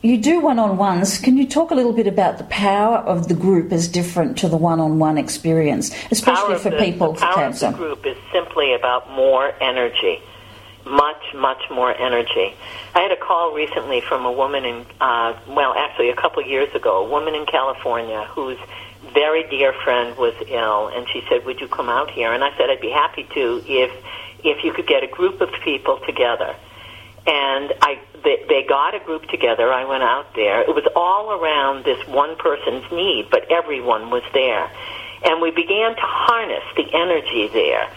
you 0.02 0.18
do 0.18 0.40
one-on-ones. 0.40 1.20
Can 1.20 1.38
you 1.38 1.48
talk 1.48 1.72
a 1.72 1.76
little 1.76 1.94
bit 1.94 2.08
about 2.08 2.38
the 2.38 2.44
power 2.46 2.98
of 2.98 3.28
the 3.28 3.34
group 3.34 3.72
as 3.72 3.88
different 3.88 4.38
to 4.40 4.50
the 4.50 4.58
one-on-one 4.58 5.18
experience, 5.18 5.92
especially 6.12 6.58
for 6.58 6.70
the, 6.70 6.78
people 6.78 7.08
the 7.08 7.14
with 7.14 7.22
cancer? 7.22 7.68
Of 7.68 7.74
the 7.74 7.78
group 7.78 8.06
is 8.06 8.18
simply 8.32 8.74
about 8.74 9.10
more 9.12 9.54
energy 9.62 10.22
much, 10.86 11.22
much 11.36 11.62
more 11.70 11.96
energy. 11.96 12.56
I 12.96 13.02
had 13.02 13.12
a 13.12 13.16
call 13.16 13.54
recently 13.54 14.02
from 14.02 14.26
a 14.26 14.32
woman 14.32 14.66
in, 14.66 14.86
uh, 15.00 15.38
well, 15.48 15.74
actually 15.78 16.10
a 16.10 16.16
couple 16.16 16.42
of 16.42 16.50
years 16.50 16.74
ago, 16.74 17.06
a 17.06 17.10
woman 17.10 17.36
in 17.36 17.46
California 17.46 18.26
whose 18.32 18.58
very 19.14 19.48
dear 19.50 19.74
friend 19.84 20.18
was 20.18 20.34
ill, 20.48 20.88
and 20.88 21.08
she 21.10 21.24
said, 21.30 21.46
"Would 21.46 21.62
you 21.62 21.68
come 21.68 21.90
out 21.90 22.12
here?" 22.12 22.34
And 22.34 22.44
I 22.44 22.56
said, 22.58 22.70
"I'd 22.70 22.82
be 22.82 22.90
happy 22.90 23.24
to 23.34 23.64
if 23.66 23.92
if 24.44 24.64
you 24.64 24.74
could 24.74 24.88
get 24.88 25.04
a 25.04 25.08
group 25.08 25.42
of 25.42 25.52
people 25.64 25.98
together." 26.06 26.56
And 27.30 27.74
I, 27.82 28.00
they, 28.24 28.44
they 28.50 28.66
got 28.68 28.96
a 28.96 29.00
group 29.00 29.28
together. 29.28 29.72
I 29.72 29.86
went 29.86 30.02
out 30.02 30.34
there. 30.34 30.62
It 30.62 30.74
was 30.74 30.88
all 30.96 31.32
around 31.32 31.86
this 31.86 32.02
one 32.08 32.36
person's 32.38 32.92
need, 32.92 33.28
but 33.30 33.52
everyone 33.52 34.10
was 34.10 34.24
there, 34.34 34.72
and 35.24 35.40
we 35.40 35.52
began 35.52 35.96
to 35.96 36.02
harness 36.02 36.64
the 36.76 36.88
energy 36.92 37.48
there 37.54 37.88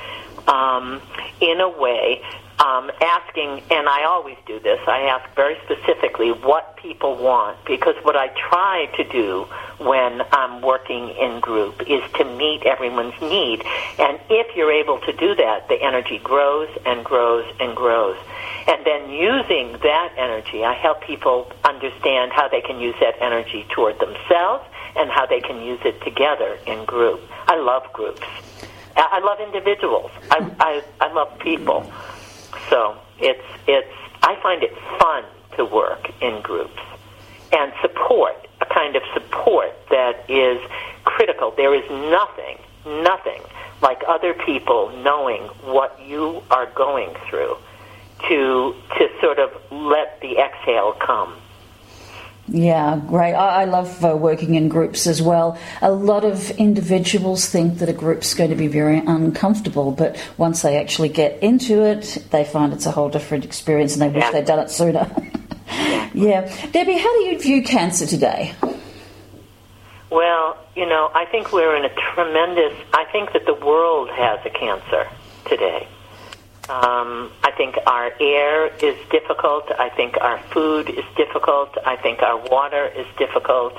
um, 0.46 1.00
in 1.40 1.60
a 1.60 1.68
way 1.68 2.20
um, 2.62 2.90
asking, 3.00 3.62
and 3.70 3.88
I 3.88 4.04
always 4.04 4.36
do 4.46 4.60
this, 4.60 4.78
I 4.86 5.08
ask 5.08 5.34
very 5.34 5.56
specifically 5.64 6.30
what 6.30 6.76
people 6.76 7.16
want 7.16 7.64
because 7.64 7.96
what 8.04 8.16
I 8.16 8.28
try 8.28 8.86
to 8.96 9.04
do 9.04 9.48
when 9.78 10.22
I'm 10.30 10.62
working 10.62 11.08
in 11.08 11.40
group 11.40 11.82
is 11.88 12.02
to 12.18 12.24
meet 12.24 12.62
everyone's 12.64 13.20
need. 13.20 13.64
And 13.98 14.20
if 14.30 14.54
you're 14.56 14.72
able 14.72 15.00
to 15.00 15.12
do 15.12 15.34
that, 15.34 15.68
the 15.68 15.82
energy 15.82 16.18
grows 16.18 16.68
and 16.86 17.04
grows 17.04 17.46
and 17.58 17.74
grows. 17.74 18.16
And 18.68 18.86
then 18.86 19.10
using 19.10 19.72
that 19.82 20.12
energy, 20.16 20.64
I 20.64 20.74
help 20.74 21.02
people 21.02 21.50
understand 21.64 22.32
how 22.32 22.48
they 22.48 22.60
can 22.60 22.80
use 22.80 22.94
that 23.00 23.20
energy 23.20 23.66
toward 23.70 23.98
themselves 23.98 24.64
and 24.96 25.10
how 25.10 25.26
they 25.26 25.40
can 25.40 25.62
use 25.62 25.80
it 25.84 26.00
together 26.02 26.58
in 26.66 26.84
group. 26.84 27.20
I 27.46 27.56
love 27.56 27.92
groups. 27.92 28.22
I 28.96 29.20
love 29.20 29.40
individuals. 29.40 30.10
I, 30.30 30.50
I, 30.60 30.82
I 31.00 31.12
love 31.12 31.38
people. 31.38 31.90
So 32.68 32.96
it's 33.18 33.42
it's 33.66 33.92
I 34.22 34.38
find 34.42 34.62
it 34.62 34.76
fun 34.98 35.24
to 35.56 35.64
work 35.64 36.10
in 36.20 36.40
groups 36.42 36.80
and 37.52 37.72
support 37.80 38.36
a 38.60 38.66
kind 38.66 38.96
of 38.96 39.02
support 39.12 39.72
that 39.90 40.24
is 40.28 40.60
critical. 41.04 41.52
There 41.56 41.74
is 41.74 41.88
nothing, 41.90 42.58
nothing 43.02 43.42
like 43.80 44.02
other 44.06 44.34
people 44.34 44.90
knowing 45.02 45.42
what 45.64 46.00
you 46.00 46.42
are 46.50 46.66
going 46.66 47.14
through 47.28 47.56
to 48.28 48.74
to 48.98 49.08
sort 49.20 49.38
of 49.38 49.50
let 49.70 50.20
the 50.20 50.38
exhale 50.38 50.92
come 50.94 51.34
yeah, 52.48 53.00
great. 53.06 53.34
I, 53.34 53.62
I 53.62 53.64
love 53.66 54.04
uh, 54.04 54.16
working 54.16 54.56
in 54.56 54.68
groups 54.68 55.06
as 55.06 55.22
well. 55.22 55.56
A 55.80 55.92
lot 55.92 56.24
of 56.24 56.50
individuals 56.52 57.46
think 57.46 57.78
that 57.78 57.88
a 57.88 57.92
group's 57.92 58.34
going 58.34 58.50
to 58.50 58.56
be 58.56 58.66
very 58.66 58.98
uncomfortable, 58.98 59.92
but 59.92 60.16
once 60.36 60.62
they 60.62 60.76
actually 60.76 61.08
get 61.08 61.40
into 61.42 61.82
it, 61.84 62.26
they 62.30 62.44
find 62.44 62.72
it's 62.72 62.86
a 62.86 62.90
whole 62.90 63.08
different 63.08 63.44
experience 63.44 63.94
and 63.94 64.02
they 64.02 64.08
wish 64.08 64.28
they'd 64.32 64.44
done 64.44 64.58
it 64.58 64.70
sooner. 64.70 65.08
yeah. 66.14 66.52
Debby, 66.72 66.98
how 66.98 67.12
do 67.12 67.20
you 67.24 67.38
view 67.38 67.62
cancer 67.62 68.06
today? 68.06 68.54
Well, 70.10 70.58
you 70.74 70.84
know, 70.84 71.10
I 71.14 71.26
think 71.26 71.52
we're 71.52 71.76
in 71.76 71.84
a 71.84 71.94
tremendous, 72.14 72.74
I 72.92 73.04
think 73.12 73.32
that 73.32 73.46
the 73.46 73.54
world 73.54 74.10
has 74.10 74.40
a 74.44 74.50
cancer 74.50 75.08
today. 75.48 75.86
Um, 76.68 77.32
I 77.42 77.50
think 77.56 77.76
our 77.86 78.12
air 78.20 78.68
is 78.76 78.96
difficult. 79.10 79.70
I 79.78 79.88
think 79.88 80.16
our 80.20 80.38
food 80.52 80.88
is 80.90 81.04
difficult. 81.16 81.76
I 81.84 81.96
think 81.96 82.22
our 82.22 82.38
water 82.48 82.86
is 82.86 83.06
difficult. 83.18 83.74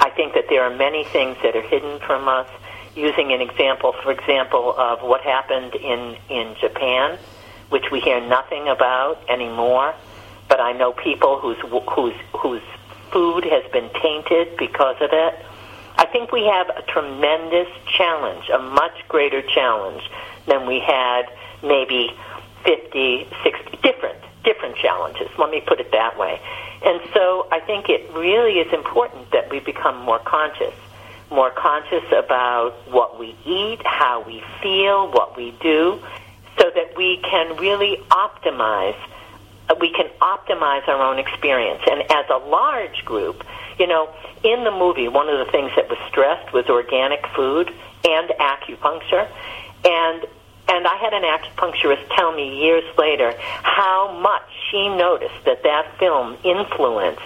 I 0.00 0.10
think 0.10 0.34
that 0.34 0.46
there 0.48 0.64
are 0.64 0.74
many 0.76 1.04
things 1.04 1.36
that 1.42 1.54
are 1.54 1.62
hidden 1.62 2.00
from 2.00 2.28
us. 2.28 2.48
Using 2.96 3.32
an 3.32 3.40
example, 3.40 3.94
for 4.02 4.10
example, 4.10 4.74
of 4.76 5.02
what 5.02 5.20
happened 5.20 5.74
in, 5.76 6.16
in 6.28 6.56
Japan, 6.60 7.18
which 7.68 7.90
we 7.92 8.00
hear 8.00 8.20
nothing 8.26 8.68
about 8.68 9.18
anymore, 9.28 9.94
but 10.48 10.60
I 10.60 10.72
know 10.72 10.92
people 10.92 11.38
whose, 11.38 11.58
whose, 11.94 12.14
whose 12.32 12.62
food 13.12 13.44
has 13.44 13.70
been 13.70 13.90
tainted 14.02 14.56
because 14.56 14.96
of 15.00 15.10
it. 15.12 15.44
I 15.96 16.06
think 16.06 16.32
we 16.32 16.44
have 16.46 16.70
a 16.70 16.82
tremendous 16.82 17.68
challenge, 17.96 18.48
a 18.48 18.58
much 18.58 18.96
greater 19.08 19.42
challenge 19.42 20.02
than 20.46 20.66
we 20.66 20.80
had 20.80 21.26
maybe 21.66 22.10
50, 22.64 23.28
60 23.42 23.78
different 23.82 24.18
different 24.44 24.76
challenges. 24.76 25.28
Let 25.38 25.50
me 25.50 25.60
put 25.60 25.80
it 25.80 25.90
that 25.90 26.16
way. 26.16 26.40
And 26.84 27.00
so 27.12 27.48
I 27.50 27.58
think 27.60 27.88
it 27.88 28.08
really 28.14 28.60
is 28.60 28.72
important 28.72 29.32
that 29.32 29.50
we 29.50 29.58
become 29.58 30.00
more 30.02 30.20
conscious, 30.20 30.74
more 31.30 31.50
conscious 31.50 32.04
about 32.16 32.74
what 32.88 33.18
we 33.18 33.34
eat, 33.44 33.80
how 33.84 34.22
we 34.24 34.42
feel, 34.62 35.10
what 35.10 35.36
we 35.36 35.50
do, 35.60 36.00
so 36.58 36.70
that 36.74 36.96
we 36.96 37.18
can 37.18 37.56
really 37.56 37.98
optimize 38.10 38.96
uh, 39.68 39.74
we 39.80 39.90
can 39.90 40.06
optimize 40.20 40.86
our 40.86 41.02
own 41.02 41.18
experience. 41.18 41.82
And 41.90 42.02
as 42.02 42.26
a 42.30 42.38
large 42.38 43.04
group, 43.04 43.44
you 43.80 43.88
know, 43.88 44.14
in 44.44 44.62
the 44.62 44.70
movie, 44.70 45.08
one 45.08 45.28
of 45.28 45.44
the 45.44 45.50
things 45.50 45.72
that 45.74 45.88
was 45.88 45.98
stressed 46.08 46.52
was 46.52 46.66
organic 46.66 47.26
food 47.34 47.72
and 48.04 48.30
acupuncture. 48.38 49.28
And 49.84 50.24
and 50.68 50.86
I 50.86 50.96
had 50.96 51.12
an 51.12 51.22
acupuncturist 51.22 52.14
tell 52.16 52.32
me 52.32 52.60
years 52.60 52.84
later 52.98 53.34
how 53.62 54.18
much 54.20 54.42
she 54.70 54.88
noticed 54.88 55.44
that 55.44 55.62
that 55.62 55.98
film 55.98 56.36
influenced 56.44 57.20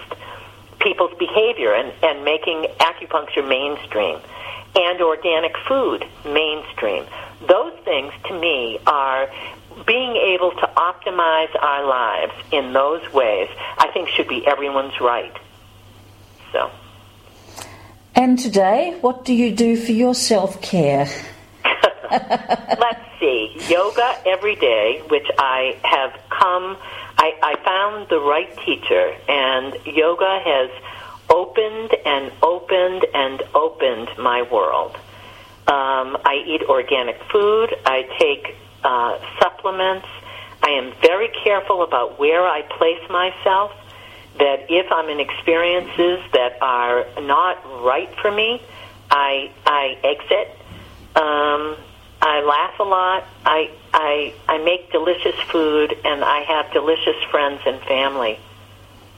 people's 0.79 1.13
behavior 1.17 1.73
and, 1.73 1.93
and 2.03 2.23
making 2.25 2.65
acupuncture 2.79 3.47
mainstream 3.47 4.19
and 4.75 5.01
organic 5.01 5.55
food 5.67 6.05
mainstream. 6.25 7.05
Those 7.47 7.73
things 7.83 8.13
to 8.27 8.39
me 8.39 8.79
are 8.85 9.29
being 9.85 10.15
able 10.15 10.51
to 10.51 10.69
optimize 10.75 11.53
our 11.61 11.87
lives 11.87 12.33
in 12.51 12.73
those 12.73 13.01
ways, 13.13 13.49
I 13.77 13.89
think 13.93 14.09
should 14.09 14.27
be 14.27 14.45
everyone's 14.45 14.99
right. 14.99 15.35
So. 16.51 16.69
And 18.15 18.37
today, 18.37 18.97
what 19.01 19.25
do 19.25 19.33
you 19.33 19.51
do 19.51 19.77
for 19.77 19.91
your 19.91 20.13
self 20.13 20.61
care? 20.61 21.07
Let's. 22.11 23.10
Yoga 23.69 24.21
every 24.25 24.55
day, 24.55 25.01
which 25.09 25.27
I 25.37 25.77
have 25.83 26.19
come, 26.29 26.77
I, 27.17 27.33
I 27.41 27.55
found 27.63 28.09
the 28.09 28.19
right 28.19 28.49
teacher, 28.65 29.15
and 29.29 29.75
yoga 29.85 30.39
has 30.43 30.69
opened 31.29 31.95
and 32.05 32.31
opened 32.41 33.05
and 33.13 33.41
opened 33.53 34.09
my 34.17 34.41
world. 34.41 34.95
Um, 35.67 36.17
I 36.25 36.43
eat 36.45 36.63
organic 36.63 37.21
food. 37.31 37.75
I 37.85 38.03
take 38.19 38.55
uh, 38.83 39.19
supplements. 39.39 40.07
I 40.63 40.71
am 40.71 40.93
very 41.01 41.29
careful 41.43 41.83
about 41.83 42.19
where 42.19 42.45
I 42.45 42.63
place 42.63 43.07
myself. 43.09 43.71
That 44.39 44.65
if 44.69 44.91
I'm 44.91 45.09
in 45.09 45.19
experiences 45.19 46.19
that 46.33 46.57
are 46.61 47.05
not 47.21 47.63
right 47.83 48.09
for 48.21 48.31
me, 48.31 48.61
I 49.09 49.51
I 49.65 49.97
exit. 50.03 50.57
Um, 51.15 51.77
I 52.21 52.41
laugh 52.41 52.79
a 52.79 52.83
lot. 52.83 53.25
I 53.45 53.71
I 53.93 54.33
I 54.47 54.57
make 54.59 54.91
delicious 54.91 55.35
food, 55.51 55.97
and 56.05 56.23
I 56.23 56.41
have 56.41 56.71
delicious 56.71 57.21
friends 57.31 57.61
and 57.65 57.81
family. 57.81 58.39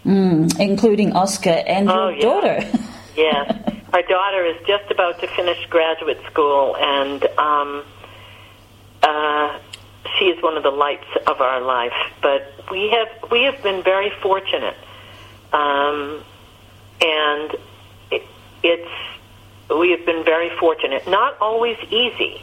Mm, 0.06 0.60
including 0.60 1.14
Oscar 1.14 1.64
and 1.66 1.90
oh, 1.90 2.10
your 2.10 2.22
daughter. 2.22 2.66
yes, 3.16 3.60
our 3.94 4.02
daughter 4.02 4.46
is 4.46 4.58
just 4.66 4.90
about 4.90 5.20
to 5.20 5.28
finish 5.28 5.66
graduate 5.70 6.20
school, 6.32 6.76
and 6.78 7.24
um, 7.38 7.84
uh, 9.02 9.60
she 10.18 10.26
is 10.26 10.42
one 10.42 10.58
of 10.58 10.64
the 10.64 10.72
lights 10.72 11.08
of 11.28 11.42
our 11.42 11.62
life. 11.62 11.94
But 12.22 12.54
we 12.72 12.90
have 12.90 13.32
we 13.32 13.44
have 13.44 13.62
been 13.64 13.84
very 13.84 14.12
fortunate, 14.22 14.78
um, 15.52 16.24
and 17.02 17.56
it, 18.12 18.24
it's 18.64 18.92
we 19.70 19.92
have 19.92 20.06
been 20.06 20.24
very 20.24 20.50
fortunate. 20.58 21.08
Not 21.08 21.38
always 21.40 21.78
easy, 21.90 22.42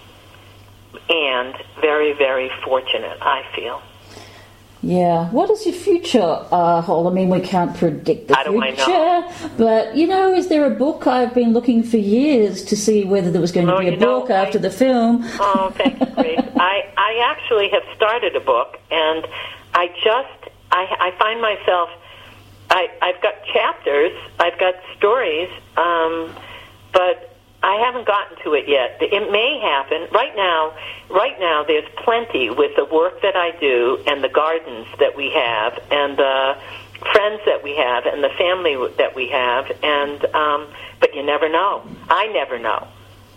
and 1.09 1.55
very 1.80 2.12
very 2.14 2.51
fortunate. 2.64 3.18
I 3.20 3.45
feel. 3.55 3.82
Yeah. 4.82 5.28
What 5.30 5.49
does 5.49 5.66
your 5.66 5.74
future 5.74 6.22
uh, 6.51 6.80
hold? 6.80 7.07
I 7.07 7.11
mean, 7.14 7.28
we 7.28 7.41
can't 7.41 7.76
predict 7.76 8.28
the 8.28 8.34
How 8.34 8.45
do 8.45 8.62
I 8.62 8.68
future, 8.74 8.88
know? 8.88 9.51
but 9.59 9.95
you 9.95 10.07
know, 10.07 10.32
is 10.32 10.49
there 10.49 10.64
a 10.64 10.70
book? 10.74 11.07
I've 11.07 11.34
been 11.34 11.53
looking 11.53 11.82
for 11.82 11.99
years 11.99 12.64
to 12.64 12.76
see 12.76 13.05
whether 13.05 13.30
there 13.30 13.43
was 13.43 13.53
going 13.53 13.66
to 13.66 13.74
Oh, 13.74 13.80
be 13.80 13.88
a 13.88 13.91
you 13.91 13.97
know, 13.99 14.20
book 14.20 14.30
after 14.30 14.57
I- 14.59 14.62
the 14.62 14.70
film. 14.70 15.22
Oh, 15.38 15.70
thank 15.76 16.01
you, 16.01 16.07
Grace. 16.07 16.38
I, 16.57 16.91
I 16.97 17.30
actually 17.30 17.68
have 17.70 17.82
started 17.95 18.34
a 18.36 18.41
book, 18.41 18.78
and 18.91 19.26
I 19.74 19.88
just, 20.03 20.55
I, 20.72 20.86
I 20.99 21.18
find 21.18 21.43
myself, 21.43 21.91
I, 22.70 22.88
I've 23.03 23.20
got 23.20 23.34
chapters, 23.53 24.12
I've 24.38 24.59
got 24.59 24.74
stories, 24.97 25.51
um, 25.76 26.34
but 26.95 27.30
I 27.63 27.77
haven't 27.85 28.07
gotten 28.07 28.39
to 28.45 28.55
it 28.55 28.69
yet. 28.69 28.99
It 29.01 29.31
may 29.31 29.61
happen. 29.61 30.09
Right 30.13 30.35
now, 30.35 30.75
right 31.11 31.39
now, 31.39 31.65
there's 31.67 31.89
plenty 32.05 32.49
with 32.49 32.75
the 32.77 32.87
work 32.87 33.21
that 33.23 33.37
I 33.37 33.53
do 33.61 34.03
and 34.07 34.25
the 34.25 34.29
gardens 34.31 34.87
that 34.99 35.15
we 35.17 35.31
have 35.31 35.79
and 35.91 36.17
the 36.17 36.57
friends 37.13 37.43
that 37.47 37.63
we 37.63 37.77
have 37.77 38.07
and 38.07 38.25
the 38.25 38.31
family 38.39 38.77
that 38.97 39.15
we 39.15 39.29
have. 39.29 39.71
And 39.83 40.25
um, 40.35 40.69
but 41.01 41.15
you 41.15 41.23
never 41.23 41.49
know. 41.49 41.87
I 42.09 42.29
never 42.29 42.59
know. 42.59 42.89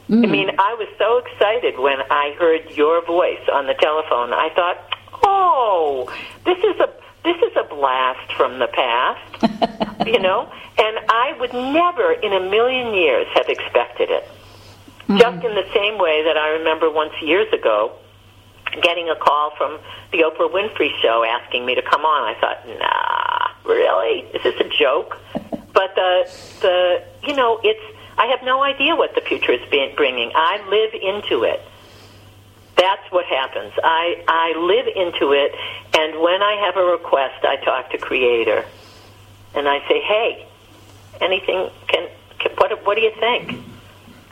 I 0.09 0.15
mean, 0.27 0.49
I 0.59 0.75
was 0.75 0.87
so 0.97 1.17
excited 1.17 1.79
when 1.79 1.97
I 2.09 2.35
heard 2.37 2.71
your 2.71 3.05
voice 3.05 3.41
on 3.51 3.67
the 3.67 3.73
telephone. 3.73 4.33
I 4.33 4.49
thought, 4.53 4.77
"Oh, 5.23 6.13
this 6.45 6.57
is 6.59 6.79
a 6.79 7.02
this 7.23 7.37
is 7.37 7.55
a 7.57 7.63
blast 7.63 8.33
from 8.33 8.59
the 8.59 8.67
past," 8.67 10.05
you 10.07 10.19
know. 10.19 10.51
And 10.77 10.97
I 11.07 11.35
would 11.39 11.53
never, 11.53 12.13
in 12.13 12.33
a 12.33 12.49
million 12.49 12.93
years, 12.93 13.27
have 13.35 13.47
expected 13.47 14.09
it. 14.09 14.27
Hmm. 15.07 15.17
Just 15.17 15.45
in 15.45 15.53
the 15.53 15.67
same 15.73 15.99
way 15.99 16.23
that 16.23 16.37
I 16.37 16.49
remember 16.57 16.89
once 16.89 17.13
years 17.21 17.51
ago 17.53 17.93
getting 18.81 19.09
a 19.09 19.15
call 19.15 19.51
from 19.57 19.79
the 20.11 20.19
Oprah 20.19 20.51
Winfrey 20.51 20.89
Show 21.01 21.23
asking 21.23 21.65
me 21.65 21.75
to 21.75 21.81
come 21.81 22.05
on. 22.05 22.35
I 22.35 22.39
thought, 22.39 22.67
nah, 22.67 23.71
really? 23.71 24.21
Is 24.33 24.43
this 24.43 24.59
a 24.59 24.69
joke? 24.69 25.17
But 25.73 25.95
the 25.95 26.29
the 26.61 27.03
you 27.27 27.35
know, 27.35 27.59
it's 27.63 27.81
I 28.15 28.27
have 28.27 28.43
no 28.43 28.61
idea 28.61 28.95
what 28.95 29.15
the 29.15 29.21
future 29.21 29.53
is 29.53 29.69
being, 29.71 29.95
bringing. 29.95 30.31
I 30.35 30.61
live 30.69 30.93
into 30.93 31.43
it. 31.45 31.61
That's 32.75 33.11
what 33.11 33.25
happens. 33.25 33.73
I 33.83 34.23
I 34.27 34.57
live 34.57 34.87
into 34.87 35.33
it, 35.33 35.51
and 35.93 36.21
when 36.21 36.41
I 36.41 36.53
have 36.65 36.77
a 36.77 36.85
request, 36.85 37.43
I 37.43 37.57
talk 37.57 37.91
to 37.91 37.97
Creator, 37.97 38.65
and 39.55 39.67
I 39.67 39.79
say, 39.87 40.01
hey, 40.01 40.47
anything 41.21 41.69
can, 41.87 42.09
can 42.39 42.51
what 42.57 42.85
what 42.85 42.95
do 42.95 43.01
you 43.01 43.13
think? 43.19 43.59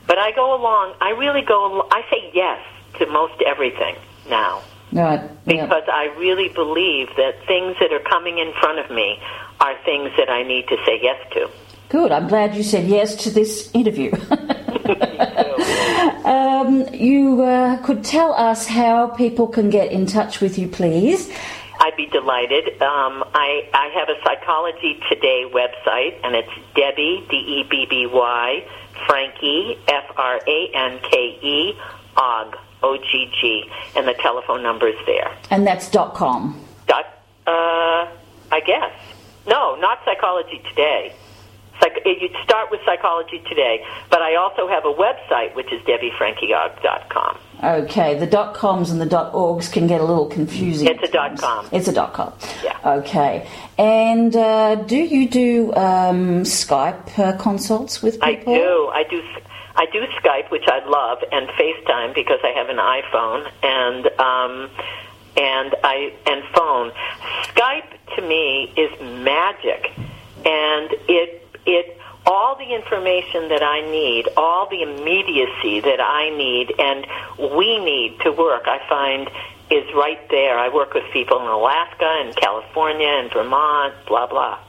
But 0.07 0.17
I 0.17 0.31
go 0.31 0.55
along. 0.59 0.95
I 0.99 1.11
really 1.11 1.43
go. 1.43 1.87
I 1.91 2.03
say 2.09 2.31
yes 2.33 2.59
to 2.99 3.05
most 3.07 3.41
everything 3.41 3.95
now 4.29 4.63
yeah. 4.91 5.27
because 5.45 5.83
I 5.91 6.13
really 6.17 6.49
believe 6.49 7.09
that 7.17 7.45
things 7.47 7.75
that 7.79 7.91
are 7.93 7.99
coming 7.99 8.37
in 8.37 8.53
front 8.59 8.79
of 8.79 8.91
me 8.91 9.19
are 9.59 9.75
things 9.83 10.11
that 10.17 10.29
I 10.29 10.43
need 10.43 10.67
to 10.67 10.77
say 10.85 10.99
yes 11.01 11.17
to. 11.33 11.49
Good. 11.89 12.11
I'm 12.11 12.27
glad 12.27 12.55
you 12.55 12.63
said 12.63 12.87
yes 12.87 13.15
to 13.23 13.31
this 13.31 13.69
interview. 13.73 14.11
um, 16.25 16.87
you 16.93 17.41
uh, 17.43 17.77
could 17.83 18.03
tell 18.03 18.33
us 18.33 18.67
how 18.67 19.07
people 19.07 19.47
can 19.47 19.69
get 19.69 19.91
in 19.91 20.05
touch 20.05 20.41
with 20.41 20.57
you, 20.57 20.67
please. 20.67 21.31
I'd 21.79 21.95
be 21.97 22.05
delighted. 22.05 22.79
Um, 22.81 23.23
I, 23.33 23.67
I 23.73 23.89
have 23.95 24.07
a 24.09 24.15
Psychology 24.23 24.99
Today 25.09 25.45
website, 25.51 26.19
and 26.23 26.35
it's 26.35 26.51
Debby, 26.75 27.25
D 27.29 27.35
E 27.35 27.63
B 27.69 27.87
B 27.89 28.05
Y, 28.05 28.63
Franke, 29.07 29.77
F 29.87 30.03
R 30.15 30.39
A 30.47 30.69
N 30.75 30.99
K 31.09 31.39
E, 31.41 31.73
Ogg, 32.17 32.55
O 32.83 32.97
G 32.97 33.31
G, 33.39 33.63
and 33.95 34.07
the 34.07 34.13
telephone 34.13 34.61
number 34.61 34.87
is 34.89 35.05
there. 35.07 35.35
And 35.49 35.65
that's 35.65 35.89
dot 35.89 36.13
.com. 36.13 36.63
Dot, 36.85 37.05
uh, 37.47 38.07
I 38.51 38.61
guess. 38.63 38.91
No, 39.47 39.75
not 39.75 39.99
Psychology 40.05 40.61
Today. 40.69 41.15
You'd 42.05 42.35
start 42.43 42.71
with 42.71 42.79
Psychology 42.85 43.41
Today, 43.47 43.85
but 44.09 44.21
I 44.21 44.35
also 44.35 44.67
have 44.67 44.85
a 44.85 44.93
website, 44.93 45.55
which 45.55 45.71
is 45.71 45.81
DebbyFrankeOgg.com. 45.83 47.37
Okay, 47.63 48.17
the 48.17 48.25
dot 48.25 48.55
coms 48.55 48.89
and 48.89 48.99
the 48.99 49.05
dot 49.05 49.33
orgs 49.33 49.71
can 49.71 49.85
get 49.85 50.01
a 50.01 50.03
little 50.03 50.25
confusing. 50.25 50.87
It's 50.87 51.07
a 51.07 51.11
dot 51.11 51.37
com. 51.37 51.69
It's 51.71 51.87
a 51.87 51.93
dot 51.93 52.13
com. 52.13 52.33
Yeah. 52.63 52.77
Okay. 52.83 53.47
And 53.77 54.35
uh, 54.35 54.75
do 54.75 54.97
you 54.97 55.29
do 55.29 55.73
um, 55.75 56.41
Skype 56.43 57.19
uh, 57.19 57.37
consults 57.37 58.01
with 58.01 58.19
people? 58.19 58.53
I 58.53 58.57
do. 58.57 58.89
I 58.93 59.03
do. 59.09 59.21
I 59.75 59.85
do 59.85 60.05
Skype, 60.21 60.51
which 60.51 60.65
I 60.67 60.83
love, 60.85 61.19
and 61.31 61.47
FaceTime 61.49 62.13
because 62.13 62.39
I 62.43 62.49
have 62.49 62.69
an 62.69 62.77
iPhone 62.77 63.49
and 63.63 64.05
um, 64.19 64.69
and 65.37 65.75
I 65.83 66.13
and 66.25 66.43
phone. 66.55 66.91
Skype 67.53 68.15
to 68.15 68.21
me 68.21 68.73
is 68.75 68.91
magic, 69.23 69.91
and 70.45 70.89
it 71.07 71.40
it 71.65 71.97
all 72.25 72.55
the 72.55 72.73
information 72.75 73.49
that 73.49 73.63
I 73.63 73.81
need, 73.89 74.27
all 74.37 74.69
the 74.69 74.83
immediacy 74.83 75.79
that 75.81 75.99
I 75.99 76.29
need, 76.29 76.73
and 76.77 77.07
we 77.55 77.83
need 77.83 78.19
to 78.21 78.31
work. 78.31 78.63
I 78.67 78.79
find 78.87 79.29
is 79.71 79.85
right 79.95 80.29
there. 80.29 80.57
I 80.57 80.69
work 80.69 80.93
with 80.93 81.03
people 81.13 81.39
in 81.39 81.47
Alaska 81.47 82.21
and 82.23 82.35
California 82.35 83.07
and 83.07 83.31
Vermont, 83.31 83.93
blah 84.05 84.27
blah. 84.27 84.59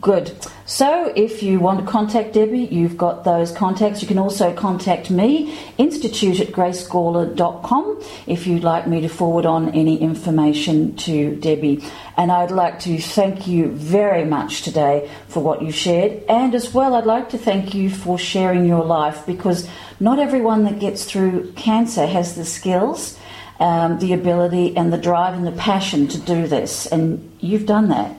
Good. 0.00 0.34
So, 0.64 1.12
if 1.14 1.42
you 1.42 1.60
want 1.60 1.84
to 1.84 1.86
contact 1.86 2.32
Debby, 2.32 2.60
you've 2.60 2.96
got 2.96 3.24
those 3.24 3.52
contacts. 3.52 4.00
You 4.00 4.08
can 4.08 4.18
also 4.18 4.54
contact 4.54 5.10
me, 5.10 5.58
institute 5.76 6.40
at 6.40 6.48
gracegawler.com, 6.48 8.02
if 8.26 8.46
you'd 8.46 8.64
like 8.64 8.86
me 8.86 9.02
to 9.02 9.08
forward 9.08 9.44
on 9.44 9.70
any 9.74 10.00
information 10.00 10.96
to 10.96 11.36
Debby. 11.36 11.84
And 12.16 12.32
I'd 12.32 12.50
like 12.50 12.80
to 12.80 12.98
thank 12.98 13.46
you 13.46 13.72
very 13.72 14.24
much 14.24 14.62
today 14.62 15.10
for 15.28 15.42
what 15.42 15.60
you 15.60 15.70
shared. 15.70 16.22
And 16.30 16.54
as 16.54 16.72
well, 16.72 16.94
I'd 16.94 17.04
like 17.04 17.28
to 17.30 17.38
thank 17.38 17.74
you 17.74 17.90
for 17.90 18.18
sharing 18.18 18.64
your 18.64 18.84
life 18.84 19.26
because 19.26 19.68
not 20.00 20.18
everyone 20.18 20.64
that 20.64 20.78
gets 20.78 21.04
through 21.04 21.52
cancer 21.52 22.06
has 22.06 22.36
the 22.36 22.44
skills, 22.46 23.18
um, 23.60 23.98
the 23.98 24.14
ability, 24.14 24.76
and 24.78 24.90
the 24.92 24.98
drive 24.98 25.34
and 25.34 25.46
the 25.46 25.52
passion 25.52 26.08
to 26.08 26.18
do 26.18 26.46
this. 26.46 26.86
And 26.86 27.36
you've 27.40 27.66
done 27.66 27.90
that. 27.90 28.16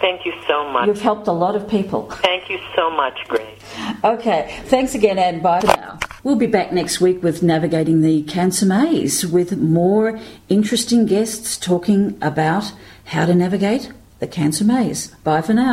Thank 0.00 0.24
you 0.24 0.32
so 0.46 0.70
much. 0.70 0.86
You've 0.86 1.00
helped 1.00 1.26
a 1.26 1.32
lot 1.32 1.56
of 1.56 1.68
people. 1.68 2.10
Thank 2.10 2.48
you 2.48 2.58
so 2.76 2.90
much, 2.90 3.18
Grace. 3.26 3.60
Okay, 4.04 4.56
thanks 4.66 4.94
again, 4.94 5.18
and 5.18 5.42
bye 5.42 5.60
for 5.60 5.66
now. 5.66 5.98
We'll 6.22 6.36
be 6.36 6.46
back 6.46 6.72
next 6.72 7.00
week 7.00 7.22
with 7.22 7.42
Navigating 7.42 8.02
the 8.02 8.22
Cancer 8.22 8.66
Maze 8.66 9.26
with 9.26 9.56
more 9.56 10.18
interesting 10.48 11.06
guests 11.06 11.56
talking 11.56 12.18
about 12.20 12.72
how 13.06 13.26
to 13.26 13.34
navigate 13.34 13.92
the 14.18 14.26
cancer 14.26 14.64
maze. 14.64 15.08
Bye 15.24 15.42
for 15.42 15.54
now. 15.54 15.66